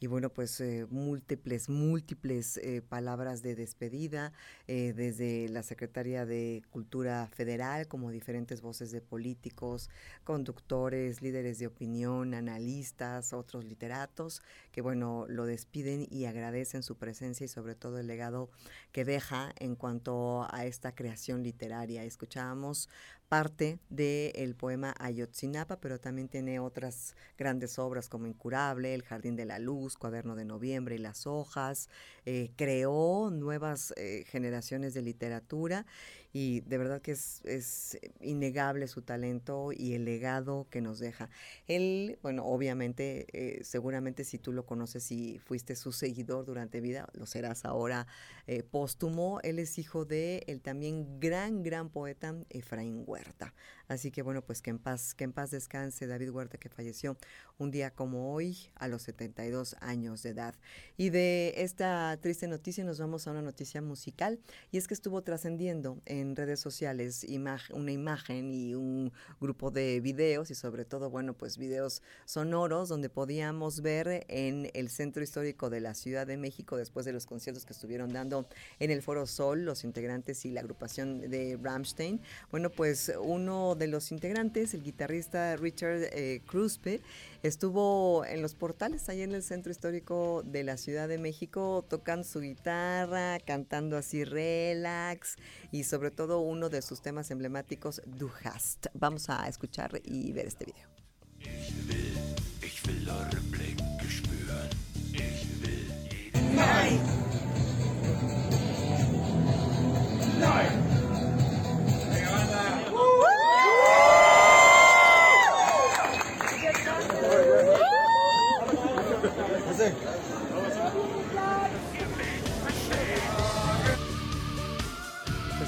y 0.00 0.08
bueno, 0.08 0.30
pues 0.30 0.60
eh, 0.60 0.86
múltiples, 0.90 1.68
múltiples 1.68 2.56
eh, 2.56 2.82
palabras 2.82 3.40
de 3.42 3.54
despedida 3.54 4.32
desde 4.66 5.48
la 5.48 5.62
Secretaría 5.62 6.26
de 6.26 6.62
Cultura 6.70 7.28
Federal, 7.28 7.86
como 7.86 8.10
diferentes 8.10 8.62
voces 8.62 8.90
de 8.90 9.00
políticos, 9.00 9.90
conductores, 10.24 11.22
líderes 11.22 11.58
de 11.58 11.68
opinión, 11.68 12.34
analistas, 12.34 13.32
otros 13.32 13.64
literatos, 13.64 14.42
que 14.72 14.80
bueno, 14.80 15.26
lo 15.28 15.44
despiden 15.44 16.08
y 16.10 16.24
agradecen 16.24 16.82
su 16.82 16.96
presencia 16.96 17.44
y 17.44 17.48
sobre 17.48 17.74
todo 17.74 17.98
el 17.98 18.06
legado 18.06 18.50
que 18.90 19.04
deja 19.04 19.52
en 19.58 19.76
cuanto 19.76 20.48
a 20.50 20.64
esta 20.64 20.94
creación 20.94 21.42
literaria. 21.42 22.02
Escuchábamos 22.02 22.88
parte 23.32 23.78
del 23.88 24.54
poema 24.54 24.94
Ayotzinapa, 24.98 25.80
pero 25.80 25.98
también 25.98 26.28
tiene 26.28 26.60
otras 26.60 27.16
grandes 27.38 27.78
obras 27.78 28.10
como 28.10 28.26
Incurable, 28.26 28.92
El 28.92 29.04
Jardín 29.04 29.36
de 29.36 29.46
la 29.46 29.58
Luz, 29.58 29.96
Cuaderno 29.96 30.36
de 30.36 30.44
Noviembre 30.44 30.96
y 30.96 30.98
Las 30.98 31.26
Hojas. 31.26 31.88
Eh, 32.26 32.50
creó 32.56 33.30
nuevas 33.30 33.94
eh, 33.96 34.26
generaciones 34.28 34.92
de 34.92 35.00
literatura 35.00 35.86
y 36.32 36.60
de 36.60 36.78
verdad 36.78 37.02
que 37.02 37.12
es, 37.12 37.42
es, 37.44 37.98
innegable 38.20 38.88
su 38.88 39.02
talento 39.02 39.70
y 39.72 39.94
el 39.94 40.04
legado 40.04 40.66
que 40.70 40.80
nos 40.80 40.98
deja. 40.98 41.28
Él, 41.66 42.18
bueno, 42.22 42.44
obviamente, 42.44 43.26
eh, 43.32 43.64
seguramente 43.64 44.24
si 44.24 44.38
tú 44.38 44.52
lo 44.52 44.64
conoces 44.64 45.12
y 45.12 45.38
fuiste 45.38 45.76
su 45.76 45.92
seguidor 45.92 46.46
durante 46.46 46.80
vida, 46.80 47.08
lo 47.12 47.26
serás 47.26 47.64
ahora 47.64 48.06
eh, 48.46 48.62
póstumo. 48.62 49.40
Él 49.42 49.58
es 49.58 49.78
hijo 49.78 50.04
de 50.04 50.44
el 50.46 50.62
también 50.62 51.20
gran, 51.20 51.62
gran 51.62 51.90
poeta 51.90 52.34
Efraín 52.50 53.04
Huerta. 53.06 53.54
Así 53.88 54.10
que 54.10 54.22
bueno, 54.22 54.42
pues 54.42 54.62
que 54.62 54.70
en 54.70 54.78
paz, 54.78 55.14
que 55.14 55.24
en 55.24 55.32
paz 55.32 55.50
descanse 55.50 56.06
David 56.06 56.30
Huerta, 56.30 56.56
que 56.56 56.68
falleció 56.68 57.18
un 57.58 57.70
día 57.70 57.90
como 57.90 58.32
hoy 58.32 58.70
a 58.76 58.88
los 58.88 59.02
72 59.02 59.76
años 59.80 60.22
de 60.22 60.30
edad. 60.30 60.54
Y 60.96 61.10
de 61.10 61.54
esta 61.58 62.16
triste 62.20 62.48
noticia 62.48 62.84
nos 62.84 62.98
vamos 62.98 63.26
a 63.26 63.32
una 63.32 63.42
noticia 63.42 63.82
musical 63.82 64.40
y 64.70 64.78
es 64.78 64.88
que 64.88 64.94
estuvo 64.94 65.22
trascendiendo 65.22 66.00
en 66.06 66.21
redes 66.34 66.60
sociales 66.60 67.26
una 67.72 67.92
imagen 67.92 68.54
y 68.54 68.74
un 68.74 69.12
grupo 69.40 69.70
de 69.70 70.00
videos 70.00 70.50
y 70.50 70.54
sobre 70.54 70.84
todo, 70.84 71.10
bueno, 71.10 71.34
pues 71.34 71.58
videos 71.58 72.02
sonoros 72.24 72.88
donde 72.88 73.08
podíamos 73.08 73.82
ver 73.82 74.24
en 74.28 74.70
el 74.74 74.88
centro 74.88 75.22
histórico 75.22 75.70
de 75.70 75.80
la 75.80 75.94
Ciudad 75.94 76.26
de 76.26 76.36
México 76.36 76.76
después 76.76 77.04
de 77.04 77.12
los 77.12 77.26
conciertos 77.26 77.66
que 77.66 77.72
estuvieron 77.72 78.12
dando 78.12 78.46
en 78.78 78.90
el 78.90 79.02
Foro 79.02 79.26
Sol 79.26 79.64
los 79.64 79.84
integrantes 79.84 80.44
y 80.44 80.50
la 80.50 80.60
agrupación 80.60 81.30
de 81.30 81.58
Ramstein. 81.60 82.20
Bueno, 82.50 82.70
pues 82.70 83.12
uno 83.20 83.74
de 83.74 83.88
los 83.88 84.12
integrantes, 84.12 84.74
el 84.74 84.82
guitarrista 84.82 85.56
Richard 85.56 86.04
eh, 86.12 86.42
Kruspe, 86.46 87.00
estuvo 87.42 88.24
en 88.24 88.40
los 88.40 88.54
portales, 88.54 89.08
ahí 89.08 89.22
en 89.22 89.34
el 89.34 89.42
centro 89.42 89.72
histórico 89.72 90.42
de 90.44 90.62
la 90.62 90.76
Ciudad 90.76 91.08
de 91.08 91.18
México, 91.18 91.84
tocando 91.88 92.24
su 92.24 92.40
guitarra, 92.40 93.38
cantando 93.40 93.96
así 93.96 94.24
relax 94.24 95.36
y 95.72 95.84
sobre 95.84 96.11
todo 96.12 96.40
uno 96.40 96.68
de 96.68 96.82
sus 96.82 97.02
temas 97.02 97.30
emblemáticos, 97.30 98.02
Du 98.06 98.30
hast. 98.44 98.86
Vamos 98.94 99.28
a 99.28 99.48
escuchar 99.48 100.00
y 100.04 100.32
ver 100.32 100.46
este 100.46 100.64
video. 100.66 100.92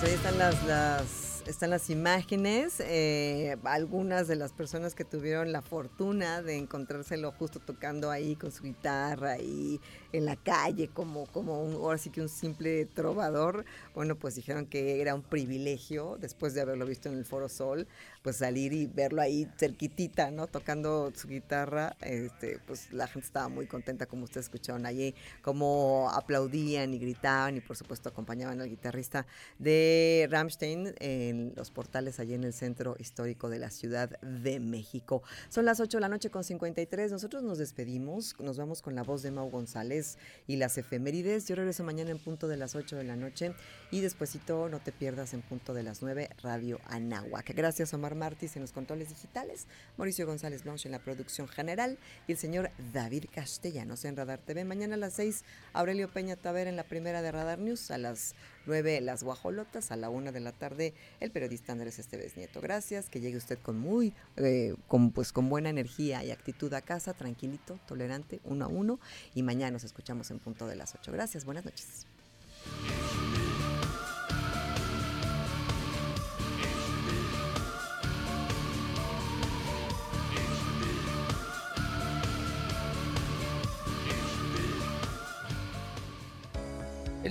Ahí 0.05 0.13
están 0.13 0.39
las, 0.39 0.65
las, 0.65 1.43
están 1.47 1.71
las 1.71 1.89
imágenes, 1.89 2.79
eh, 2.81 3.57
algunas 3.65 4.29
de 4.29 4.37
las 4.37 4.53
personas 4.53 4.95
que 4.95 5.05
tuvieron 5.05 5.51
la 5.51 5.63
fortuna 5.63 6.43
de 6.43 6.59
encontrárselo 6.59 7.33
justo 7.33 7.59
tocando 7.59 8.11
ahí 8.11 8.37
con 8.37 8.53
su 8.53 8.65
guitarra 8.65 9.39
y 9.39 9.81
en 10.15 10.27
la 10.27 10.37
calle 10.37 10.89
como, 10.89 11.27
como 11.27 11.61
un, 11.61 11.75
ahora 11.75 11.99
sí 11.99 12.11
que 12.11 12.21
un 12.21 12.29
simple 12.29 12.87
trovador, 12.87 13.65
bueno, 13.95 14.17
pues 14.17 14.37
dijeron 14.37 14.67
que 14.67 15.01
era 15.01 15.13
un 15.15 15.23
privilegio, 15.23 16.17
después 16.21 16.55
de 16.55 16.61
haberlo 16.61 16.87
visto 16.87 17.09
en 17.09 17.19
el 17.19 17.25
Foro 17.25 17.49
Sol, 17.49 17.89
pues 18.23 18.37
salir 18.37 18.73
y 18.73 18.87
verlo 18.87 19.21
ahí 19.21 19.49
cerquitita, 19.59 20.31
¿no? 20.31 20.47
Tocando 20.47 21.13
su 21.15 21.27
guitarra, 21.27 21.97
este, 22.01 22.61
pues 22.65 22.93
la 22.93 23.09
gente 23.09 23.27
estaba 23.27 23.49
muy 23.49 23.67
contenta, 23.67 24.07
como 24.07 24.25
ustedes 24.25 24.47
escucharon 24.47 24.87
allí, 24.87 25.17
como 25.43 26.09
aplaudían 26.13 26.95
y 26.95 26.99
gritaban 26.99 27.57
y 27.57 27.61
por 27.61 27.77
supuesto 27.77 28.09
acompañaban 28.09 28.61
al 28.61 28.69
guitarrista 28.69 29.27
de 29.59 30.29
Rammstein 30.31 30.95
en 31.01 31.55
los 31.57 31.73
portales 31.73 32.21
allí 32.21 32.35
en 32.35 32.45
el 32.45 32.53
centro 32.53 32.95
histórico 33.01 33.49
de 33.49 33.59
la 33.59 33.71
Ciudad 33.71 34.11
de 34.21 34.61
México. 34.61 35.25
Son 35.49 35.65
las 35.65 35.81
8 35.81 35.97
de 35.97 36.01
la 36.01 36.09
noche 36.09 36.31
con 36.31 36.45
53, 36.45 37.11
nosotros 37.11 37.43
nos 37.43 37.59
despedimos, 37.59 38.37
nos 38.39 38.59
vamos 38.59 38.81
con 38.81 38.95
la 38.95 39.03
voz 39.03 39.23
de 39.23 39.33
Mau 39.33 39.51
González 39.51 40.04
y 40.47 40.57
las 40.57 40.79
efemérides. 40.79 41.47
Yo 41.47 41.55
regreso 41.57 41.85
mañana 41.85 42.11
en 42.11 42.19
punto 42.19 42.49
de 42.49 42.57
las 42.57 42.75
8 42.75 42.97
de 42.97 43.05
la 43.05 43.17
noche 43.17 43.55
y 43.91 44.01
despuesito 44.01 44.69
no 44.69 44.81
te 44.81 44.93
pierdas 44.93 45.35
en 45.35 45.43
punto 45.43 45.75
de 45.75 45.83
las 45.83 46.03
9 46.03 46.31
Radio 46.43 46.81
Anáhuac. 46.87 47.55
Gracias 47.55 47.95
Omar 47.95 48.15
Martis 48.15 48.57
en 48.57 48.63
los 48.63 48.73
controles 48.73 49.09
digitales, 49.09 49.67
Mauricio 49.97 50.27
González 50.27 50.65
Blanche 50.65 50.89
en 50.89 50.93
la 50.93 50.99
producción 50.99 51.49
general 51.49 51.99
y 52.27 52.33
el 52.33 52.39
señor 52.39 52.71
David 52.93 53.27
Castellanos 53.33 54.05
en 54.05 54.17
Radar 54.17 54.41
TV. 54.41 54.65
Mañana 54.65 54.95
a 54.95 54.99
las 54.99 55.15
6, 55.15 55.45
Aurelio 55.73 56.09
Peña 56.09 56.37
Taver 56.37 56.67
en 56.67 56.77
la 56.77 56.85
primera 56.85 57.23
de 57.23 57.33
Radar 57.33 57.59
News, 57.59 57.91
a 57.91 57.99
las 57.99 58.35
9 58.67 59.01
Las 59.01 59.23
Guajolotas, 59.23 59.91
a 59.91 59.97
la 59.97 60.11
1 60.11 60.33
de 60.33 60.41
la 60.41 60.53
tarde 60.53 60.95
el 61.21 61.31
periodista 61.31 61.73
Andrés 61.73 61.99
Esteves 61.99 62.37
Nieto. 62.37 62.61
Gracias, 62.61 63.09
que 63.09 63.21
llegue 63.21 63.37
usted 63.37 63.59
con 63.59 63.79
muy, 63.79 64.13
eh, 64.37 64.75
con, 64.89 65.11
pues 65.11 65.33
con 65.33 65.49
buena 65.49 65.71
energía 65.71 66.25
y 66.25 66.31
actitud 66.31 66.73
a 66.75 66.83
casa, 66.83 67.15
tranquilito, 67.15 67.79
tolerante, 67.87 68.41
uno 68.45 68.65
a 68.67 68.69
uno 68.69 68.99
y 69.35 69.43
mañana 69.43 69.73
nos 69.73 69.85
escuchamos 69.85 70.31
en 70.31 70.39
punto 70.39 70.67
de 70.67 70.77
las 70.77 70.95
8. 70.95 71.13
Gracias, 71.13 71.45
buenas 71.45 71.65
noches. 71.65 72.07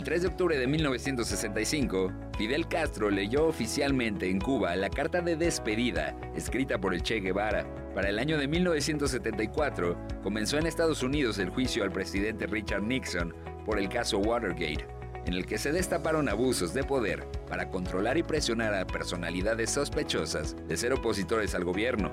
El 0.04 0.08
3 0.08 0.22
de 0.24 0.28
octubre 0.28 0.58
de 0.58 0.68
1965, 0.68 2.12
Fidel 2.38 2.68
Castro 2.68 3.10
leyó 3.10 3.48
oficialmente 3.48 4.30
en 4.30 4.42
Cuba 4.42 4.76
la 4.76 4.90
carta 4.90 5.22
de 5.22 5.38
despedida 5.38 6.14
escrita 6.36 6.78
por 6.78 6.94
el 6.94 7.02
Che 7.02 7.22
Guevara. 7.22 7.66
Para 7.96 8.10
el 8.10 8.20
año 8.20 8.38
de 8.38 8.50
1974, 8.50 9.98
comenzó 10.22 10.58
en 10.58 10.68
Estados 10.68 11.04
Unidos 11.04 11.40
el 11.40 11.52
juicio 11.52 11.86
al 11.86 11.94
presidente 11.94 12.48
Richard 12.48 12.84
Nixon 12.84 13.34
por 13.66 13.80
el 13.80 13.88
caso 13.88 14.18
Watergate, 14.18 14.86
en 15.26 15.36
el 15.36 15.46
que 15.46 15.58
se 15.58 15.72
destaparon 15.72 16.28
abusos 16.28 16.74
de 16.74 16.84
poder 16.84 17.26
para 17.48 17.70
controlar 17.70 18.18
y 18.18 18.24
presionar 18.24 18.74
a 18.74 18.86
personalidades 18.86 19.70
sospechosas 19.70 20.58
de 20.68 20.76
ser 20.76 20.92
opositores 20.92 21.56
al 21.56 21.64
gobierno. 21.64 22.12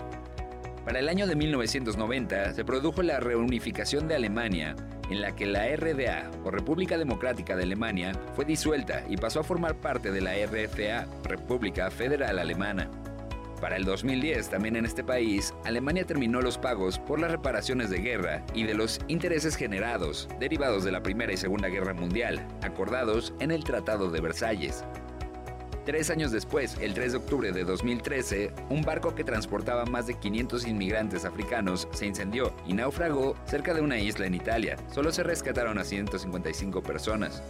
Para 0.84 1.00
el 1.00 1.08
año 1.08 1.26
de 1.26 1.34
1990 1.34 2.54
se 2.54 2.64
produjo 2.64 3.02
la 3.02 3.18
reunificación 3.18 4.06
de 4.06 4.14
Alemania, 4.14 4.76
en 5.10 5.20
la 5.20 5.34
que 5.34 5.46
la 5.46 5.66
RDA, 5.76 6.30
o 6.44 6.50
República 6.50 6.96
Democrática 6.96 7.56
de 7.56 7.64
Alemania, 7.64 8.12
fue 8.34 8.44
disuelta 8.44 9.04
y 9.08 9.16
pasó 9.16 9.40
a 9.40 9.44
formar 9.44 9.74
parte 9.76 10.10
de 10.10 10.20
la 10.20 10.34
RFA, 10.34 11.06
República 11.24 11.90
Federal 11.90 12.38
Alemana. 12.38 12.90
Para 13.60 13.76
el 13.76 13.84
2010, 13.84 14.48
también 14.48 14.76
en 14.76 14.86
este 14.86 15.04
país, 15.04 15.52
Alemania 15.64 16.06
terminó 16.06 16.40
los 16.40 16.56
pagos 16.56 16.98
por 16.98 17.20
las 17.20 17.30
reparaciones 17.30 17.90
de 17.90 17.98
guerra 17.98 18.42
y 18.54 18.64
de 18.64 18.72
los 18.72 19.00
intereses 19.06 19.54
generados, 19.54 20.28
derivados 20.38 20.82
de 20.82 20.92
la 20.92 21.02
Primera 21.02 21.32
y 21.32 21.36
Segunda 21.36 21.68
Guerra 21.68 21.92
Mundial, 21.92 22.40
acordados 22.62 23.34
en 23.38 23.50
el 23.50 23.62
Tratado 23.64 24.10
de 24.10 24.22
Versalles. 24.22 24.82
Tres 25.90 26.08
años 26.08 26.30
después, 26.30 26.76
el 26.80 26.94
3 26.94 27.10
de 27.10 27.18
octubre 27.18 27.50
de 27.50 27.64
2013, 27.64 28.52
un 28.68 28.82
barco 28.82 29.16
que 29.16 29.24
transportaba 29.24 29.86
más 29.86 30.06
de 30.06 30.14
500 30.14 30.68
inmigrantes 30.68 31.24
africanos 31.24 31.88
se 31.90 32.06
incendió 32.06 32.54
y 32.64 32.74
naufragó 32.74 33.34
cerca 33.44 33.74
de 33.74 33.80
una 33.80 33.98
isla 33.98 34.26
en 34.26 34.36
Italia. 34.36 34.76
Solo 34.94 35.10
se 35.10 35.24
rescataron 35.24 35.78
a 35.78 35.84
155 35.84 36.80
personas. 36.84 37.42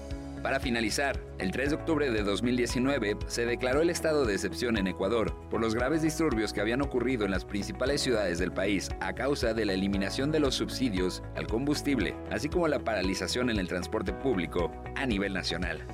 Para 0.43 0.59
finalizar, 0.59 1.20
el 1.38 1.51
3 1.51 1.68
de 1.68 1.76
octubre 1.76 2.11
de 2.11 2.22
2019 2.22 3.18
se 3.26 3.45
declaró 3.45 3.82
el 3.82 3.91
estado 3.91 4.24
de 4.24 4.32
excepción 4.32 4.78
en 4.78 4.86
Ecuador 4.86 5.34
por 5.51 5.61
los 5.61 5.74
graves 5.74 6.01
disturbios 6.01 6.55
que 6.55 6.62
habían 6.62 6.80
ocurrido 6.80 7.26
en 7.26 7.32
las 7.32 7.45
principales 7.45 8.01
ciudades 8.01 8.38
del 8.38 8.53
país 8.53 8.88
a 9.01 9.12
causa 9.12 9.53
de 9.53 9.66
la 9.66 9.74
eliminación 9.74 10.32
de 10.32 10.41
los 10.41 10.55
subsidios 10.55 11.22
al 11.36 11.47
combustible, 11.47 12.16
así 12.30 12.49
como 12.49 12.68
la 12.68 12.78
paralización 12.78 13.51
en 13.51 13.59
el 13.59 13.68
transporte 13.68 14.14
público 14.14 14.72
a 14.97 15.05
nivel 15.05 15.34
nacional. 15.34 15.86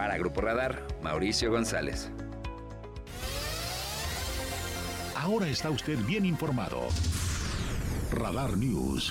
Para 0.00 0.16
Grupo 0.16 0.40
Radar, 0.40 0.82
Mauricio 1.02 1.50
González. 1.50 2.10
Ahora 5.14 5.46
está 5.46 5.68
usted 5.68 5.98
bien 6.06 6.24
informado. 6.24 6.88
Radar 8.10 8.56
News 8.56 9.10